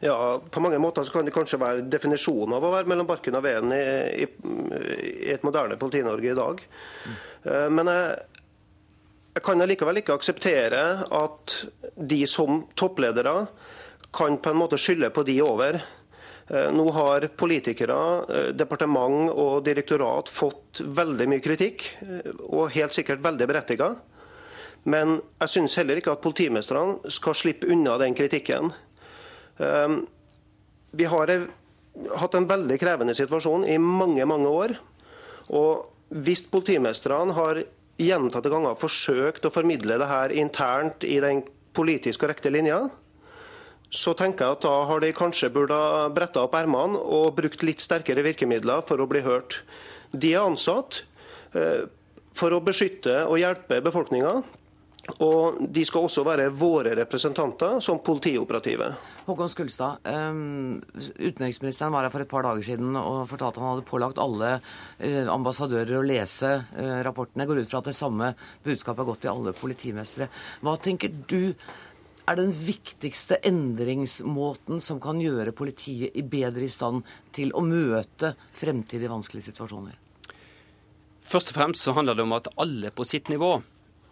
Ja, 0.00 0.38
på 0.38 0.60
mange 0.60 0.78
måter 0.78 1.04
så 1.04 1.12
kan 1.12 1.24
det 1.24 1.34
kanskje 1.34 1.60
være 1.60 1.88
definisjonen 1.88 2.54
av 2.56 2.64
å 2.64 2.72
være 2.72 2.88
mellom 2.90 3.06
barken 3.06 3.36
og 3.38 3.44
veden 3.44 3.72
i, 3.72 4.24
i, 4.24 4.26
i, 4.26 5.30
et 5.32 5.44
moderne 5.46 5.78
Politi-Norge 5.78 6.32
i 6.32 6.38
dag. 6.38 6.62
Mm. 7.06 7.74
Men 7.74 7.86
jeg, 7.86 8.16
jeg 9.38 9.44
kan 9.46 9.62
allikevel 9.62 10.00
ikke 10.00 10.16
akseptere 10.18 10.82
at 11.14 11.64
de 11.94 12.26
som 12.26 12.64
toppledere 12.74 13.46
kan 14.14 14.38
på 14.42 14.50
en 14.50 14.58
måte 14.58 14.80
skylde 14.80 15.12
på 15.14 15.22
de 15.28 15.36
over. 15.44 15.80
Eh, 16.48 16.72
nå 16.72 16.90
har 16.92 17.28
politikere, 17.36 18.24
eh, 18.28 18.52
departement 18.56 19.30
og 19.30 19.64
direktorat 19.64 20.30
fått 20.32 20.80
veldig 20.80 21.26
mye 21.28 21.44
kritikk, 21.44 21.84
eh, 22.00 22.30
og 22.48 22.70
helt 22.72 22.92
sikkert 22.92 23.20
veldig 23.20 23.46
berettiget. 23.46 23.98
Men 24.84 25.20
jeg 25.40 25.48
syns 25.48 25.76
heller 25.76 25.96
ikke 25.96 26.12
at 26.12 26.22
politimestrene 26.22 27.10
skal 27.12 27.34
slippe 27.34 27.68
unna 27.68 27.98
den 27.98 28.14
kritikken. 28.14 28.72
Vi 29.58 31.04
har 31.04 31.48
hatt 32.16 32.34
en 32.34 32.46
veldig 32.46 32.78
krevende 32.78 33.12
situasjon 33.12 33.66
i 33.66 33.76
mange, 33.76 34.24
mange 34.24 34.46
år. 34.46 34.78
Og 35.50 35.90
hvis 36.14 36.42
politimestrene 36.42 37.34
har 37.34 37.64
gjentatte 37.98 38.48
ganger 38.48 38.78
forsøkt 38.78 39.44
å 39.44 39.52
formidle 39.52 39.98
det 39.98 40.06
her 40.06 40.28
internt 40.30 41.02
i 41.04 41.18
den 41.20 41.42
politisk 41.74 42.20
korrekte 42.20 42.52
linja, 42.54 42.88
så 43.88 44.12
tenker 44.16 44.44
jeg 44.44 44.58
at 44.58 44.64
da 44.66 44.74
har 44.90 45.00
de 45.00 45.12
kanskje 45.16 45.50
burde 45.52 45.78
bretta 46.16 46.44
opp 46.44 46.56
ermene 46.58 47.00
og 47.00 47.32
brukt 47.38 47.64
litt 47.64 47.80
sterkere 47.80 48.24
virkemidler 48.26 48.84
for 48.88 49.00
å 49.00 49.08
bli 49.08 49.22
hørt. 49.24 49.62
De 50.12 50.34
er 50.34 50.44
ansatt 50.44 51.02
eh, 51.56 51.88
for 52.36 52.54
å 52.54 52.62
beskytte 52.64 53.22
og 53.26 53.40
hjelpe 53.40 53.80
befolkninga. 53.84 54.38
Og 55.24 55.56
de 55.72 55.82
skal 55.88 56.04
også 56.04 56.20
være 56.26 56.50
våre 56.52 56.92
representanter 56.98 57.78
som 57.80 58.00
politioperative. 58.04 58.90
Håkon 59.24 59.48
Skulstad, 59.48 60.04
utenriksministeren 60.04 61.94
var 61.94 62.04
her 62.04 62.12
for 62.12 62.24
et 62.24 62.28
par 62.28 62.44
dager 62.44 62.66
siden 62.66 62.92
og 63.00 63.24
fortalte 63.30 63.56
at 63.56 63.62
han 63.62 63.70
hadde 63.72 63.86
pålagt 63.88 64.20
alle 64.20 64.50
uh, 64.58 65.30
ambassadører 65.32 65.96
å 65.96 66.04
lese 66.04 66.52
uh, 66.60 66.98
rapportene. 67.06 67.46
Jeg 67.46 67.52
går 67.52 67.62
ut 67.62 67.72
fra 67.72 67.80
at 67.80 67.88
det 67.88 67.96
samme 67.96 68.34
budskapet 68.66 69.00
har 69.00 69.08
gått 69.08 69.24
til 69.24 69.32
alle 69.32 69.56
politimestere. 69.56 70.28
Hva 70.60 70.76
tenker 70.76 71.14
du 71.24 71.54
er 72.28 72.38
den 72.38 72.52
viktigste 72.52 73.38
endringsmåten 73.46 74.82
som 74.84 75.00
kan 75.02 75.20
gjøre 75.22 75.54
politiet 75.56 76.16
bedre 76.30 76.66
i 76.66 76.72
stand 76.72 77.06
til 77.34 77.54
å 77.56 77.64
møte 77.64 78.34
fremtidige 78.58 79.12
vanskelige 79.12 79.50
situasjoner? 79.50 79.96
Først 81.28 81.52
og 81.52 81.58
fremst 81.58 81.84
så 81.84 81.92
handler 81.96 82.16
det 82.16 82.24
om 82.24 82.36
at 82.36 82.48
alle 82.56 82.92
på 82.94 83.04
sitt 83.08 83.28
nivå 83.32 83.58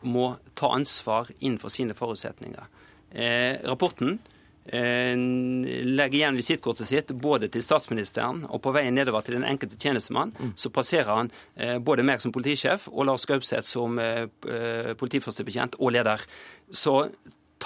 må 0.07 0.31
ta 0.55 0.73
ansvar 0.77 1.31
innenfor 1.39 1.73
sine 1.73 1.97
forutsetninger. 1.97 2.67
Eh, 3.11 3.63
rapporten 3.65 4.19
eh, 4.67 5.15
legger 5.17 6.19
igjen 6.19 6.37
visittkortet 6.37 6.89
sitt 6.89 7.13
både 7.17 7.49
til 7.53 7.65
statsministeren 7.65 8.45
og 8.51 8.61
på 8.65 8.75
veien 8.77 8.95
nedover 8.99 9.25
til 9.25 9.39
den 9.39 9.47
enkelte 9.49 9.79
tjenestemann. 9.81 10.35
Mm. 10.37 10.53
Så 10.61 10.73
passerer 10.75 11.13
han 11.13 11.33
eh, 11.55 11.79
både 11.79 12.05
meg 12.07 12.21
som 12.21 12.35
politisjef 12.35 12.91
og 12.93 13.09
Lars 13.09 13.27
Gaupseth 13.29 13.69
som 13.71 13.99
eh, 14.03 14.27
eh 14.45 14.93
politiførstebetjent 15.01 15.81
og 15.81 15.97
leder. 15.97 16.23
Så 16.69 16.99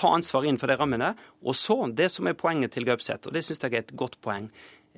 ta 0.00 0.14
ansvar 0.16 0.48
innenfor 0.48 0.72
de 0.72 0.80
rammene. 0.80 1.14
Og 1.44 1.56
så, 1.58 1.78
det 1.92 2.08
som 2.14 2.28
er 2.30 2.38
poenget 2.40 2.72
til 2.74 2.88
Gaupseth, 2.88 3.28
og 3.28 3.36
det 3.36 3.44
syns 3.46 3.60
jeg 3.62 3.74
er 3.76 3.84
et 3.84 3.96
godt 3.96 4.20
poeng, 4.24 4.50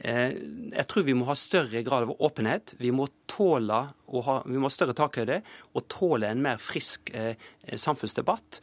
Jeg 0.02 0.86
tror 0.88 1.04
vi 1.04 1.12
må 1.14 1.26
ha 1.28 1.34
større 1.36 1.82
grad 1.84 2.06
av 2.06 2.16
åpenhet. 2.24 2.74
Vi 2.80 2.90
må 2.90 3.06
tåle 3.28 3.80
ha, 3.92 4.36
vi 4.46 4.56
må 4.56 4.66
ha 4.66 4.72
større 4.72 4.96
takhøyde 4.96 5.42
og 5.76 5.84
tåle 5.92 6.30
en 6.32 6.40
mer 6.42 6.56
frisk 6.58 7.12
samfunnsdebatt 7.68 8.60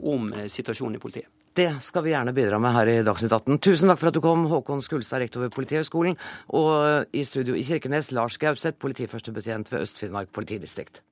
om 0.00 0.32
situasjonen 0.48 0.96
i 0.96 1.02
politiet. 1.02 1.28
Det 1.52 1.68
skal 1.84 2.06
vi 2.06 2.14
gjerne 2.14 2.32
bidra 2.32 2.56
med 2.56 2.72
her 2.72 2.88
i 2.88 2.96
Dagsnytt 3.04 3.34
18. 3.36 3.58
Tusen 3.60 3.92
takk 3.92 4.00
for 4.00 4.08
at 4.08 4.16
du 4.16 4.22
kom, 4.24 4.46
Håkon 4.48 4.80
Skulstad, 4.80 5.20
rektor 5.20 5.44
ved 5.44 5.52
Politihøgskolen, 5.52 6.16
og 6.56 7.12
i 7.12 7.26
studio 7.28 7.52
i 7.52 7.64
Kirkenes, 7.68 8.08
Lars 8.16 8.40
Gaupseth, 8.40 8.80
politiførstebetjent 8.80 9.68
ved 9.74 9.84
Øst-Finnmark 9.84 10.32
politidistrikt. 10.32 11.02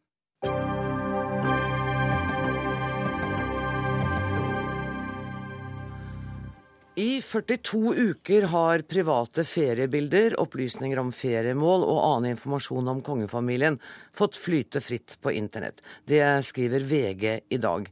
I 7.00 7.22
42 7.22 7.94
uker 7.96 8.42
har 8.52 8.82
private 8.84 9.44
feriebilder, 9.48 10.34
opplysninger 10.42 10.98
om 11.00 11.12
feriemål 11.16 11.86
og 11.86 12.00
annen 12.02 12.34
informasjon 12.34 12.90
om 12.92 13.00
kongefamilien 13.06 13.78
fått 14.12 14.36
flyte 14.36 14.82
fritt 14.84 15.14
på 15.24 15.32
internett. 15.32 15.80
Det 16.04 16.20
skriver 16.44 16.84
VG 16.84 17.24
i 17.48 17.60
dag. 17.62 17.88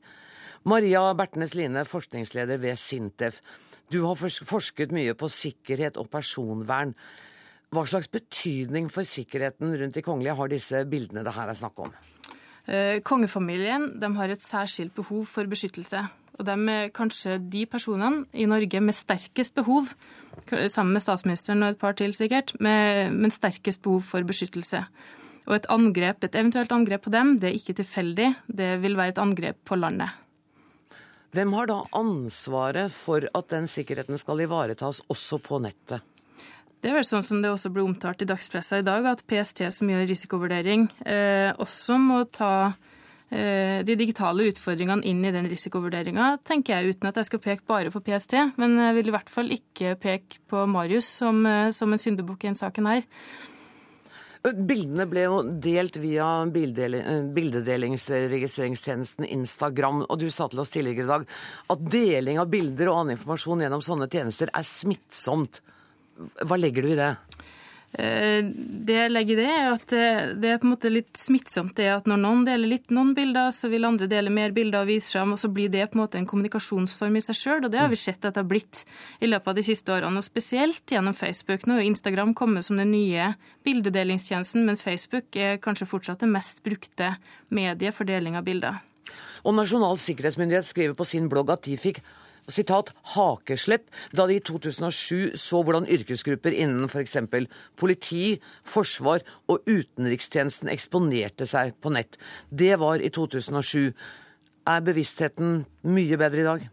Maria 0.68 1.06
Bertnes 1.16 1.56
Line, 1.56 1.86
forskningsleder 1.88 2.60
ved 2.60 2.76
Sintef. 2.76 3.40
Du 3.88 4.02
har 4.04 4.20
forsket 4.20 4.92
mye 4.92 5.16
på 5.16 5.30
sikkerhet 5.32 5.96
og 5.96 6.10
personvern. 6.12 6.92
Hva 7.72 7.86
slags 7.88 8.12
betydning 8.12 8.92
for 8.92 9.08
sikkerheten 9.08 9.72
rundt 9.72 9.96
de 9.96 10.04
kongelige 10.04 10.36
har 10.36 10.52
disse 10.52 10.84
bildene 10.90 11.24
det 11.24 11.38
her 11.38 11.48
er 11.48 11.56
snakk 11.56 11.80
om? 11.86 11.96
Eh, 12.68 13.00
kongefamilien 13.00 13.94
har 14.18 14.28
et 14.28 14.44
særskilt 14.44 14.92
behov 14.94 15.24
for 15.30 15.48
beskyttelse. 15.48 16.02
Og 16.38 16.46
de 16.46 16.54
er 16.70 16.90
kanskje 16.94 17.38
de 17.40 17.64
personene 17.66 18.26
i 18.32 18.46
Norge 18.46 18.80
med 18.84 18.94
sterkest 18.94 19.56
behov, 19.56 19.88
sammen 20.70 20.94
med 20.94 21.02
statsministeren 21.02 21.64
og 21.64 21.72
et 21.72 21.80
par 21.80 21.96
til 21.98 22.12
sikkert, 22.14 22.52
med, 22.60 23.10
med 23.10 23.34
sterkest 23.34 23.82
behov 23.82 24.04
for 24.06 24.22
beskyttelse. 24.22 24.84
Og 25.48 25.56
et 25.56 25.66
angrep, 25.72 26.22
et 26.22 26.36
eventuelt 26.36 26.72
angrep 26.76 27.06
på 27.08 27.10
dem, 27.10 27.38
det 27.40 27.50
er 27.50 27.56
ikke 27.56 27.74
tilfeldig, 27.80 28.28
det 28.46 28.76
vil 28.84 28.98
være 29.00 29.16
et 29.16 29.22
angrep 29.22 29.58
på 29.64 29.80
landet. 29.80 30.12
Hvem 31.32 31.56
har 31.56 31.68
da 31.68 31.80
ansvaret 31.96 32.92
for 32.92 33.24
at 33.34 33.50
den 33.50 33.66
sikkerheten 33.68 34.20
skal 34.20 34.44
ivaretas 34.44 35.02
også 35.08 35.40
på 35.44 35.58
nettet? 35.64 36.04
Det 36.78 36.92
er 36.92 36.94
vel 36.94 37.06
sånn 37.06 37.24
som 37.26 37.40
det 37.42 37.50
også 37.50 37.72
ble 37.74 37.82
omtalt 37.82 38.22
i 38.22 38.28
dagspressa 38.28 38.78
i 38.78 38.86
dag, 38.86 39.06
at 39.10 39.24
PST 39.26 39.64
som 39.74 39.90
gjør 39.90 40.06
risikovurdering, 40.06 40.86
eh, 41.10 41.50
også 41.58 41.98
må 41.98 42.20
ta 42.30 42.70
eh, 43.34 43.82
de 43.82 43.96
digitale 43.98 44.46
utfordringene 44.52 45.02
inn 45.10 45.24
i 45.26 45.32
den 45.34 45.50
risikovurderinga, 45.50 46.36
tenker 46.46 46.76
jeg, 46.76 46.94
uten 46.94 47.10
at 47.10 47.18
jeg 47.18 47.28
skal 47.32 47.42
peke 47.42 47.66
bare 47.66 47.90
på 47.90 48.02
PST. 48.06 48.38
Men 48.62 48.78
jeg 48.78 48.94
vil 49.00 49.10
i 49.10 49.14
hvert 49.16 49.32
fall 49.32 49.50
ikke 49.54 49.96
peke 49.98 50.38
på 50.48 50.66
Marius 50.70 51.10
som, 51.18 51.42
eh, 51.46 51.70
som 51.74 51.92
en 51.92 52.02
syndebukk 52.02 52.44
i 52.44 52.52
denne 52.52 52.62
saken 52.62 52.86
her. 52.92 53.02
Bildene 54.46 55.02
ble 55.10 55.24
jo 55.24 55.42
delt 55.42 55.96
via 55.98 56.26
eh, 56.46 56.50
bildedelingsregistreringstjenesten 57.34 59.26
Instagram. 59.26 60.04
Og 60.06 60.18
du 60.20 60.30
sa 60.30 60.46
til 60.48 60.60
oss 60.62 60.70
tidligere 60.70 61.04
i 61.04 61.10
dag 61.10 61.26
at 61.74 61.78
deling 61.90 62.38
av 62.38 62.46
bilder 62.52 62.88
og 62.92 62.98
annen 63.00 63.16
informasjon 63.16 63.62
gjennom 63.66 63.82
sånne 63.84 64.06
tjenester 64.12 64.48
er 64.54 64.62
smittsomt. 64.66 65.60
Hva 66.18 66.58
legger 66.58 66.84
du 66.84 66.92
i 66.92 66.98
det? 66.98 67.12
Eh, 67.88 68.44
det 68.44 68.96
jeg 68.98 69.12
legger 69.14 69.38
i 69.38 69.44
det, 69.46 69.48
er 69.48 69.68
at 69.72 69.92
eh, 69.96 70.32
det 70.36 70.50
er 70.52 70.58
på 70.60 70.68
en 70.68 70.72
måte 70.74 70.90
litt 70.92 71.16
smittsomt. 71.16 71.72
det 71.78 71.86
at 71.88 72.08
Når 72.10 72.20
noen 72.20 72.44
deler 72.44 72.68
litt 72.68 72.92
noen 72.92 73.14
bilder, 73.16 73.48
så 73.54 73.70
vil 73.72 73.88
andre 73.88 74.06
dele 74.10 74.32
mer 74.34 74.52
bilder 74.52 74.84
og 74.84 74.90
vise 74.90 75.14
fram. 75.14 75.32
Og 75.32 75.40
så 75.40 75.48
blir 75.48 75.72
det 75.72 75.86
på 75.88 75.98
en 75.98 76.02
måte 76.04 76.20
en 76.20 76.28
kommunikasjonsform 76.28 77.16
i 77.16 77.24
seg 77.24 77.38
sjøl. 77.38 77.64
Og 77.64 77.72
det 77.72 77.80
har 77.80 77.88
vi 77.88 78.00
sett 78.00 78.20
at 78.24 78.36
det 78.36 78.42
har 78.44 78.50
blitt 78.50 78.84
i 79.24 79.30
løpet 79.30 79.52
av 79.52 79.56
de 79.56 79.64
siste 79.70 79.94
årene. 79.94 80.20
Og 80.20 80.26
spesielt 80.26 80.84
gjennom 80.92 81.16
Facebook. 81.16 81.64
Nå 81.64 81.78
er 81.78 81.88
Instagram 81.88 82.36
kommet 82.36 82.68
som 82.68 82.76
den 82.80 82.92
nye 82.92 83.32
bildedelingstjenesten, 83.64 84.68
men 84.68 84.80
Facebook 84.80 85.36
er 85.36 85.56
kanskje 85.62 85.88
fortsatt 85.88 86.20
det 86.24 86.30
mest 86.30 86.62
brukte 86.66 87.14
mediet 87.48 87.96
for 87.96 88.08
deling 88.08 88.36
av 88.36 88.44
bilder. 88.44 88.84
Og 89.48 89.54
Nasjonal 89.56 89.96
sikkerhetsmyndighet 90.02 90.66
skriver 90.68 90.96
på 90.98 91.06
sin 91.08 91.28
blogg 91.32 91.54
at 91.54 91.64
de 91.64 91.78
fikk 91.80 92.02
sitat, 92.52 92.92
hakeslepp 93.14 93.88
da 94.16 94.26
de 94.28 94.38
i 94.38 94.44
2007 94.44 95.36
så 95.38 95.62
hvordan 95.64 95.88
yrkesgrupper 95.88 96.54
innen 96.54 96.88
f.eks. 96.88 97.18
politi, 97.78 98.38
forsvar 98.64 99.24
og 99.48 99.68
utenrikstjenesten 99.68 100.72
eksponerte 100.72 101.48
seg 101.48 101.76
på 101.82 101.92
nett. 101.94 102.18
Det 102.50 102.74
var 102.80 103.04
i 103.04 103.12
2007. 103.14 103.92
Er 104.68 104.82
bevisstheten 104.84 105.62
mye 105.88 106.18
bedre 106.20 106.42
i 106.42 106.48
dag? 106.48 106.66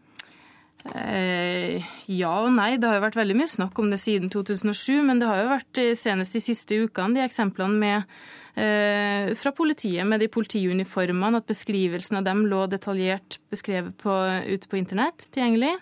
Eh, 0.94 1.86
ja 2.14 2.32
og 2.44 2.52
nei. 2.54 2.76
Det 2.78 2.90
har 2.90 3.00
jo 3.00 3.06
vært 3.08 3.18
veldig 3.18 3.38
mye 3.40 3.50
snakk 3.50 3.80
om 3.82 3.90
det 3.90 4.00
siden 4.02 4.30
2007, 4.34 5.02
men 5.08 5.22
det 5.22 5.30
har 5.30 5.42
jo 5.42 5.54
vært 5.54 5.82
eh, 5.82 5.94
senest 5.98 6.38
de 6.38 6.44
siste 6.44 6.78
ukene 6.86 7.18
de 7.18 7.26
eksemplene 7.26 7.80
med 7.82 8.18
fra 8.56 9.52
politiet 9.52 10.08
med 10.08 10.22
de 10.24 10.30
politiuniformene, 10.32 11.42
at 11.42 11.50
beskrivelsen 11.50 12.22
av 12.22 12.24
dem 12.24 12.46
lå 12.48 12.62
detaljert 12.72 13.36
beskrevet 13.52 13.98
på, 14.00 14.14
ute 14.48 14.70
på 14.72 14.80
internett 14.80 15.28
tilgjengelig. 15.28 15.74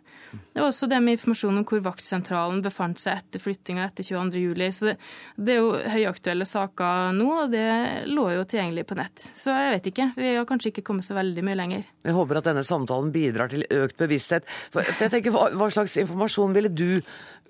Det 0.54 0.62
var 0.62 0.70
også 0.70 0.88
det 0.90 1.00
med 1.02 1.18
informasjon 1.18 1.60
om 1.60 1.66
hvor 1.68 1.82
vaktsentralen 1.86 2.62
befant 2.66 3.02
seg 3.02 3.20
etter 3.22 3.42
flyttinga 3.42 3.88
etter 3.88 4.06
22.07. 4.06 4.64
Så 4.74 4.88
det, 4.88 4.96
det, 5.36 5.56
er 5.56 5.60
jo 5.60 5.72
høyaktuelle 5.96 6.48
saker 6.48 7.14
nå, 7.18 7.28
og 7.44 7.54
det 7.54 7.66
lå 8.10 8.28
jo 8.36 8.46
tilgjengelig 8.50 8.86
på 8.90 8.98
nett. 8.98 9.28
Så 9.34 9.54
jeg 9.54 9.76
vet 9.76 9.92
ikke. 9.94 10.10
Vi 10.18 10.34
har 10.38 10.50
kanskje 10.50 10.74
ikke 10.74 10.86
kommet 10.90 11.08
så 11.08 11.18
veldig 11.18 11.46
mye 11.46 11.60
lenger. 11.60 11.86
Jeg 12.06 12.18
håper 12.18 12.42
at 12.42 12.50
denne 12.50 12.66
samtalen 12.68 13.14
bidrar 13.14 13.54
til 13.54 13.66
økt 13.70 14.00
bevissthet. 14.02 14.50
For, 14.74 14.86
for 14.86 15.08
jeg 15.08 15.16
tenker, 15.18 15.34
hva, 15.34 15.50
hva 15.58 15.70
slags 15.74 15.98
informasjon 16.02 16.58
ville 16.58 16.74
du 16.74 17.02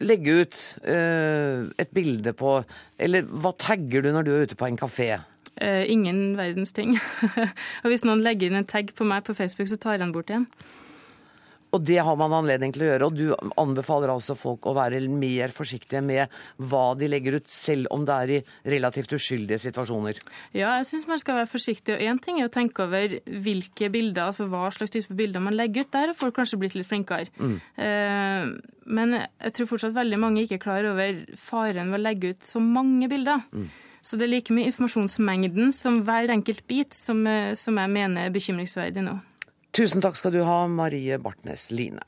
legge 0.02 0.38
ut 0.42 0.62
uh, 0.88 1.70
et 1.80 1.92
bilde 1.94 2.34
på 2.34 2.56
Eller 3.00 3.28
hva 3.28 3.54
tagger 3.60 4.04
du 4.04 4.12
når 4.14 4.26
du 4.26 4.32
er 4.34 4.48
ute 4.48 4.58
på 4.60 4.68
en 4.68 4.80
kafé? 4.80 5.12
Uh, 5.62 5.84
ingen 5.86 6.34
verdens 6.38 6.74
ting. 6.74 6.96
og 7.84 7.92
hvis 7.92 8.06
noen 8.08 8.24
legger 8.26 8.50
inn 8.50 8.58
en 8.64 8.70
tag 8.70 8.90
på 8.98 9.06
meg 9.06 9.26
på 9.28 9.36
Facebook, 9.38 9.70
så 9.70 9.78
tar 9.78 9.98
jeg 9.98 10.04
den 10.04 10.16
bort 10.16 10.32
igjen. 10.34 10.48
Og 11.74 11.82
det 11.82 12.00
har 12.06 12.18
man 12.20 12.34
anledning 12.38 12.74
til 12.74 12.86
å 12.86 12.90
gjøre. 12.92 13.08
Og 13.08 13.18
du 13.18 13.54
anbefaler 13.62 14.12
altså 14.14 14.36
folk 14.38 14.68
å 14.70 14.76
være 14.78 15.02
mer 15.10 15.54
forsiktige 15.56 16.04
med 16.06 16.34
hva 16.62 16.94
de 16.98 17.10
legger 17.10 17.40
ut, 17.40 17.50
selv 17.50 17.90
om 17.94 18.06
det 18.06 18.18
er 18.18 18.34
i 18.36 18.42
relativt 18.76 19.16
uskyldige 19.18 19.62
situasjoner. 19.66 20.20
Ja, 20.54 20.76
jeg 20.80 20.90
syns 20.92 21.08
man 21.10 21.22
skal 21.22 21.42
være 21.42 21.52
forsiktig. 21.52 21.96
Og 21.96 22.04
én 22.06 22.22
ting 22.22 22.42
er 22.42 22.50
å 22.50 22.54
tenke 22.54 22.86
over 22.86 23.18
hvilke 23.26 23.90
bilder, 23.94 24.30
altså 24.30 24.48
hva 24.52 24.68
slags 24.76 24.94
type 24.94 25.18
bilder 25.18 25.44
man 25.44 25.58
legger 25.58 25.88
ut. 25.88 25.94
Der 25.96 26.12
har 26.12 26.20
folk 26.20 26.38
kanskje 26.38 26.62
blitt 26.62 26.78
litt 26.78 26.90
flinkere. 26.90 27.32
Mm. 27.42 27.58
Eh, 27.88 28.54
men 28.94 29.18
jeg 29.18 29.56
tror 29.58 29.74
fortsatt 29.74 29.98
veldig 29.98 30.20
mange 30.22 30.44
ikke 30.44 30.60
er 30.60 30.64
klar 30.64 30.92
over 30.92 31.26
faren 31.40 31.90
ved 31.90 32.02
å 32.02 32.06
legge 32.06 32.36
ut 32.36 32.46
så 32.46 32.62
mange 32.62 33.10
bilder. 33.10 33.42
Mm. 33.50 33.68
Så 34.04 34.18
det 34.20 34.28
er 34.28 34.34
like 34.34 34.54
mye 34.54 34.68
informasjonsmengden 34.68 35.72
som 35.72 36.02
hver 36.04 36.32
enkelt 36.34 36.66
bit 36.68 36.94
som, 36.94 37.26
eh, 37.26 37.54
som 37.56 37.78
jeg 37.80 37.90
mener 37.90 38.28
er 38.28 38.36
bekymringsverdig 38.36 39.06
nå. 39.06 39.16
Tusen 39.74 40.04
takk 40.06 40.14
skal 40.20 40.36
du 40.36 40.44
ha, 40.46 40.68
Marie 40.70 41.16
Bartnes 41.18 41.72
Line. 41.74 42.04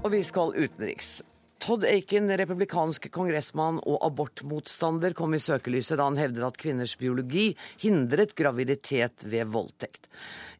Og 0.00 0.08
vi 0.14 0.22
skal 0.24 0.54
utenriks. 0.56 1.18
Todd 1.60 1.84
Aiken, 1.84 2.30
republikansk 2.40 3.10
kongressmann 3.12 3.82
og 3.84 3.98
abortmotstander, 4.06 5.12
kom 5.12 5.34
i 5.36 5.40
søkelyset 5.42 5.98
da 6.00 6.06
han 6.08 6.16
hevdet 6.16 6.46
at 6.46 6.56
kvinners 6.60 6.94
biologi 6.96 7.50
hindret 7.82 8.32
graviditet 8.38 9.26
ved 9.28 9.50
voldtekt. 9.52 10.08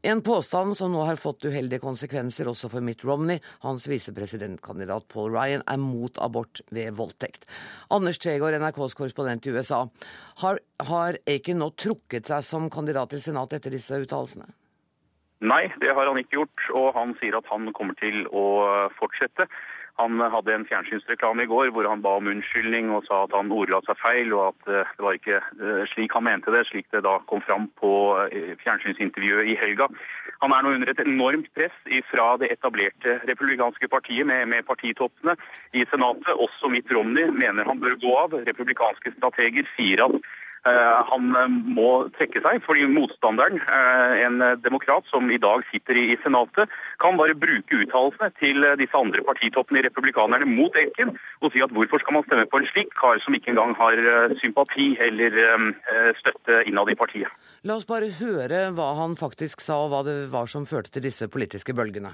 En 0.04 0.20
påstand 0.24 0.76
som 0.76 0.92
nå 0.92 1.06
har 1.08 1.20
fått 1.20 1.46
uheldige 1.48 1.80
konsekvenser 1.80 2.48
også 2.52 2.68
for 2.72 2.84
Mitt 2.84 3.06
Romney. 3.08 3.40
Hans 3.64 3.88
visepresidentkandidat 3.88 5.08
Paul 5.08 5.32
Ryan 5.32 5.64
er 5.64 5.80
mot 5.80 6.20
abort 6.20 6.60
ved 6.68 6.92
voldtekt. 7.00 7.48
Anders 7.88 8.20
Tvegård, 8.20 8.60
NRKs 8.60 8.96
korrespondent 9.00 9.48
i 9.48 9.56
USA. 9.56 9.86
Har, 10.44 10.60
har 10.84 11.20
Aiken 11.24 11.64
nå 11.64 11.72
trukket 11.80 12.28
seg 12.28 12.44
som 12.44 12.68
kandidat 12.72 13.12
til 13.14 13.24
Senatet 13.24 13.62
etter 13.62 13.76
disse 13.76 14.04
uttalelsene? 14.04 14.52
Nei, 15.40 15.64
det 15.80 15.92
har 15.96 16.08
han 16.12 16.20
ikke 16.20 16.42
gjort. 16.42 16.70
Og 16.76 16.92
han 16.96 17.16
sier 17.20 17.40
at 17.40 17.48
han 17.48 17.72
kommer 17.76 17.96
til 18.00 18.26
å 18.28 18.48
fortsette. 19.00 19.48
Han 19.98 20.20
hadde 20.32 20.54
en 20.54 20.66
fjernsynsreklame 20.68 21.44
i 21.44 21.50
går 21.50 21.72
hvor 21.74 21.88
han 21.88 22.02
ba 22.04 22.14
om 22.18 22.28
unnskyldning 22.30 22.90
og 22.94 23.04
sa 23.08 23.24
at 23.24 23.34
han 23.36 23.52
ordla 23.52 23.80
seg 23.86 23.98
feil, 24.00 24.32
og 24.36 24.52
at 24.52 24.70
eh, 24.70 24.92
det 24.96 25.06
var 25.06 25.18
ikke 25.18 25.38
eh, 25.40 25.82
slik 25.92 26.14
han 26.16 26.26
mente 26.28 26.54
det, 26.54 26.64
slik 26.68 26.88
det 26.94 27.02
da 27.06 27.18
kom 27.30 27.42
fram 27.44 27.68
på 27.80 27.92
eh, 28.28 28.54
fjernsynsintervjuet 28.62 29.50
i 29.52 29.58
helga. 29.60 29.90
Han 30.40 30.54
er 30.56 30.64
nå 30.64 30.74
under 30.76 30.92
et 30.92 31.02
enormt 31.04 31.50
press 31.56 31.76
fra 32.08 32.28
det 32.40 32.52
etablerte 32.54 33.18
republikanske 33.28 33.90
partiet 33.92 34.28
med, 34.28 34.46
med 34.48 34.64
partitoppene 34.68 35.36
i 35.76 35.84
Senatet. 35.90 36.32
Også 36.32 36.70
Mitt 36.72 36.88
Romney 36.94 37.28
mener 37.34 37.68
han 37.68 37.82
bør 37.82 37.98
gå 38.00 38.14
av. 38.22 38.38
Republikanske 38.46 39.12
strateger 39.18 39.68
sier 39.76 40.06
at 40.06 40.16
han 40.64 41.36
eh, 41.36 41.52
må 41.76 41.88
trekke 42.16 42.42
seg, 42.44 42.60
fordi 42.66 42.86
motstanderen, 42.90 43.60
eh, 43.60 44.20
en 44.26 44.42
demokrat 44.64 45.06
som 45.10 45.30
i 45.32 45.38
dag 45.40 45.64
sitter 45.70 45.96
i 45.96 46.16
Senatet, 46.24 46.72
kan 47.00 47.16
bare 47.16 47.36
bruke 47.38 47.80
uttalelsene 47.80 48.30
til 48.40 48.66
disse 48.80 48.96
andre 48.96 49.24
partitoppene 49.24 49.80
i 49.80 49.86
Republikanerne 49.88 50.48
mot 50.48 50.76
Elken 50.76 51.14
og 51.40 51.52
si 51.52 51.62
at 51.64 51.72
hvorfor 51.72 52.02
skal 52.02 52.18
man 52.18 52.26
stemme 52.28 52.48
på 52.50 52.60
en 52.60 52.68
slik 52.72 52.92
kar 53.00 53.20
som 53.24 53.34
ikke 53.36 53.54
engang 53.54 53.72
har 53.78 54.00
sympati 54.42 54.92
eller 55.00 55.36
støtte 56.20 56.62
innad 56.68 56.92
i 56.92 56.98
partiet. 56.98 57.30
La 57.64 57.76
oss 57.80 57.88
bare 57.88 58.12
høre 58.20 58.66
hva 58.76 58.90
han 59.00 59.16
faktisk 59.16 59.64
sa, 59.64 59.80
og 59.84 59.94
hva 59.94 60.02
det 60.04 60.18
var 60.32 60.50
som 60.50 60.68
førte 60.68 60.92
til 60.92 61.08
disse 61.08 61.28
politiske 61.32 61.72
bølgene. 61.76 62.12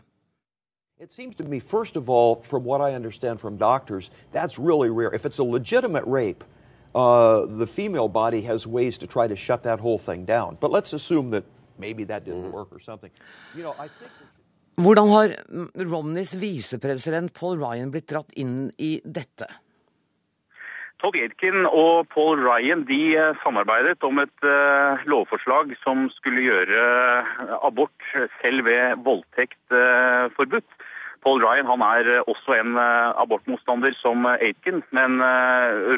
It 0.98 1.12
seems 1.12 1.34
to 1.36 1.44
me, 1.44 1.60
first 1.60 1.96
of 1.96 2.08
all, 2.08 2.36
from 2.42 2.64
what 2.64 2.80
I 2.80 2.94
understand 2.94 3.38
from 3.40 3.58
doctors, 3.58 4.10
that's 4.32 4.58
really 4.58 4.88
rare. 4.88 5.12
If 5.12 5.26
it's 5.26 5.38
a 5.38 5.44
legitimate 5.44 6.04
rape, 6.06 6.42
uh, 6.96 7.44
the 7.44 7.66
female 7.66 8.08
body 8.08 8.40
has 8.42 8.66
ways 8.66 8.98
to 8.98 9.06
try 9.06 9.28
to 9.28 9.36
shut 9.36 9.62
that 9.62 9.80
whole 9.80 9.98
thing 9.98 10.24
down. 10.24 10.56
But 10.60 10.70
let's 10.70 10.92
assume 10.92 11.28
that 11.30 11.44
maybe 11.78 12.04
that 12.04 12.24
didn't 12.24 12.44
mm-hmm. 12.44 12.52
work 12.52 12.72
or 12.72 12.80
something. 12.80 13.10
You 13.54 13.62
know, 13.64 13.74
I 13.78 13.88
think. 13.88 14.10
Hvordan 14.76 15.08
har 15.08 15.28
Romneys 15.74 16.34
visepresident 16.36 17.32
Paul 17.32 17.56
Ryan 17.56 17.92
blitt 17.92 18.10
dratt 18.12 18.34
inn 18.36 18.72
i 18.76 18.98
dette? 19.04 19.48
Todd 21.00 21.16
Yerkin 21.16 21.64
og 21.68 22.08
Paul 22.12 22.40
Ryan 22.44 22.84
de 22.88 23.00
eh, 23.16 23.38
samarbeidet 23.42 24.04
om 24.04 24.20
et 24.20 24.44
uh, 24.44 25.00
lovforslag 25.08 25.72
som 25.80 26.06
skulle 26.12 26.44
gjøre 26.44 26.84
abort 27.64 28.08
selv 28.42 28.68
ved 28.68 29.00
voldtekt 29.04 29.60
uh, 29.72 30.28
forbudt. 30.36 30.75
Paul 31.26 31.42
Ryan 31.42 31.66
han 31.66 31.82
er 31.82 32.06
eh, 32.06 32.28
også 32.30 32.54
en 32.54 32.76
eh, 32.78 33.10
abortmotstander 33.18 33.96
som 33.98 34.28
eh, 34.30 34.46
Aitken, 34.46 34.84
men 34.94 35.18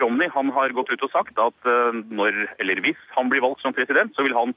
Romney 0.00 0.30
han 0.32 0.48
har 0.56 0.72
gått 0.72 0.88
ut 0.94 1.04
og 1.04 1.12
sagt 1.12 1.36
at 1.42 1.68
når, 2.08 2.46
eller 2.62 2.80
hvis 2.80 3.00
han 3.12 3.28
blir 3.28 3.44
valgt 3.44 3.60
som 3.60 3.76
president, 3.76 4.14
så 4.16 4.24
vil 4.24 4.36
han 4.36 4.56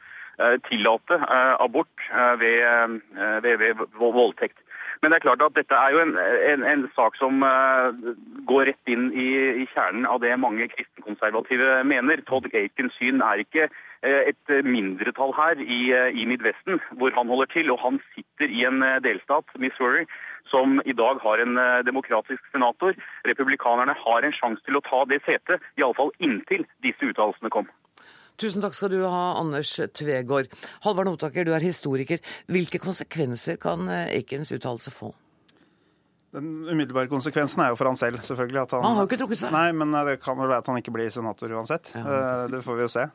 tillate 0.65 1.17
abort 1.61 2.05
ved, 2.39 2.95
ved, 3.43 3.57
ved 3.61 3.82
voldtekt. 3.99 4.57
Men 5.01 5.11
det 5.11 5.17
er 5.19 5.26
klart 5.26 5.43
at 5.43 5.57
dette 5.57 5.76
er 5.76 5.93
jo 5.93 5.99
en, 6.01 6.15
en, 6.49 6.63
en 6.72 6.86
sak 6.95 7.17
som 7.19 7.43
går 8.49 8.72
rett 8.72 8.93
inn 8.93 9.11
i, 9.11 9.28
i, 9.61 9.67
kjernen 9.74 10.07
av 10.09 10.22
det 10.24 10.32
mange 10.39 10.69
kristenkonservative 10.72 11.82
mener. 11.89 12.24
Todd 12.30 12.47
Aikens 12.55 12.95
syn 12.97 13.22
er 13.26 13.43
ikke 13.43 13.67
et 14.01 14.55
mindretall 14.65 15.36
her 15.38 15.61
i, 15.61 15.82
i, 15.91 16.26
Midvesten, 16.30 16.82
hvor 16.97 17.13
han 17.17 17.30
holder 17.30 17.51
til. 17.53 17.74
Og 17.76 17.84
han 17.84 18.01
sitter 18.15 18.49
i 18.49 18.65
en 18.69 18.82
delstat, 19.05 19.51
Missouri, 19.61 20.07
som 20.51 20.81
i 20.85 20.95
dag 20.97 21.21
har 21.23 21.43
en 21.43 21.57
eh, 21.57 21.83
demokratisk 21.87 22.43
senator. 22.51 22.97
Republikanerne 23.27 23.95
har 24.03 24.27
en 24.27 24.35
sjanse 24.35 24.63
til 24.67 24.77
å 24.77 24.83
ta 24.85 25.03
det 25.09 25.21
setet, 25.27 25.63
iallfall 25.79 26.13
inntil 26.19 26.67
disse 26.85 27.09
uttalelsene 27.09 27.53
kom. 27.53 27.69
Tusen 28.41 28.63
takk 28.63 28.75
skal 28.77 28.93
du 28.93 29.01
ha, 29.05 29.25
Anders 29.39 29.73
Tvegård. 29.97 30.49
Halvard 30.85 31.11
Notaker, 31.11 31.45
du 31.45 31.53
er 31.53 31.65
historiker. 31.65 32.21
Hvilke 32.49 32.81
konsekvenser 32.81 33.59
kan 33.61 33.89
Eikens 33.89 34.53
uttalelse 34.55 34.93
få? 34.93 35.11
Den 36.32 36.63
umiddelbare 36.63 37.09
konsekvensen 37.11 37.59
er 37.63 37.73
jo 37.73 37.77
for 37.79 37.89
han 37.89 37.99
selv, 37.99 38.21
selvfølgelig. 38.23 38.63
Han, 38.71 38.86
han, 38.86 38.95
har 38.95 39.03
jo 39.03 39.09
ikke 39.09 39.19
trukket 39.19 39.41
seg. 39.41 39.51
Nei, 39.51 39.67
men 39.75 39.91
det 40.07 40.15
kan 40.23 40.39
vel 40.39 40.47
være 40.47 40.63
at 40.63 40.71
han 40.71 40.79
ikke 40.79 40.93
blir 40.95 41.11
senator 41.11 41.51
uansett. 41.57 41.91
Eh, 41.99 42.43
det 42.53 42.61
får 42.63 42.79
vi 42.79 42.86
jo 42.86 42.91
se. 42.93 43.05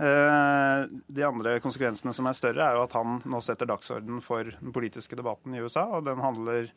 Eh, 0.00 0.86
de 1.18 1.26
andre 1.28 1.58
konsekvensene 1.64 2.16
som 2.16 2.28
er 2.30 2.38
større, 2.38 2.64
er 2.64 2.78
jo 2.78 2.86
at 2.86 2.96
han 2.96 3.20
nå 3.28 3.42
setter 3.44 3.68
dagsorden 3.68 4.24
for 4.24 4.48
den 4.48 4.72
politiske 4.72 5.18
debatten 5.20 5.52
i 5.52 5.60
USA, 5.60 5.84
og 5.98 6.06
den 6.08 6.24
handler 6.24 6.72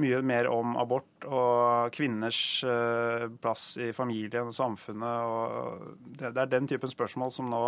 mye 0.00 0.22
mer 0.24 0.46
om 0.48 0.76
abort 0.80 1.26
og 1.26 1.92
kvinners 1.92 2.62
eh, 2.64 3.26
plass 3.42 3.74
i 3.82 3.90
familien 3.96 4.48
og 4.48 4.56
samfunnet. 4.56 5.26
Og 5.26 6.16
det 6.22 6.32
er 6.32 6.54
den 6.54 6.70
typen 6.70 6.90
spørsmål 6.92 7.34
som 7.34 7.50
nå 7.52 7.64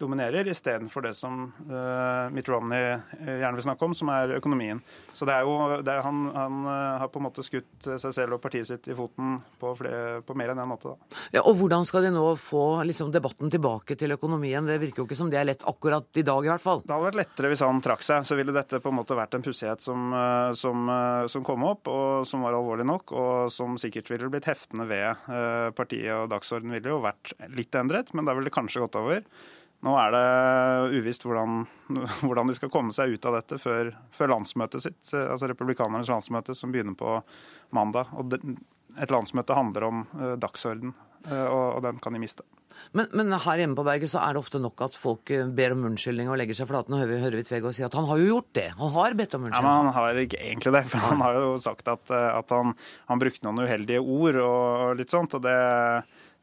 dominerer, 0.00 0.48
istedenfor 0.48 1.04
det 1.04 1.12
som 1.14 1.42
uh, 1.68 2.30
Mitt 2.32 2.48
Romney 2.48 2.94
eh, 2.94 3.40
gjerne 3.40 3.58
vil 3.58 3.66
snakke 3.66 3.86
om, 3.86 3.94
som 3.96 4.10
er 4.12 4.34
økonomien. 4.38 4.80
Så 5.12 5.28
det 5.28 5.36
er 5.36 5.46
jo, 5.46 5.56
det 5.84 5.92
er, 5.92 6.02
han, 6.06 6.22
han 6.34 6.58
uh, 6.64 6.72
har 7.02 7.10
på 7.12 7.20
en 7.20 7.26
måte 7.28 7.44
skutt 7.44 7.88
seg 8.00 8.14
selv 8.16 8.36
og 8.36 8.42
partiet 8.42 8.68
sitt 8.70 8.88
i 8.90 8.96
foten 8.96 9.38
på, 9.60 9.74
flere, 9.78 10.20
på 10.26 10.36
mer 10.38 10.52
enn 10.52 10.60
én 10.60 10.64
en 10.64 10.72
måte. 10.72 10.94
Da. 10.94 11.20
Ja, 11.36 11.44
og 11.44 11.58
Hvordan 11.60 11.84
skal 11.88 12.06
de 12.06 12.14
nå 12.14 12.24
få 12.40 12.64
liksom, 12.88 13.12
debatten 13.14 13.52
tilbake 13.52 13.98
til 14.00 14.16
økonomien? 14.16 14.66
Det 14.66 14.80
virker 14.82 15.04
jo 15.04 15.08
ikke 15.08 15.20
som 15.20 15.30
det 15.32 15.40
er 15.40 15.48
lett 15.50 15.66
akkurat 15.68 16.08
i 16.16 16.24
dag, 16.26 16.48
i 16.48 16.52
hvert 16.54 16.64
fall. 16.64 16.82
Det 16.86 16.96
hadde 16.96 17.08
vært 17.10 17.20
lettere 17.20 17.52
hvis 17.52 17.64
han 17.66 17.84
trakk 17.84 18.06
seg. 18.06 18.24
Så 18.26 18.40
ville 18.40 18.56
dette 18.56 18.80
på 18.80 18.92
en 18.92 18.98
måte 19.02 19.18
vært 19.18 19.36
en 19.36 19.44
pussighet 19.44 19.84
som, 19.84 20.10
som, 20.56 20.90
som, 21.30 21.46
kom 21.46 21.68
opp, 21.68 21.90
og 21.92 22.26
som 22.28 22.44
var 22.46 22.56
alvorlig 22.56 22.88
nok, 22.88 23.12
og 23.12 23.52
som 23.52 23.76
sikkert 23.80 24.10
ville 24.12 24.32
blitt 24.32 24.48
heftende 24.48 24.88
ved 24.88 25.30
partiet. 25.76 26.12
Og 26.16 26.30
dagsordenen 26.32 26.78
ville 26.78 26.94
jo 26.94 27.00
vært 27.04 27.34
litt 27.52 27.76
endret, 27.76 28.14
men 28.16 28.28
da 28.28 28.34
ville 28.36 28.48
det 28.48 28.56
kanskje 28.56 28.84
gått 28.84 28.98
over. 29.00 29.24
Nå 29.86 29.94
er 29.96 30.12
det 30.12 30.98
uvisst 31.00 31.24
hvordan, 31.24 31.64
hvordan, 32.26 32.50
de 32.50 32.56
skal 32.58 32.72
komme 32.72 32.92
seg 32.92 33.16
ut 33.16 33.28
av 33.28 33.38
dette 33.38 33.60
før, 33.60 33.94
før, 34.12 34.34
landsmøtet 34.34 34.84
sitt, 34.84 35.02
altså 35.16 35.48
republikanernes 35.48 36.10
landsmøte, 36.12 36.56
som 36.56 36.74
begynner 36.74 36.96
på 36.98 37.16
mandag. 37.76 38.12
Og 38.20 38.36
et 38.36 39.12
landsmøte 39.12 39.56
handler 39.56 39.88
om 39.88 40.02
uh, 40.18 40.34
dagsorden, 40.40 40.92
uh, 41.30 41.46
og, 41.48 41.80
den 41.86 42.00
kan 42.02 42.16
de 42.16 42.20
miste. 42.20 42.44
Men, 42.96 43.10
men, 43.12 43.32
her 43.32 43.60
hjemme 43.60 43.76
på 43.76 43.84
berget 43.84 44.12
så 44.12 44.22
er 44.24 44.34
det 44.34 44.40
ofte 44.40 44.60
nok 44.62 44.80
at 44.86 44.94
folk 44.96 45.28
eh, 45.34 45.44
ber 45.52 45.74
om 45.74 45.82
unnskyldning 45.90 46.30
og 46.32 46.38
legger 46.40 46.56
seg 46.56 46.68
flaten 46.70 46.94
og 46.96 47.02
hører 47.02 47.10
vi, 47.12 47.18
hører 47.20 47.42
og 47.42 47.50
sier 47.50 47.74
si 47.76 47.84
at 47.84 47.96
han 47.98 48.06
har 48.08 48.22
jo 48.22 48.30
gjort 48.30 48.48
det. 48.56 48.64
Han 48.78 48.94
har 48.94 49.16
bedt 49.18 49.36
om 49.36 49.44
unnskyldning. 49.44 49.68
Ja, 49.68 49.82
men 49.82 49.90
Han 49.90 49.98
har 49.98 50.20
ikke 50.22 50.40
egentlig 50.40 50.72
det. 50.78 50.82
for 50.88 51.04
Han 51.10 51.20
har 51.20 51.36
jo 51.36 51.50
sagt 51.60 51.90
at, 51.92 52.08
at 52.08 52.54
han, 52.56 52.72
han, 53.10 53.20
brukte 53.20 53.44
noen 53.44 53.66
uheldige 53.66 54.00
ord 54.00 54.40
og 54.46 54.96
litt 54.96 55.12
sånt. 55.12 55.36
og 55.36 55.44
det 55.44 55.58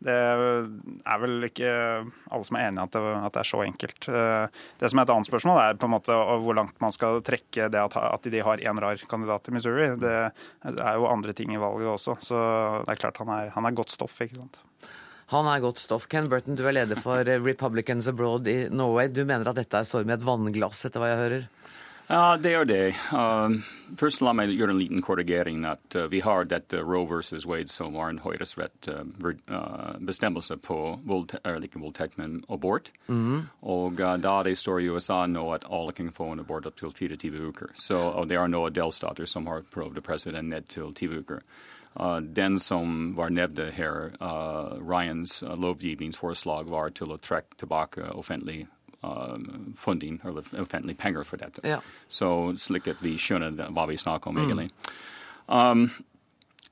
det 0.04 0.14
er 0.14 1.22
vel 1.24 1.48
ikke 1.48 1.70
alle 1.72 2.46
som 2.46 2.58
er 2.60 2.68
enig 2.68 2.84
i 2.84 2.86
at, 2.86 2.98
at, 3.02 3.34
det 3.34 3.42
er 3.42 3.50
så 3.50 3.64
enkelt. 3.66 4.08
Eh, 4.12 4.60
det 4.78 4.92
som 4.92 5.02
er 5.02 5.08
et 5.08 5.14
annet 5.16 5.30
spørsmål, 5.30 5.62
er 5.64 5.80
på 5.82 5.90
en 5.90 5.96
måte 5.96 6.18
hvor 6.44 6.58
langt 6.58 6.78
man 6.84 6.94
skal 6.94 7.24
trekke 7.26 7.70
det 7.74 7.82
at, 7.82 7.98
at 7.98 8.30
de 8.30 8.44
har 8.46 8.62
én 8.62 8.82
rar 8.84 9.02
kandidat 9.10 9.50
i 9.50 9.56
Missouri. 9.58 9.90
Det 9.98 10.14
er 10.70 10.94
jo 11.00 11.10
andre 11.10 11.34
ting 11.38 11.56
i 11.56 11.62
valget 11.62 11.90
også, 11.96 12.18
så 12.30 12.40
det 12.86 12.94
er 12.94 13.04
klart 13.08 13.22
han 13.24 13.34
er, 13.34 13.52
han 13.58 13.70
er 13.70 13.78
godt 13.78 13.96
stoff. 13.96 14.22
ikke 14.22 14.38
sant? 14.38 14.62
Han 15.34 15.50
er 15.50 15.60
godt 15.60 15.82
stoff. 15.82 16.06
Ken 16.08 16.30
Burton, 16.32 16.56
du 16.56 16.64
er 16.70 16.78
leder 16.78 17.02
for 17.04 17.28
Republicans 17.44 18.08
Abroad 18.08 18.48
i 18.48 18.70
Norway. 18.72 19.10
Du 19.12 19.26
mener 19.26 19.50
at 19.50 19.58
dette 19.60 19.82
er 19.82 19.88
storm 19.88 20.14
i 20.14 20.16
et 20.16 20.24
vannglass, 20.24 20.86
etter 20.88 21.04
hva 21.04 21.10
jeg 21.12 21.24
hører? 21.24 21.50
Ja, 22.08 22.38
det 22.40 22.54
er 22.56 22.66
det. 22.66 22.96
Uh, 23.12 23.60
først 24.00 24.22
la 24.24 24.32
meg 24.32 24.54
gjøre 24.56 24.72
en 24.72 24.80
liten 24.80 25.02
korrigering. 25.04 25.66
at 25.68 25.96
uh, 25.96 26.08
Vi 26.12 26.22
har 26.24 26.48
dette 26.48 26.80
Roe 26.80 27.04
versus 27.08 27.46
Wade, 27.46 27.68
som 27.68 27.94
var 27.94 28.10
en 28.10 28.22
høyresrett 28.24 28.88
uh, 28.88 29.04
bestemmelse 30.00 30.56
på 30.58 30.78
ikke 31.68 31.82
voldtekt, 31.82 32.18
men 32.18 32.44
abort. 32.50 32.92
Mm. 33.08 33.50
Og 33.62 34.00
da 34.00 34.44
det 34.44 34.58
står 34.58 34.80
i 34.80 34.90
USA 34.90 35.26
nå 35.28 35.52
at 35.54 35.68
alle 35.70 35.92
kan 35.92 36.12
få 36.12 36.32
en 36.32 36.40
abort 36.40 36.66
opptil 36.66 36.92
24 36.96 37.50
uker. 37.50 37.74
Så, 37.76 37.98
og 37.98 38.30
det 38.30 38.38
er 38.38 38.48
nå 38.48 38.70
delstater 38.70 39.26
som 39.26 39.48
har 39.48 39.68
prøvd 39.68 40.00
å 40.00 40.06
presse 40.06 40.32
den 40.32 40.50
ned 40.50 40.70
til 40.72 40.94
20 40.96 41.26
uker. 41.26 41.44
Uh, 42.00 42.22
den 42.22 42.60
som 42.60 43.16
var 43.18 43.36
nevnt 43.36 43.60
her, 43.74 44.14
uh, 44.22 44.80
Ryans 44.80 45.42
uh, 45.44 45.58
lovgivningsforslag, 45.60 46.70
var 46.72 46.96
til 46.96 47.12
å 47.12 47.20
trekke 47.20 47.58
tilbake 47.58 48.12
offentlig 48.14 48.64
Um, 48.64 48.77
funding, 49.78 50.20
eller 50.26 50.44
offentlige 50.62 50.98
penger 50.98 51.24
for 51.24 51.38
dette. 51.38 51.62
Ja. 51.68 51.80
Så 52.08 52.30
slik 52.58 52.88
at 52.92 53.02
vi 53.06 53.16
skjønner 53.22 53.70
hva 53.72 53.88
vi 53.90 53.98
snakker 53.98 54.32
om, 54.32 54.38
mm. 54.38 54.46
egentlig. 54.46 54.72
Um, 55.48 55.90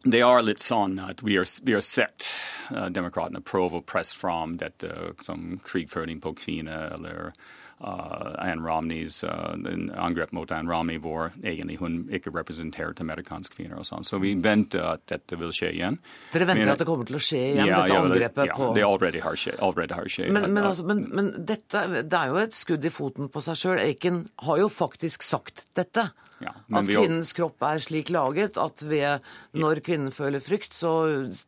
det 0.05 0.21
er 0.21 0.45
litt 0.45 0.61
sånn 0.61 0.99
at 1.01 1.23
vi 1.26 1.38
har, 1.39 1.49
vi 1.65 1.73
har 1.78 1.86
sett 1.86 2.28
uh, 2.71 2.88
demokratene 2.93 3.41
prøve 3.45 3.80
å 3.80 3.86
presse 3.86 4.17
fram 4.17 4.57
dette 4.61 4.91
som 5.26 5.59
krigføring 5.65 6.19
på 6.21 6.36
kvinner 6.41 6.93
eller 6.97 7.32
uh, 7.32 7.53
Ann 7.84 8.63
Romneys 8.63 9.23
uh, 9.23 9.51
angrep 9.99 10.32
mot 10.32 10.51
Ann 10.51 10.69
Romney, 10.71 10.97
hvor 10.97 11.34
egentlig 11.43 11.76
hun 11.82 12.05
ikke 12.13 12.32
representerte 12.32 13.03
amerikanske 13.03 13.57
kvinner. 13.57 13.82
og 13.82 13.88
sånn. 13.88 14.05
Så 14.07 14.19
vi 14.23 14.32
venter 14.39 14.86
at 14.93 15.03
dette 15.11 15.36
vil 15.39 15.51
skje 15.55 15.73
igjen. 15.73 15.99
Dere 16.32 16.47
venter 16.47 16.63
men, 16.63 16.73
at 16.73 16.84
det 16.84 16.88
kommer 16.88 17.09
til 17.09 17.19
å 17.19 17.23
skje 17.23 17.41
igjen, 17.51 17.67
ja, 17.67 17.82
dette 17.84 17.99
angrepet 17.99 18.51
ja, 18.51 18.55
på 18.55 18.69
Ja, 18.69 18.76
det 18.78 18.86
allerede 18.88 19.23
har 19.26 19.41
skjedd. 19.41 19.59
Allerede 19.67 19.99
har 19.99 20.11
skjedd. 20.11 20.32
Men, 20.38 20.47
men, 20.53 20.63
altså, 20.63 20.88
men, 20.88 21.03
men, 21.11 21.34
dette, 21.51 21.84
det 21.99 22.21
er 22.21 22.32
jo 22.32 22.39
et 22.45 22.55
skudd 22.55 22.88
i 22.88 22.93
foten 22.93 23.28
på 23.34 23.43
seg 23.43 23.59
sjøl. 23.59 23.82
Aiken 23.84 24.23
har 24.47 24.63
jo 24.63 24.71
faktisk 24.71 25.28
sagt 25.28 25.65
dette. 25.76 26.09
Ja, 26.46 26.54
at 26.78 26.89
kvinnens 26.89 27.34
kropp 27.36 27.64
er 27.66 27.82
slik 27.82 28.12
laget 28.14 28.60
at 28.62 28.84
ved, 28.86 29.26
når 29.58 29.82
kvinnen 29.86 30.14
føler 30.14 30.43
frykt, 30.43 30.76
så 30.78 30.91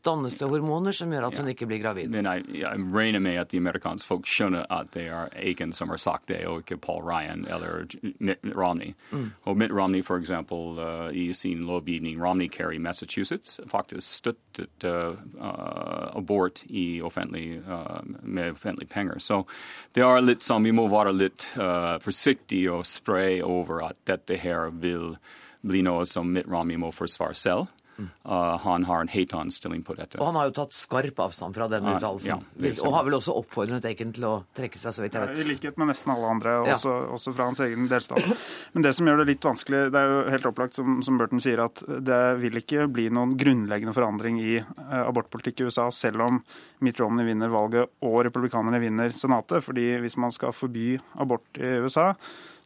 dannes 0.06 0.38
det 0.40 0.50
hormoner 0.50 0.96
som 0.96 1.12
gjør 1.14 1.28
at 1.30 1.38
hun 1.42 1.52
ikke 1.52 1.68
blir 1.70 1.82
gravid. 1.84 2.10
Men 2.14 2.30
jeg, 2.30 2.46
jeg 2.64 2.88
regner 2.94 3.22
med 3.24 3.38
at 3.44 3.52
de 3.54 3.62
amerikanske 3.62 4.08
folk 4.08 4.28
skjønner 4.30 4.66
at 4.74 4.90
det 4.96 5.08
er 5.12 5.34
Aiken 5.38 5.74
som 5.76 5.92
har 5.94 6.02
sagt 6.02 6.30
det, 6.32 6.42
og 6.50 6.64
ikke 6.64 6.80
Paul 6.82 7.04
Ryan 7.06 7.46
eller 7.46 7.86
Mitt 8.20 8.42
Romney. 8.56 8.94
Mm. 9.12 9.30
Og 9.46 9.58
Mitt 9.58 9.74
Romney, 9.76 10.04
for 10.06 10.18
eksempel, 10.18 10.80
uh, 10.80 11.10
i 11.14 11.30
sin 11.34 11.66
lovgivning 11.68 12.22
Romney 12.24 12.50
Carey 12.50 12.80
Massachusetts, 12.82 13.60
faktisk 13.70 14.08
støttet 14.08 14.88
uh, 14.88 15.18
abort 16.18 16.64
i 16.70 17.02
offentlig, 17.02 17.62
uh, 17.68 18.02
med 18.24 18.52
offentlige 18.58 18.90
penger. 18.90 19.20
Så 19.20 19.44
det 19.94 20.06
er 20.06 20.24
litt 20.24 20.46
sånn, 20.46 20.66
vi 20.66 20.74
må 20.76 20.88
være 20.92 21.14
litt 21.16 21.46
forsiktige 22.04 22.72
og 22.74 22.86
spre 22.88 23.42
over 23.46 23.82
at 23.88 23.98
dette 24.08 24.38
her 24.40 24.72
vil 24.82 24.87
bli 25.68 25.82
noe 25.88 26.06
som 26.08 26.30
Mitt 26.32 26.48
Romney 26.48 26.78
må 26.80 26.94
forsvare 26.96 27.36
selv. 27.36 27.68
uh, 27.98 28.58
han 28.62 28.84
har 28.86 29.02
en 29.02 29.08
helt 29.10 29.32
annen 29.34 29.50
stilling 29.50 29.80
på 29.82 29.96
dette. 29.98 30.20
Og 30.22 30.28
han 30.28 30.36
har 30.38 30.46
jo 30.46 30.54
tatt 30.60 30.76
skarp 30.78 31.18
avstand 31.24 31.56
fra 31.58 31.66
denne 31.72 31.96
Ja, 31.96 31.98
uttalelsen. 31.98 32.30
ja, 32.30 32.62
det 32.62 32.76
og 32.86 32.94
har 32.94 33.04
vel 33.08 33.16
også 33.18 33.34
oppfordret 33.40 33.88
Aiken 33.90 34.12
til 34.14 34.28
å 34.30 34.34
trekke 34.54 34.78
seg, 34.78 34.94
så 34.94 35.02
vidt 35.02 35.16
jeg 35.18 35.24
vet. 35.26 35.40
I 35.42 35.48
likhet 35.48 35.80
med 35.82 35.90
nesten 35.90 36.12
alle 36.14 36.30
andre, 36.30 36.52
Ja. 36.68 36.76
også, 36.76 36.94
også 37.16 37.34
fra 37.34 37.48
hans 37.50 37.60
egen 37.66 37.88
delstat. 37.90 38.22
Men 38.76 38.84
det 38.86 38.92
som 38.94 39.10
gjør 39.10 39.24
det 39.24 39.26
litt 39.32 39.48
vanskelig, 39.50 39.80
det 39.92 39.98
er 40.04 40.14
jo 40.14 40.20
helt 40.30 40.46
opplagt, 40.46 40.78
som, 40.78 41.02
som 41.02 41.18
Burton 41.18 41.42
sier, 41.42 41.58
at 41.66 41.82
det 42.06 42.22
vil 42.44 42.62
ikke 42.62 42.86
bli 42.94 43.08
noen 43.10 43.34
grunnleggende 43.36 43.96
forandring 43.98 44.38
i 44.46 44.60
uh, 44.62 45.08
abortpolitikk 45.10 45.62
i 45.66 45.72
USA, 45.72 45.88
selv 45.90 46.22
om 46.22 46.38
Mitt 46.86 47.02
Romney 47.02 47.26
vinner 47.26 47.50
valget 47.50 47.90
og 48.06 48.20
republikanerne 48.30 48.78
vinner 48.80 49.10
Senatet. 49.10 49.64
fordi 49.66 49.98
hvis 50.06 50.20
man 50.22 50.30
skal 50.30 50.54
forby 50.54 51.00
abort 51.18 51.50
i 51.58 51.80
USA, 51.82 52.12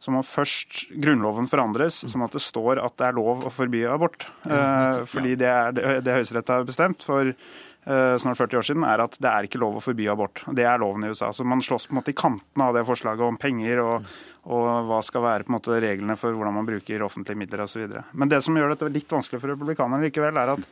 så 0.02 0.10
må 0.10 0.24
først 0.26 0.88
grunnloven 0.98 1.46
forandres, 1.50 2.00
sånn 2.10 2.24
at 2.26 2.34
det 2.34 2.42
står 2.42 2.80
at 2.82 2.96
det 2.98 3.06
er 3.06 3.18
lov 3.20 3.44
å 3.46 3.52
forby 3.54 3.84
abort. 3.86 4.26
Eh, 4.42 5.02
fordi 5.06 5.36
det 5.38 5.50
er 5.50 5.76
det, 5.76 5.84
det 6.02 6.16
Høyesterett 6.16 6.50
har 6.50 6.66
bestemt 6.66 7.06
for 7.06 7.30
eh, 7.30 8.16
snart 8.18 8.40
40 8.40 8.58
år 8.58 8.66
siden, 8.66 8.86
er 8.88 9.04
at 9.04 9.14
det 9.22 9.30
er 9.30 9.46
ikke 9.46 9.60
lov 9.62 9.78
å 9.78 9.84
forby 9.84 10.08
abort. 10.10 10.42
Det 10.58 10.66
er 10.66 10.82
loven 10.82 11.06
i 11.06 11.12
USA. 11.12 11.30
Så 11.30 11.46
man 11.46 11.62
slåss 11.62 11.86
på 11.86 11.94
en 11.94 12.00
måte 12.00 12.10
i 12.10 12.18
kantene 12.18 12.66
av 12.66 12.74
det 12.74 12.82
forslaget 12.88 13.28
om 13.28 13.38
penger 13.38 13.84
og, 13.84 14.10
og 14.50 14.90
hva 14.90 14.98
skal 15.06 15.22
være 15.28 15.46
på 15.46 15.54
en 15.54 15.58
måte 15.60 15.78
reglene 15.86 16.18
for 16.18 16.34
hvordan 16.34 16.58
man 16.58 16.66
bruker 16.72 17.06
offentlige 17.06 17.44
midler 17.44 17.62
osv. 17.68 17.86
Men 18.10 18.32
det 18.32 18.42
som 18.42 18.58
gjør 18.58 18.74
dette 18.74 18.90
litt 18.90 19.14
vanskelig 19.14 19.38
for 19.38 19.54
republikanerne 19.54 20.02
likevel, 20.08 20.42
er 20.42 20.56
at 20.56 20.66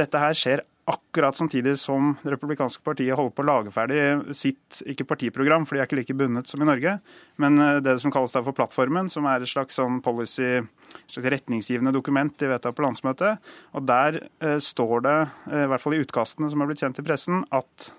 dette 0.00 0.24
her 0.24 0.40
skjer 0.40 0.64
akkurat 0.90 1.36
samtidig 1.38 1.76
som 1.78 2.14
Det 2.22 2.32
republikanske 2.34 2.82
partiet 2.84 3.16
holder 3.16 3.34
på 3.36 3.44
å 3.44 3.48
lage 3.48 3.72
ferdig 3.74 4.00
sitt 4.36 4.80
ikke 4.88 5.06
partiprogram, 5.08 5.66
for 5.66 5.76
de 5.76 5.82
er 5.82 5.88
ikke 5.88 5.98
like 6.00 6.16
bundet 6.18 6.50
som 6.50 6.62
i 6.62 6.68
Norge, 6.68 6.96
men 7.40 7.58
eh, 7.62 7.78
det 7.84 7.96
som 8.02 8.12
kalles 8.14 8.34
for 8.36 8.56
plattformen, 8.56 9.10
som 9.12 9.28
er 9.30 9.42
et 9.42 9.50
slags 9.50 9.78
sånn 9.78 10.00
policy, 10.04 10.58
et 10.60 11.14
slags 11.14 11.30
retningsgivende 11.36 11.94
dokument 11.94 12.34
de 12.40 12.50
vedtar 12.50 12.74
på 12.76 12.84
landsmøtet. 12.84 13.40
Og 13.78 13.86
der 13.88 14.20
eh, 14.42 14.58
står 14.62 15.06
det, 15.06 15.16
eh, 15.50 15.64
i 15.64 15.70
hvert 15.70 15.84
fall 15.84 15.96
i 15.98 16.02
utkastene 16.04 16.50
som 16.50 16.62
har 16.62 16.70
blitt 16.70 16.82
kjent 16.82 17.00
i 17.02 17.06
pressen, 17.06 17.44
at 17.54 17.90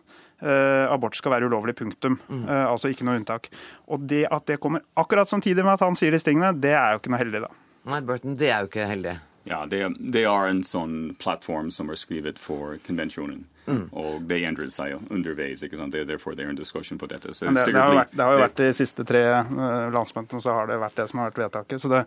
eh, 0.41 0.85
abort 0.91 1.17
skal 1.17 1.35
være 1.35 1.49
ulovlig, 1.49 1.75
punktum. 1.79 2.19
Eh, 2.29 2.65
altså 2.67 2.91
ikke 2.91 3.07
noe 3.07 3.19
unntak. 3.21 3.49
Og 3.91 4.05
det 4.09 4.25
at 4.31 4.47
det 4.49 4.59
kommer 4.63 4.85
akkurat 4.99 5.29
samtidig 5.31 5.65
med 5.65 5.75
at 5.77 5.85
han 5.85 5.97
sier 5.99 6.13
disse 6.13 6.27
tingene, 6.27 6.53
det 6.59 6.75
er 6.75 6.95
jo 6.95 7.03
ikke 7.03 7.13
noe 7.13 7.23
heldig, 7.23 7.43
da. 7.47 7.53
Nei, 7.91 8.01
Burton, 8.05 8.37
det 8.37 8.51
er 8.51 8.65
jo 8.65 8.69
ikke 8.69 8.89
heldig. 8.89 9.17
Ja, 9.43 9.65
det, 9.65 9.81
det 10.13 10.23
er 10.29 10.47
en 10.47 10.61
sånn 10.65 11.15
plattform 11.21 11.71
som 11.73 11.89
er 11.89 11.99
skrevet 11.99 12.39
for 12.39 12.77
konvensjonen. 12.85 13.45
Mm. 13.67 13.83
Og 13.97 14.21
det 14.27 14.39
endret 14.47 14.73
seg 14.73 14.95
underveis. 15.11 15.63
ikke 15.63 15.77
sant? 15.79 15.93
Det 15.93 16.03
er 16.03 16.09
derfor 16.09 16.35
det 16.37 16.45
er 16.45 16.53
en 16.53 16.57
diskusjon 16.57 16.99
på 17.01 17.09
dette. 17.11 17.33
Så 17.37 17.47
det, 17.47 17.65
det, 17.67 17.77
har 17.77 17.91
jo 17.91 17.99
vært, 17.99 18.15
det 18.15 18.25
har 18.25 18.35
jo 18.35 18.41
vært 18.41 18.61
de 18.61 18.69
siste 18.75 19.05
tre 19.07 19.23
eh, 19.37 19.87
landsmøtene, 19.93 20.41
så 20.43 20.55
har 20.57 20.71
det 20.71 20.79
vært 20.81 20.97
det 21.01 21.07
som 21.11 21.21
har 21.21 21.31
vært 21.31 21.41
vedtaket. 21.45 21.83
Så 21.83 21.91
det, 21.91 22.01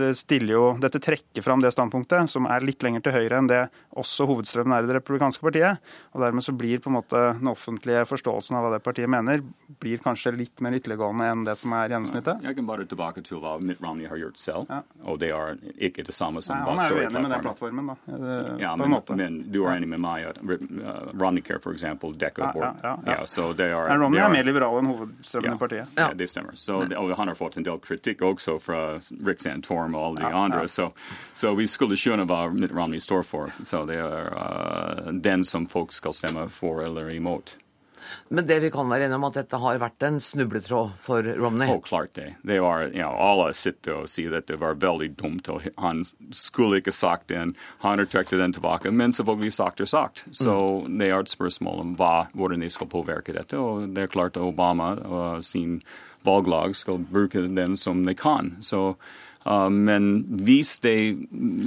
det, 0.00 0.10
stiller 0.18 0.54
jo 0.56 0.64
Dette 0.80 1.00
trekker 1.02 1.44
fram 1.44 1.62
det 1.62 1.72
standpunktet, 1.74 2.30
som 2.32 2.48
er 2.50 2.64
litt 2.66 2.82
lenger 2.84 3.04
til 3.06 3.16
høyre 3.16 3.40
enn 3.40 3.50
det 3.50 3.62
også 4.00 4.26
hovedstrømmen 4.30 4.74
er 4.76 4.86
i 4.86 4.90
Det 4.90 4.98
republikanske 4.98 5.44
partiet. 5.44 5.80
Og 6.14 6.24
dermed 6.24 6.44
så 6.46 6.54
blir 6.56 6.82
på 6.82 6.90
en 6.90 6.98
måte 6.98 7.22
den 7.38 7.50
offentlige 7.50 8.04
forståelsen 8.08 8.58
av 8.58 8.66
hva 8.66 8.74
det 8.74 8.82
partiet 8.84 9.10
mener, 9.10 9.44
blir 9.80 10.02
kanskje 10.02 10.34
litt 10.36 10.62
mer 10.64 10.76
ytterliggående 10.78 11.30
enn 11.30 11.44
det 11.46 11.56
som 11.58 11.74
er 11.76 11.94
gjennomsnittet. 11.94 12.44
Jeg 12.46 12.58
kan 12.58 12.68
bare 12.68 12.86
tilbake 12.90 13.24
til 13.26 13.42
hva 13.42 13.56
Mitt 13.62 13.82
Romney 13.82 14.08
har 14.10 14.20
gjort 14.20 14.40
selv, 14.40 14.70
og 15.04 15.20
det 15.22 15.32
er 15.36 15.58
ikke 15.90 16.04
det 16.06 16.14
samme 16.16 16.42
som 16.44 16.58
Nei, 16.58 16.66
han 16.68 16.82
er 16.84 16.94
jo 16.94 17.02
enig 17.04 17.24
med 17.24 17.34
den 17.34 17.44
plattformen. 17.46 17.92
da. 17.92 17.96
eh, 18.16 18.52
Ja, 18.64 18.74
men, 18.76 18.96
men 19.16 19.40
du 19.52 19.62
er 19.64 19.76
enig 19.76 19.90
med 19.94 20.02
meg 20.02 20.26
at 20.30 20.40
uh, 20.56 21.10
Romneycare, 21.14 21.60
for 21.62 21.72
eksempel, 21.72 22.14
dekker 22.18 22.42
Ja, 22.42 22.48
abort. 22.50 22.80
ja, 22.82 22.96
ja, 23.06 23.12
yeah, 23.12 23.24
so 23.24 23.52
det 23.52 23.68
er, 23.70 23.92
Romney 24.00 24.20
er 24.20 24.28
mer 24.32 24.44
liberal 24.44 24.78
enn 24.80 24.90
hovedstrømmen 24.90 25.54
i 25.54 25.58
partiet. 25.60 25.88
Ja, 25.96 26.08
det 26.14 26.30
stemmer. 26.30 26.56
Så, 26.56 26.80
they, 26.88 26.96
og 26.96 27.14
han 27.16 27.28
har 27.28 27.34
fått 27.38 27.56
en 27.60 27.64
del 27.66 27.78
kritikk 27.84 28.22
også 28.22 28.58
fra 28.60 28.80
Rick 29.26 29.40
Santorum 29.44 29.94
og 29.94 30.06
alle 30.08 30.20
de 30.24 30.30
Ja, 30.30 30.44
andre. 30.44 30.60
ja. 30.66 30.66
Så, 30.66 30.90
so, 31.32 31.54
vi 31.54 31.66
skulle 31.66 31.96
skjønne 32.00 32.26
hva 32.26 32.48
Mitt 32.52 32.72
Romney 32.72 32.98
står 33.00 33.22
for. 33.22 33.50
Så 33.62 33.84
det 33.86 33.96
er 34.00 34.30
uh, 34.34 35.12
den 35.12 35.44
som 35.44 35.66
folk 35.66 35.92
skal 35.92 36.12
stemme 36.12 36.48
for 36.50 36.82
eller 36.84 37.10
imot. 37.10 37.56
Men 38.28 38.46
det 38.48 38.60
vi 38.64 38.70
kan 38.74 38.90
være 38.90 39.08
enige 39.08 39.18
om, 39.18 39.26
at 39.28 39.38
dette 39.40 39.60
har 39.62 39.80
vært 39.82 40.06
en 40.06 40.20
snubletråd 40.22 40.92
for 41.00 41.26
Romney. 41.40 41.70
Å, 41.70 41.80
klart 41.84 42.14
det. 42.18 42.28
Det 42.46 42.60
var, 42.62 42.88
you 42.90 43.02
know, 43.02 43.14
alle 43.14 43.50
sitter 43.56 44.02
og 44.02 44.10
sier 44.10 44.36
at 44.38 44.48
det 44.50 44.58
var 44.62 44.78
veldig 44.80 45.12
dumt, 45.20 45.48
og 45.52 45.66
han 45.80 46.04
skulle 46.36 46.80
ikke 46.80 46.94
sagt 46.94 47.28
den. 47.32 47.54
Han 47.84 48.02
har 48.02 48.10
trukket 48.10 48.40
den 48.40 48.54
tilbake, 48.56 48.92
men 48.94 49.14
selvfølgelig 49.14 49.56
sagt 49.56 49.80
er 49.80 49.90
sagt. 49.90 50.24
Så 50.30 50.54
det 50.88 51.10
er 51.10 51.18
et 51.18 51.32
spørsmål 51.32 51.82
om 51.84 51.96
hva, 52.00 52.14
hvordan 52.34 52.64
de 52.64 52.70
skal 52.72 52.90
påvirke 52.90 53.34
dette. 53.36 53.58
Og 53.58 53.90
det 53.94 54.06
er 54.06 54.14
klart 54.14 54.38
Obama 54.40 54.92
og 55.00 55.44
sin 55.44 55.80
valglag 56.26 56.76
skal 56.76 57.00
bruke 57.10 57.46
den 57.48 57.76
som 57.80 58.04
de 58.06 58.14
kan. 58.14 58.56
Så 58.60 58.94
men 59.46 60.24
hvis 60.44 60.78
det 60.78 61.16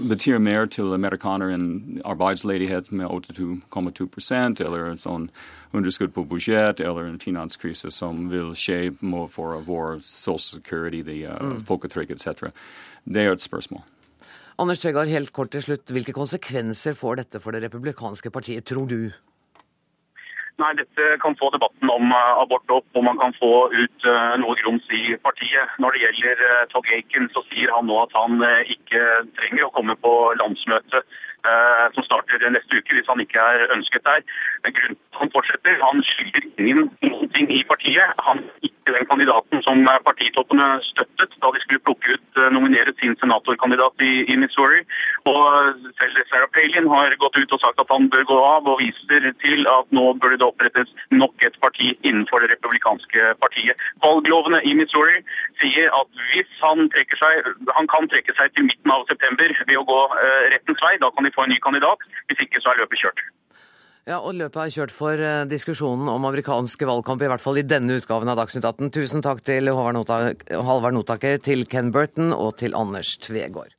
betyr 0.10 0.38
mer 0.38 0.68
til 0.70 0.94
amerikanere 0.94 1.56
enn 1.56 2.02
arbeidsledighet 2.06 2.92
med 2.92 3.08
82,2 3.10 4.62
eller 4.62 4.92
en 4.92 5.02
sånn 5.02 5.30
underskudd 5.74 6.14
på 6.14 6.26
budsjett 6.30 6.80
eller 6.80 7.10
en 7.10 7.20
finanskrise 7.20 7.90
som 7.92 8.30
vil 8.30 8.54
skje 8.54 8.94
for 9.30 9.58
vår 9.66 10.00
social 10.02 10.40
security, 10.40 11.02
de, 11.02 11.26
uh, 11.26 11.40
Mm. 11.42 11.66
folketrygd 11.66 12.12
etc., 12.12 12.52
det 13.06 13.22
er 13.26 13.32
et 13.32 13.42
spørsmål. 13.42 13.82
Anders 14.60 14.80
Tvegard, 14.80 15.08
helt 15.08 15.34
kort 15.34 15.50
til 15.52 15.62
slutt. 15.62 15.90
Hvilke 15.90 16.14
konsekvenser 16.14 16.94
får 16.94 17.16
dette 17.16 17.40
for 17.42 17.52
det 17.52 17.64
republikanske 17.64 18.30
partiet, 18.30 18.66
tror 18.66 18.88
du? 18.88 19.12
Nei, 20.62 20.74
dette 20.78 21.06
kan 21.18 21.34
få 21.39 21.49
debatten 21.49 21.89
om 21.89 22.12
eh, 22.14 22.41
abort 22.41 22.70
opp, 22.76 22.86
og 22.93 23.04
man 23.08 23.18
kan 23.18 23.34
få 23.39 23.51
ut 23.74 24.06
eh, 24.06 24.34
noe 24.38 24.54
grums 24.60 24.86
i 24.93 25.16
partiet. 25.26 25.72
Når 25.82 25.95
det 25.95 26.04
gjelder 26.04 26.43
uh, 26.45 26.66
Todd 26.70 26.91
Aiken, 26.93 27.26
så 27.34 27.41
sier 27.49 27.74
han 27.74 27.89
nå 27.89 27.97
at 28.04 28.14
han 28.14 28.38
eh, 28.45 28.74
ikke 28.76 29.01
trenger 29.39 29.66
å 29.66 29.74
komme 29.74 29.97
på 30.06 30.14
landsmøtet 30.43 31.01
eh, 31.01 31.86
som 31.95 32.06
starter 32.06 32.45
neste 32.54 32.80
uke, 32.80 32.99
hvis 32.99 33.10
han 33.10 33.24
ikke 33.24 33.41
er 33.41 33.66
ønsket 33.74 34.06
der. 34.06 34.22
Grunnen 34.70 34.99
han 35.24 35.32
fortsetter, 35.32 35.80
han 35.80 36.04
skylder 36.04 36.48
ingen 36.60 36.90
noe 37.08 37.44
i 37.58 37.62
partiet. 37.70 38.12
Han 38.28 38.42
er 38.44 38.68
ikke 38.68 38.96
den 38.98 39.08
kandidaten 39.08 39.62
som 39.64 39.80
eh, 39.88 40.00
partitoppene 40.08 40.68
støttet 40.90 41.36
da 41.44 41.52
de 41.56 41.62
skulle 41.64 41.84
plukke 41.88 42.16
ut 42.18 42.40
eh, 42.42 42.50
nominere 42.52 42.92
sin 43.00 43.16
senatorkandidat 43.22 44.04
i, 44.04 44.12
i 44.34 44.36
Missouri. 44.42 44.82
Og 45.32 45.80
selv 46.02 46.20
Sarah 46.32 46.50
Palin 46.56 46.90
har 46.92 47.16
gått 47.22 47.40
ut 47.40 47.56
og 47.56 47.64
sagt 47.64 47.80
at 47.80 47.94
han 47.94 48.10
bør 48.12 48.26
gå 48.32 48.40
av, 48.50 48.68
og 48.68 48.82
viser 48.84 49.30
til 49.44 49.64
at 49.72 49.96
nå 49.96 50.10
burde 50.20 50.42
det 50.42 50.50
opprettes 50.50 50.92
nok 51.16 51.48
et 51.48 51.56
parti 51.64 51.94
innenfor 52.04 52.44
det 52.44 52.52
republikanske 52.56 53.32
partiet. 53.44 53.88
Valglovene 54.04 54.60
i 54.68 54.76
Missouri 54.82 55.22
sier 55.62 55.88
at 56.02 56.26
hvis 56.34 56.52
han 56.66 56.90
trekker 56.96 57.22
seg, 57.22 57.54
han 57.78 57.88
kan 57.94 58.12
trekke 58.12 58.36
seg 58.40 58.52
til 58.58 58.68
midten 58.68 58.92
av 58.92 59.08
september 59.12 59.56
ved 59.64 59.80
å 59.80 59.88
gå 59.88 60.02
eh, 60.20 60.52
rettens 60.58 60.84
vei, 60.84 60.98
da 61.00 61.14
kan 61.16 61.24
de 61.24 61.32
få 61.38 61.48
en 61.48 61.56
ny 61.56 61.62
kandidat. 61.64 62.04
Hvis 62.28 62.44
ikke 62.44 62.60
så 62.60 62.74
er 62.74 62.84
løpet 62.84 63.06
kjørt. 63.06 63.24
Ja, 64.04 64.18
og 64.20 64.36
løpet 64.36 64.60
er 64.60 64.72
kjørt 64.76 64.91
for 64.91 65.16
eh, 65.16 65.45
diskusjonen 65.47 66.10
om 66.12 66.26
amerikanske 66.28 66.88
valgkamp, 66.89 67.24
i 67.24 67.30
hvert 67.32 67.43
fall 67.43 67.62
i 67.62 67.64
denne 67.64 68.01
utgaven 68.01 68.28
av 68.28 68.41
Dagsnytt 68.41 68.68
18. 68.68 68.91
Tusen 68.91 69.24
takk 69.24 69.39
til 69.47 69.72
Håvard 69.72 70.43
Halvard 70.51 70.97
Notaker, 70.97 71.39
til 71.39 71.64
Ken 71.72 71.93
Burton 71.95 72.36
og 72.36 72.58
til 72.60 72.76
Anders 72.76 73.16
Tvegård. 73.24 73.72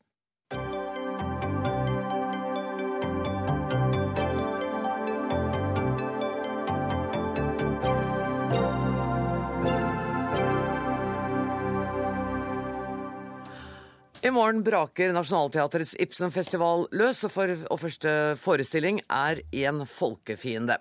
I 14.24 14.30
morgen 14.32 14.62
braker 14.64 15.10
Nationaltheatrets 15.12 15.90
Ibsen-festival 16.00 16.86
løs, 16.96 17.18
og, 17.26 17.32
for, 17.34 17.50
og 17.68 17.80
første 17.82 18.12
forestilling 18.40 19.02
er 19.12 19.42
En 19.52 19.82
folkefiende. 19.84 20.78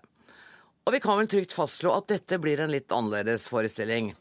Og 0.87 0.95
vi 0.95 1.01
kan 1.03 1.19
vel 1.19 1.27
trygt 1.27 1.55
fastslå 1.55 1.91
at 1.91 2.07
dette 2.07 2.39
blir 2.39 2.61
en 2.63 2.71
litt 2.71 2.95
annerledes 2.95 3.49
forestilling. 3.51 4.13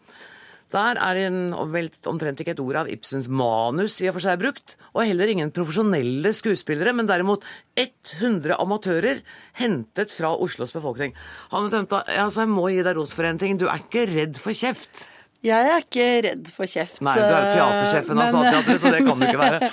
Der 0.74 0.98
er 0.98 1.20
en, 1.28 1.38
omtrent 1.54 2.42
ikke 2.42 2.56
et 2.56 2.64
ord 2.64 2.80
av 2.82 2.90
Ibsens 2.90 3.30
manus 3.30 4.00
i 4.02 4.10
og 4.10 4.16
for 4.16 4.26
seg 4.26 4.42
brukt, 4.42 4.74
og 4.90 5.06
heller 5.06 5.30
ingen 5.30 5.54
profesjonelle 5.54 6.34
skuespillere, 6.34 6.90
men 6.90 7.06
derimot 7.06 7.46
100 7.78 8.58
amatører 8.58 9.22
hentet 9.62 10.10
fra 10.18 10.34
Oslos 10.34 10.74
befolkning. 10.74 11.14
Hanne 11.54 11.70
Tømta, 11.70 12.02
altså 12.18 12.42
jeg 12.42 12.56
må 12.56 12.72
gi 12.74 12.82
deg 12.82 12.98
ros 12.98 13.14
for 13.14 13.30
en 13.30 13.38
ting. 13.38 13.54
Du 13.54 13.68
er 13.70 13.86
ikke 13.86 14.08
redd 14.10 14.42
for 14.42 14.50
kjeft? 14.50 15.11
Jeg 15.42 15.70
er 15.72 15.82
ikke 15.82 16.04
redd 16.22 16.50
for 16.54 16.70
kjeft. 16.70 17.00
Nei, 17.02 17.16
du 17.18 17.22
er 17.24 17.32
jo 17.32 17.54
teatersjefen 17.56 18.14
av 18.14 18.28
Nationaltheatret, 18.28 18.82
så 18.82 18.92
det 18.94 19.00
kan 19.08 19.18
du 19.18 19.26
ikke 19.26 19.40
være. 19.40 19.70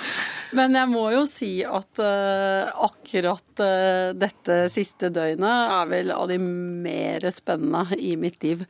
Men 0.58 0.74
jeg 0.80 0.90
må 0.90 1.04
jo 1.14 1.20
si 1.30 1.50
at 1.62 2.02
uh, 2.02 2.72
akkurat 2.88 3.62
uh, 3.62 4.10
dette 4.18 4.56
siste 4.74 5.12
døgnet 5.14 5.76
er 5.76 5.92
vel 5.92 6.10
av 6.16 6.26
de 6.30 6.40
mer 6.42 7.28
spennende 7.34 8.00
i 8.02 8.16
mitt 8.18 8.42
liv. 8.42 8.66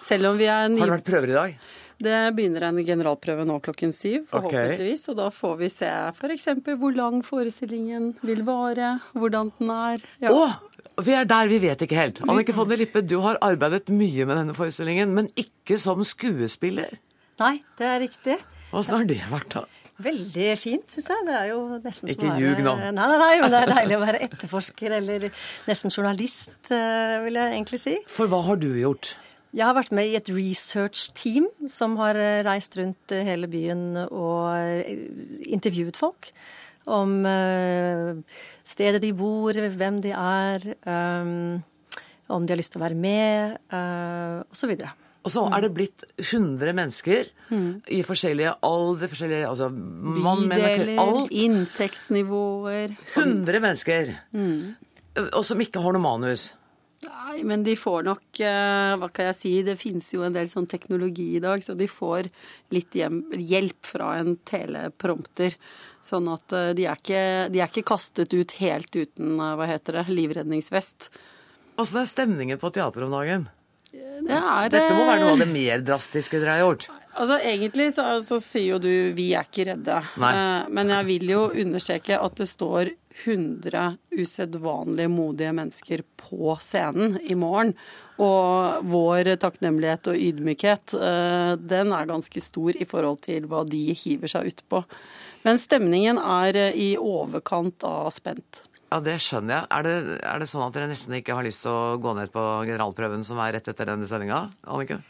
Selv 0.00 0.30
om 0.30 0.40
vi 0.40 0.48
er 0.48 0.72
ny... 0.72 0.80
Har 0.80 0.88
det 0.88 0.96
vært 1.00 1.10
prøver 1.10 1.34
i 1.34 1.36
dag? 1.36 1.68
Det 1.98 2.18
begynner 2.36 2.68
en 2.68 2.78
generalprøve 2.86 3.42
nå 3.48 3.56
klokken 3.64 3.90
syv, 3.94 4.28
forhåpentligvis. 4.30 5.08
Og 5.10 5.16
da 5.18 5.28
får 5.34 5.56
vi 5.62 5.70
se 5.72 5.88
f.eks. 6.14 6.46
hvor 6.78 6.94
lang 6.94 7.24
forestillingen 7.26 8.12
vil 8.22 8.44
vare, 8.46 8.92
hvordan 9.18 9.50
den 9.58 9.72
er. 9.74 10.04
Ja. 10.22 10.30
Å, 10.30 11.02
vi 11.02 11.16
er 11.18 11.26
der, 11.28 11.50
vi 11.50 11.58
vet 11.62 11.82
ikke 11.82 11.98
helt. 11.98 12.22
Annike 12.28 12.54
von 12.54 12.70
der 12.70 12.78
Lippe, 12.78 13.02
du 13.02 13.18
har 13.26 13.40
arbeidet 13.42 13.90
mye 13.90 14.28
med 14.28 14.38
denne 14.38 14.54
forestillingen, 14.54 15.10
men 15.16 15.32
ikke 15.38 15.80
som 15.82 16.04
skuespiller. 16.06 17.00
Nei, 17.42 17.58
det 17.78 17.90
er 17.90 18.00
riktig. 18.06 18.38
Åssen 18.74 19.00
har 19.00 19.08
det 19.08 19.20
vært, 19.32 19.58
da? 19.58 19.66
Veldig 19.98 20.50
fint, 20.60 20.86
syns 20.94 21.08
jeg. 21.10 21.22
Det 21.26 21.34
er 21.34 21.46
jo 21.50 21.60
nesten 21.82 22.10
Ikke 22.12 22.28
som 22.28 22.36
å 22.36 22.38
ljug 22.38 22.60
nå. 22.62 22.74
Nei, 22.78 22.90
nei, 22.94 23.06
nei, 23.18 23.32
men 23.42 23.50
det 23.50 23.62
er 23.64 23.72
deilig 23.72 23.96
å 23.96 24.02
være 24.04 24.20
etterforsker 24.28 24.94
eller 25.00 25.30
nesten 25.66 25.90
journalist, 25.90 26.54
eh, 26.70 27.16
vil 27.24 27.40
jeg 27.40 27.56
egentlig 27.56 27.80
si. 27.82 27.94
For 28.06 28.30
hva 28.30 28.44
har 28.46 28.60
du 28.62 28.68
gjort? 28.78 29.16
Jeg 29.56 29.64
har 29.64 29.76
vært 29.78 29.94
med 29.96 30.10
i 30.10 30.16
et 30.18 30.28
research-team 30.28 31.46
som 31.72 31.96
har 32.02 32.18
eh, 32.20 32.42
reist 32.44 32.76
rundt 32.76 33.14
eh, 33.16 33.24
hele 33.24 33.48
byen 33.48 33.96
og 34.04 34.52
eh, 34.52 35.06
intervjuet 35.48 35.96
folk 35.96 36.28
om 36.88 37.24
eh, 37.28 38.12
stedet 38.68 39.00
de 39.00 39.14
bor, 39.16 39.56
hvem 39.56 40.02
de 40.04 40.12
er, 40.12 40.64
om 42.28 42.44
de 42.44 42.52
har 42.52 42.60
lyst 42.60 42.74
til 42.74 42.80
å 42.80 42.84
være 42.84 42.96
med, 42.96 43.58
osv. 44.52 44.72
Og 45.24 45.32
så 45.32 45.44
er 45.52 45.64
det 45.64 45.70
blitt 45.76 46.04
100 46.16 46.72
mennesker 46.76 47.28
i 47.92 48.00
forskjellige 48.04 48.54
alder, 48.64 49.12
forskjellige 49.12 49.48
altså 49.48 49.68
mann, 49.72 50.46
Bydeler, 50.48 50.94
alt. 51.00 51.32
inntektsnivåer 51.32 52.96
100 53.16 53.64
mennesker. 53.64 54.14
Mm. 54.32 54.76
Og 55.32 55.44
som 55.44 55.60
ikke 55.64 55.84
har 55.84 55.96
noe 55.96 56.04
manus. 56.04 56.50
Nei, 57.06 57.44
men 57.46 57.62
de 57.62 57.76
får 57.78 58.02
nok 58.08 58.40
eh, 58.42 58.92
Hva 58.98 59.08
kan 59.14 59.28
jeg 59.28 59.38
si? 59.38 59.52
Det 59.62 59.76
finnes 59.78 60.08
jo 60.10 60.24
en 60.26 60.34
del 60.34 60.48
sånn 60.50 60.66
teknologi 60.70 61.28
i 61.38 61.42
dag, 61.42 61.62
så 61.62 61.76
de 61.78 61.86
får 61.86 62.26
litt 62.74 62.96
hjelp 62.98 63.86
fra 63.86 64.16
en 64.18 64.34
teleprompter. 64.48 65.54
Sånn 66.06 66.26
at 66.32 66.56
eh, 66.56 66.72
de 66.74 66.88
er, 66.90 66.98
ikke, 66.98 67.22
de 67.54 67.62
er 67.62 67.70
ikke 67.70 67.86
kastet 67.92 68.34
ut 68.34 68.56
helt 68.58 68.90
uten, 68.90 69.36
eh, 69.36 69.54
hva 69.60 69.68
heter 69.70 70.00
det, 70.00 70.08
livredningsvest. 70.10 71.10
Åssen 71.78 72.02
er 72.02 72.10
stemningen 72.10 72.58
på 72.58 72.72
teateret 72.74 73.06
om 73.06 73.14
dagen? 73.14 73.46
Det 73.92 74.34
er, 74.34 74.68
Dette 74.68 74.90
må 74.96 75.06
være 75.06 75.22
noe 75.22 75.36
av 75.36 75.42
det 75.44 75.52
mer 75.52 75.84
drastiske 75.86 76.40
dere 76.42 76.58
har 76.58 76.66
gjort. 76.66 76.88
Altså 77.18 77.38
Egentlig 77.38 77.92
så, 77.94 78.08
så 78.22 78.36
sier 78.42 78.74
jo 78.74 78.78
du 78.82 79.14
'vi 79.14 79.30
er 79.38 79.46
ikke 79.46 79.70
redde'. 79.70 80.02
Nei. 80.22 80.32
Men 80.74 80.90
jeg 80.92 81.06
vil 81.06 81.30
jo 81.30 81.46
understreke 81.50 82.18
at 82.18 82.34
det 82.42 82.48
står 82.50 82.90
100 83.24 83.96
usedvanlig 84.14 85.08
modige 85.10 85.54
mennesker 85.56 86.04
på 86.20 86.54
scenen 86.62 87.18
i 87.22 87.36
morgen. 87.38 87.74
Og 88.18 88.84
vår 88.90 89.34
takknemlighet 89.42 90.10
og 90.12 90.22
ydmykhet, 90.28 90.94
eh, 90.94 91.52
den 91.58 91.92
er 91.94 92.10
ganske 92.10 92.42
stor 92.42 92.76
i 92.76 92.86
forhold 92.88 93.22
til 93.26 93.46
hva 93.50 93.64
de 93.68 93.82
hiver 93.94 94.30
seg 94.30 94.52
utpå. 94.52 94.82
Men 95.46 95.60
stemningen 95.60 96.18
er 96.18 96.56
eh, 96.56 96.74
i 96.74 96.88
overkant 96.98 97.84
av 97.86 98.10
spent. 98.14 98.64
Ja, 98.88 99.00
Det 99.04 99.18
skjønner 99.20 99.54
jeg. 99.54 99.66
Er 99.70 99.82
det, 99.84 99.96
er 100.24 100.40
det 100.40 100.48
sånn 100.48 100.64
at 100.64 100.74
dere 100.74 100.88
nesten 100.88 101.18
ikke 101.18 101.36
har 101.36 101.44
lyst 101.44 101.66
til 101.66 101.74
å 101.74 101.98
gå 102.00 102.14
ned 102.16 102.32
på 102.32 102.44
generalprøven 102.64 103.24
som 103.26 103.40
er 103.44 103.58
rett 103.58 103.68
etter 103.68 103.90
denne 103.90 104.08
sendinga? 104.08 104.46
Anniken? 104.64 105.04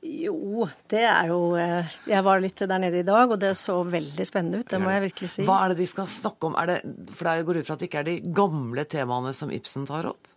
Jo, 0.00 0.64
det 0.88 1.02
er 1.04 1.28
jo 1.28 1.40
eh, 1.60 1.96
Jeg 2.08 2.24
var 2.24 2.40
litt 2.40 2.62
der 2.64 2.80
nede 2.80 3.02
i 3.02 3.06
dag, 3.06 3.28
og 3.28 3.36
det 3.40 3.52
så 3.58 3.82
veldig 3.84 4.24
spennende 4.24 4.62
ut. 4.62 4.68
Det 4.70 4.80
må 4.80 4.92
jeg 4.94 5.04
virkelig 5.10 5.28
si. 5.34 5.44
Hva 5.44 5.58
er 5.64 5.74
det 5.74 5.82
de 5.82 5.88
skal 5.90 6.08
snakke 6.08 6.48
om? 6.48 6.56
Er 6.56 6.70
det, 6.70 6.78
for 7.12 7.28
det 7.28 7.44
går 7.48 7.60
ut 7.60 7.68
fra 7.68 7.76
at 7.76 7.82
det 7.82 7.90
ikke 7.90 8.00
er 8.00 8.08
de 8.08 8.16
gamle 8.40 8.86
temaene 8.88 9.34
som 9.36 9.52
Ibsen 9.52 9.84
tar 9.90 10.08
opp? 10.14 10.29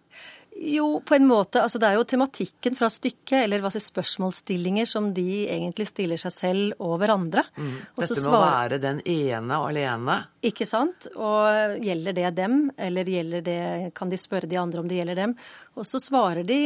Jo, 0.66 1.02
på 1.06 1.16
en 1.16 1.26
måte. 1.28 1.60
Altså, 1.60 1.80
det 1.82 1.90
er 1.90 1.98
jo 1.98 2.06
tematikken 2.08 2.76
fra 2.78 2.88
stykket, 2.92 3.36
eller 3.42 3.60
hva 3.64 3.72
si, 3.74 3.82
spørsmålsstillinger, 3.84 4.88
som 4.88 5.10
de 5.16 5.44
egentlig 5.52 5.90
stiller 5.90 6.22
seg 6.22 6.34
selv 6.34 6.84
og 6.84 6.94
hverandre. 7.02 7.44
Mm. 7.58 7.74
Dette 8.00 8.20
med 8.22 8.38
å 8.38 8.42
være 8.44 8.80
den 8.84 9.02
ene 9.10 9.58
og 9.60 9.72
alene. 9.74 10.16
Ikke 10.46 10.68
sant? 10.70 11.10
Og 11.18 11.76
gjelder 11.84 12.16
det 12.16 12.30
dem, 12.38 12.56
eller 12.78 13.12
gjelder 13.12 13.44
det, 13.44 13.58
kan 13.98 14.14
de 14.14 14.20
spørre 14.22 14.48
de 14.50 14.60
andre 14.62 14.84
om 14.84 14.88
det 14.88 15.02
gjelder 15.02 15.20
dem? 15.20 15.36
Og 15.76 15.90
så 15.90 16.00
svarer 16.04 16.48
de 16.48 16.62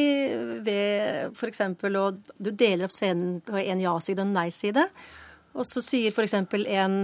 ved 0.67 1.33
f.eks. 1.33 1.63
og 1.87 2.21
Du 2.37 2.51
deler 2.51 2.85
opp 2.85 2.93
scenen 2.93 3.39
på 3.45 3.57
en 3.63 3.81
ja-side 3.81 4.21
og 4.21 4.27
en 4.27 4.37
nei-side. 4.43 4.85
Og 5.57 5.65
så 5.65 5.81
sier 5.81 6.13
f.eks. 6.13 6.37
en 6.37 7.01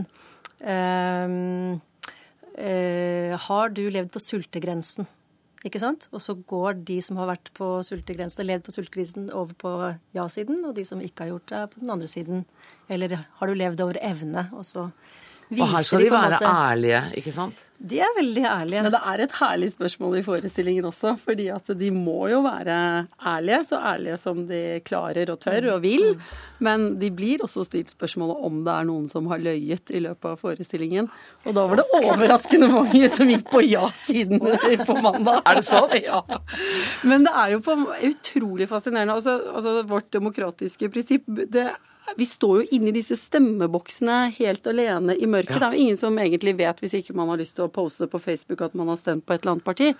øh, 0.61 1.35
øh, 2.69 3.35
Har 3.49 3.73
du 3.73 3.83
levd 3.89 4.13
på 4.13 4.21
sultegrensen? 4.21 5.09
Ikke 5.63 5.79
sant? 5.79 6.09
Og 6.11 6.19
så 6.19 6.35
går 6.35 6.81
de 6.87 6.97
som 7.03 7.19
har 7.21 7.29
vært 7.29 7.49
på 7.55 7.67
sultegrensen, 7.87 8.43
levd 8.47 8.65
på 8.65 8.73
sultkrisen, 8.75 9.29
over 9.31 9.55
på 9.55 9.73
ja-siden, 10.15 10.59
og 10.67 10.75
de 10.75 10.83
som 10.87 11.01
ikke 11.03 11.23
har 11.23 11.33
gjort 11.33 11.47
det, 11.51 11.59
er 11.59 11.69
på 11.71 11.83
den 11.83 11.93
andre 11.93 12.09
siden. 12.11 12.43
Eller 12.91 13.15
har 13.39 13.47
du 13.47 13.55
levd 13.55 13.83
over 13.85 13.99
evne? 14.03 14.49
Og 14.51 14.67
så 14.67 14.89
Og 15.61 15.69
her 15.75 15.83
skal 15.83 15.99
de 16.05 16.09
være 16.11 16.39
måte- 16.39 16.55
ærlige, 16.71 17.03
ikke 17.21 17.31
sant? 17.35 17.61
De 17.83 17.97
er 17.99 18.13
veldig 18.15 18.43
ærlige. 18.47 18.81
Men 18.85 18.93
det 18.93 18.99
er 19.11 19.21
et 19.25 19.33
herlig 19.41 19.67
spørsmål 19.73 20.13
i 20.17 20.23
forestillingen 20.23 20.85
også, 20.87 21.17
fordi 21.19 21.49
at 21.51 21.67
de 21.79 21.89
må 21.91 22.29
jo 22.31 22.39
være 22.45 23.07
ærlige, 23.27 23.59
så 23.67 23.79
ærlige 23.91 24.17
som 24.21 24.39
de 24.47 24.79
klarer 24.87 25.29
og 25.33 25.39
tør 25.43 25.67
og 25.73 25.81
vil. 25.83 26.13
Men 26.63 26.93
de 27.01 27.09
blir 27.11 27.43
også 27.43 27.65
stilt 27.67 27.91
spørsmålet 27.91 28.39
om 28.47 28.63
det 28.63 28.71
er 28.71 28.87
noen 28.87 29.09
som 29.11 29.27
har 29.27 29.43
løyet 29.43 29.91
i 29.91 29.99
løpet 29.99 30.29
av 30.31 30.39
forestillingen. 30.39 31.09
Og 31.43 31.57
da 31.57 31.67
var 31.67 31.81
det 31.81 31.87
overraskende 31.99 32.71
mange 32.71 33.09
som 33.11 33.27
gikk 33.27 33.51
på 33.51 33.65
ja-siden 33.67 34.39
på 34.87 34.99
mandag. 35.03 35.41
Er 35.43 35.59
det 35.59 35.67
sant? 35.67 35.97
Ja. 35.99 36.23
Men 37.03 37.27
det 37.27 37.35
er 37.35 37.57
jo 37.57 37.63
på, 37.67 37.75
utrolig 38.13 38.69
fascinerende. 38.71 39.19
Altså, 39.19 39.41
altså 39.51 39.81
vårt 39.91 40.07
demokratiske 40.15 40.87
prinsipp 40.93 41.27
det 41.27 41.67
vi 42.17 42.25
står 42.29 42.61
jo 42.61 42.77
inne 42.77 42.91
i 42.91 42.95
disse 42.95 43.17
stemmeboksene 43.19 44.17
helt 44.37 44.67
alene 44.69 45.15
i 45.15 45.29
mørket. 45.29 45.57
Det 45.57 45.67
er 45.67 45.77
jo 45.77 45.85
ingen 45.85 45.99
som 45.99 46.19
egentlig 46.21 46.55
vet, 46.59 46.81
hvis 46.83 46.95
ikke 46.99 47.15
man 47.17 47.31
har 47.31 47.41
lyst 47.41 47.57
til 47.57 47.67
å 47.67 47.71
poste 47.73 48.07
på 48.09 48.21
Facebook 48.21 48.63
at 48.65 48.75
man 48.77 48.91
har 48.91 48.99
stemt 49.01 49.25
på 49.25 49.35
et 49.35 49.43
eller 49.43 49.55
annet 49.55 49.67
parti, 49.67 49.91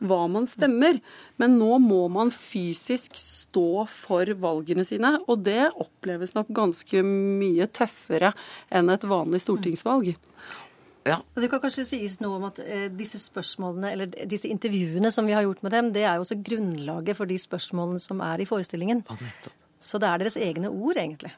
hva 0.00 0.22
man 0.30 0.48
stemmer. 0.50 1.00
Men 1.40 1.58
nå 1.60 1.78
må 1.84 2.02
man 2.12 2.32
fysisk 2.34 3.18
stå 3.18 3.84
for 3.90 4.34
valgene 4.40 4.86
sine, 4.88 5.16
og 5.26 5.44
det 5.46 5.70
oppleves 5.70 6.34
nok 6.36 6.50
ganske 6.56 7.04
mye 7.06 7.68
tøffere 7.70 8.34
enn 8.70 8.92
et 8.92 9.06
vanlig 9.08 9.42
stortingsvalg. 9.44 10.14
Ja. 11.08 11.16
Det 11.34 11.48
kan 11.48 11.62
kanskje 11.62 11.86
sies 11.88 12.18
noe 12.20 12.36
om 12.36 12.44
at 12.50 12.58
eh, 12.60 12.88
disse 12.92 13.18
spørsmålene, 13.22 13.94
eller 13.94 14.28
disse 14.28 14.50
intervjuene 14.52 15.08
som 15.14 15.28
vi 15.28 15.32
har 15.36 15.46
gjort 15.46 15.62
med 15.64 15.72
dem, 15.74 15.88
det 15.94 16.04
er 16.04 16.18
jo 16.18 16.26
også 16.26 16.38
grunnlaget 16.44 17.16
for 17.16 17.30
de 17.30 17.38
spørsmålene 17.40 18.02
som 18.02 18.20
er 18.24 18.42
i 18.42 18.48
forestillingen. 18.48 19.02
Så 19.80 19.96
det 20.00 20.10
er 20.10 20.20
deres 20.20 20.36
egne 20.36 20.68
ord, 20.68 20.98
egentlig. 21.00 21.32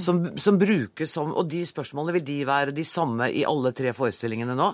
Som, 0.00 0.22
som 0.40 0.56
brukes 0.58 1.12
som 1.12 1.34
Og 1.36 1.44
de 1.50 1.60
spørsmålene, 1.68 2.14
vil 2.16 2.24
de 2.24 2.36
være 2.48 2.72
de 2.74 2.86
samme 2.88 3.28
i 3.30 3.44
alle 3.46 3.70
tre 3.76 3.92
forestillingene 3.94 4.56
nå? 4.58 4.70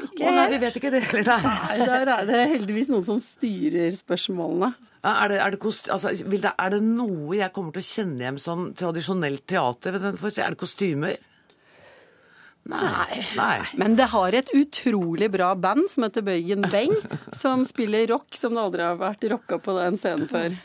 Å 0.00 0.32
nei, 0.34 0.46
vi 0.50 0.58
vet 0.62 0.76
ikke 0.76 0.90
det 0.92 1.02
heller, 1.06 1.28
nei. 1.28 1.54
Nei, 1.60 1.86
der 1.86 2.10
er 2.14 2.28
det 2.28 2.40
heldigvis 2.54 2.88
noen 2.90 3.04
som 3.06 3.18
styrer 3.20 3.92
spørsmålene. 3.94 4.72
Er 5.06 5.32
det, 5.32 5.38
er, 5.40 5.54
det 5.54 5.60
kost, 5.62 5.88
altså, 5.92 6.12
vil 6.28 6.42
det, 6.42 6.52
er 6.60 6.74
det 6.74 6.80
noe 6.84 7.36
jeg 7.38 7.52
kommer 7.54 7.76
til 7.76 7.84
å 7.84 7.88
kjenne 7.88 8.24
igjen 8.24 8.40
som 8.42 8.70
tradisjonelt 8.76 9.44
teater? 9.48 9.94
ved 9.96 10.04
den 10.08 10.18
forestillingen? 10.20 10.48
Er 10.48 10.56
det 10.56 10.64
kostymer? 10.64 11.18
Nei. 12.70 13.22
Nei. 13.38 13.56
Men 13.80 13.96
det 13.96 14.10
har 14.12 14.36
et 14.36 14.50
utrolig 14.56 15.30
bra 15.32 15.54
band 15.56 15.88
som 15.90 16.04
heter 16.04 16.24
Bøygen 16.26 16.66
Beng, 16.72 16.92
som 17.36 17.64
spiller 17.68 18.08
rock 18.12 18.36
som 18.36 18.56
det 18.56 18.64
aldri 18.64 18.84
har 18.84 19.00
vært 19.00 19.24
rocka 19.32 19.60
på 19.62 19.76
den 19.78 19.96
scenen 20.00 20.28
før. 20.30 20.56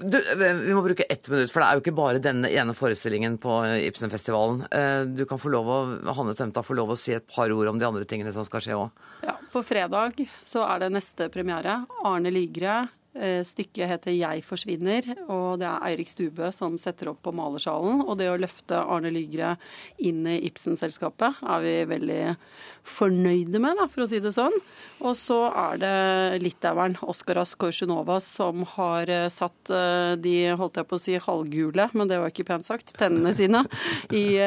Du, 0.00 0.16
vi 0.36 0.74
må 0.74 0.82
bruke 0.84 1.04
ett 1.12 1.28
minutt, 1.28 1.50
for 1.52 1.60
det 1.60 1.66
er 1.68 1.76
jo 1.78 1.82
ikke 1.84 1.94
bare 1.96 2.22
denne 2.22 2.48
ene 2.52 2.74
forestillingen 2.76 3.36
på 3.42 3.58
Ibsenfestivalen. 3.88 4.62
Eh, 4.72 5.02
Du 5.18 5.24
kan 5.28 5.40
få 5.40 5.50
lov 5.52 5.68
å, 5.68 5.78
Hanne 6.16 6.34
Tømta 6.38 6.62
få 6.64 6.76
lov 6.78 6.94
å 6.94 6.98
si 6.98 7.12
et 7.16 7.26
par 7.28 7.52
ord 7.52 7.68
om 7.72 7.78
de 7.80 7.86
andre 7.88 8.06
tingene 8.08 8.32
som 8.32 8.46
skal 8.48 8.64
skje 8.64 8.78
òg. 8.78 9.04
Ja, 9.26 9.36
på 9.52 9.62
fredag 9.66 10.22
så 10.46 10.64
er 10.68 10.86
det 10.86 10.92
neste 10.94 11.28
premiere. 11.32 11.82
Arne 12.04 12.32
Lygre. 12.32 12.82
Eh, 13.10 13.42
Stykket 13.42 13.88
heter 13.90 14.12
'Jeg 14.14 14.44
forsvinner', 14.46 15.16
og 15.28 15.58
det 15.58 15.66
er 15.66 15.82
Eirik 15.82 16.06
Stubø 16.06 16.52
som 16.52 16.78
setter 16.78 17.08
opp 17.10 17.22
på 17.24 17.34
Malersalen. 17.34 18.06
Og 18.06 18.16
det 18.18 18.28
å 18.30 18.38
løfte 18.38 18.78
Arne 18.78 19.10
Lygre 19.10 19.56
inn 19.98 20.24
i 20.26 20.38
Ibsen-selskapet 20.46 21.42
er 21.42 21.60
vi 21.60 21.84
veldig 21.90 22.36
fornøyde 22.84 23.58
med, 23.58 23.76
da, 23.76 23.88
for 23.88 24.04
å 24.04 24.08
si 24.08 24.20
det 24.20 24.30
sånn. 24.30 24.54
Og 25.00 25.16
så 25.16 25.50
er 25.50 25.78
det 25.82 26.42
litaueren 26.44 26.96
Oskaras 27.02 27.56
Korsunova 27.56 28.20
som 28.22 28.62
har 28.76 29.10
eh, 29.10 29.28
satt 29.28 29.70
eh, 29.70 30.14
de, 30.14 30.54
holdt 30.54 30.76
jeg 30.76 30.86
på 30.86 30.94
å 30.94 31.02
si, 31.02 31.18
halvgule, 31.18 31.90
men 31.92 32.06
det 32.06 32.20
var 32.20 32.30
ikke 32.30 32.46
pent 32.46 32.64
sagt, 32.64 32.94
tennene 32.96 33.34
sine 33.34 33.64
i 34.22 34.38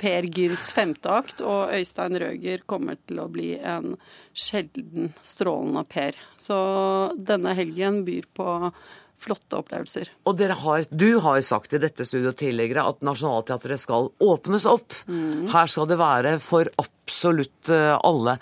Per 0.00 0.22
Gynts 0.32 0.72
femte 0.72 1.12
akt. 1.12 1.44
Og 1.44 1.68
Øystein 1.76 2.16
Røger 2.16 2.64
kommer 2.64 2.96
til 3.04 3.20
å 3.20 3.28
bli 3.28 3.58
en 3.60 3.98
sjelden 4.34 5.12
strålende 5.24 5.84
Per. 5.88 6.18
Så 6.40 6.58
denne 7.16 7.54
helgen 7.56 8.02
byr 8.06 8.26
på 8.36 8.48
flotte 9.24 9.56
opplevelser. 9.56 10.10
Og 10.28 10.42
har, 10.64 10.84
du 10.90 11.18
har 11.24 11.40
sagt 11.46 11.72
i 11.72 11.80
dette 11.80 12.04
studioet 12.04 12.36
tidligere 12.42 12.84
at 12.90 13.04
Nationaltheatret 13.06 13.80
skal 13.80 14.10
åpnes 14.20 14.66
opp. 14.68 14.92
Her 15.08 15.70
skal 15.70 15.88
det 15.88 15.98
være 16.00 16.36
for 16.42 16.68
absolutt 16.82 17.70
eh, 17.72 17.94
alle. 17.96 18.36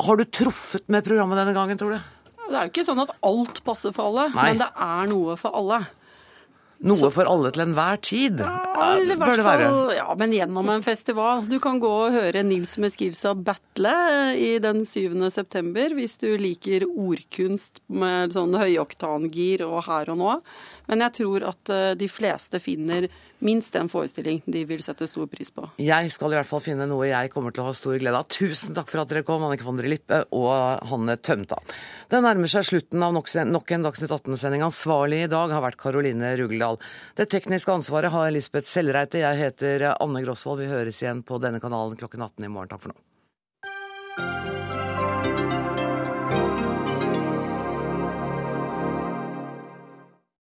Har 0.00 0.20
du 0.20 0.24
truffet 0.24 0.86
med 0.92 1.04
programmet 1.04 1.40
denne 1.40 1.56
gangen, 1.56 1.80
tror 1.80 1.96
du? 1.96 2.10
Det 2.50 2.58
er 2.58 2.66
jo 2.66 2.72
ikke 2.72 2.86
sånn 2.86 3.02
at 3.02 3.12
alt 3.26 3.60
passer 3.66 3.94
for 3.94 4.10
alle, 4.10 4.28
Nei. 4.34 4.44
men 4.48 4.62
det 4.62 4.70
er 4.86 5.10
noe 5.10 5.36
for 5.38 5.54
alle. 5.56 5.82
Noe 6.80 7.10
for 7.12 7.28
alle 7.28 7.50
til 7.52 7.60
enhver 7.66 7.98
tid, 8.00 8.38
Ja, 8.40 8.94
eller 8.96 9.18
bør 9.20 9.36
det 9.36 9.44
være. 9.44 9.66
ja, 9.98 10.06
men 10.16 10.32
gjennom 10.32 10.70
en 10.72 10.82
festival. 10.82 11.42
Du 11.50 11.58
kan 11.60 11.78
gå 11.82 11.90
og 12.06 12.14
høre 12.14 12.40
Nils 12.42 12.78
Meskilsa 12.80 13.34
battle 13.36 13.92
i 14.40 14.54
den 14.64 14.80
7. 14.88 15.28
september, 15.30 15.92
hvis 15.92 16.16
du 16.22 16.30
liker 16.40 16.86
ordkunst 16.88 17.82
med 17.92 18.32
sånn 18.32 18.56
høyoktangir 18.56 19.60
og 19.68 19.84
her 19.84 20.08
og 20.14 20.16
nå. 20.22 20.38
Men 20.90 21.04
jeg 21.06 21.20
tror 21.20 21.44
at 21.46 21.70
eh, 21.70 21.92
de 21.98 22.08
fleste 22.10 22.58
finner 22.62 23.06
minst 23.46 23.76
en 23.78 23.88
forestilling 23.88 24.42
de 24.50 24.64
vil 24.68 24.82
sette 24.84 25.06
stor 25.08 25.28
pris 25.30 25.52
på. 25.54 25.68
Jeg 25.80 26.10
skal 26.12 26.34
i 26.34 26.38
hvert 26.40 26.48
fall 26.48 26.62
finne 26.64 26.88
noe 26.90 27.08
jeg 27.08 27.30
kommer 27.32 27.54
til 27.54 27.62
å 27.62 27.68
ha 27.68 27.74
stor 27.76 27.96
glede 28.00 28.18
av. 28.18 28.26
Tusen 28.30 28.74
takk 28.76 28.90
for 28.90 29.02
at 29.04 29.12
dere 29.12 29.22
kom, 29.26 29.44
Annike 29.46 29.66
von 29.66 29.78
der 29.78 29.88
Lippe 29.90 30.24
og 30.36 30.50
Hanne 30.90 31.16
Tømta. 31.22 31.60
Det 32.10 32.22
nærmer 32.24 32.50
seg 32.50 32.66
slutten 32.66 33.06
av 33.06 33.14
nok 33.14 33.30
en 33.30 33.86
Dagsnytt 33.86 34.16
18-sending. 34.16 34.66
Ansvarlig 34.66 35.24
i 35.24 35.30
dag 35.30 35.54
har 35.54 35.64
vært 35.64 35.80
Karoline 35.80 36.34
Rugeldal. 36.40 36.80
Det 37.16 37.30
tekniske 37.32 37.78
ansvaret 37.78 38.12
har 38.12 38.34
Lisbeth 38.34 38.68
Sellreite. 38.68 39.22
Jeg 39.22 39.40
heter 39.44 39.92
Anne 39.94 40.24
Grosvold. 40.26 40.64
Vi 40.64 40.72
høres 40.72 41.00
igjen 41.04 41.22
på 41.26 41.38
denne 41.42 41.62
kanalen 41.62 41.96
klokken 42.00 42.26
18 42.26 42.50
i 42.50 42.52
morgen. 42.52 42.74
Takk 42.74 42.84
for 42.84 42.94
nå. 42.94 43.09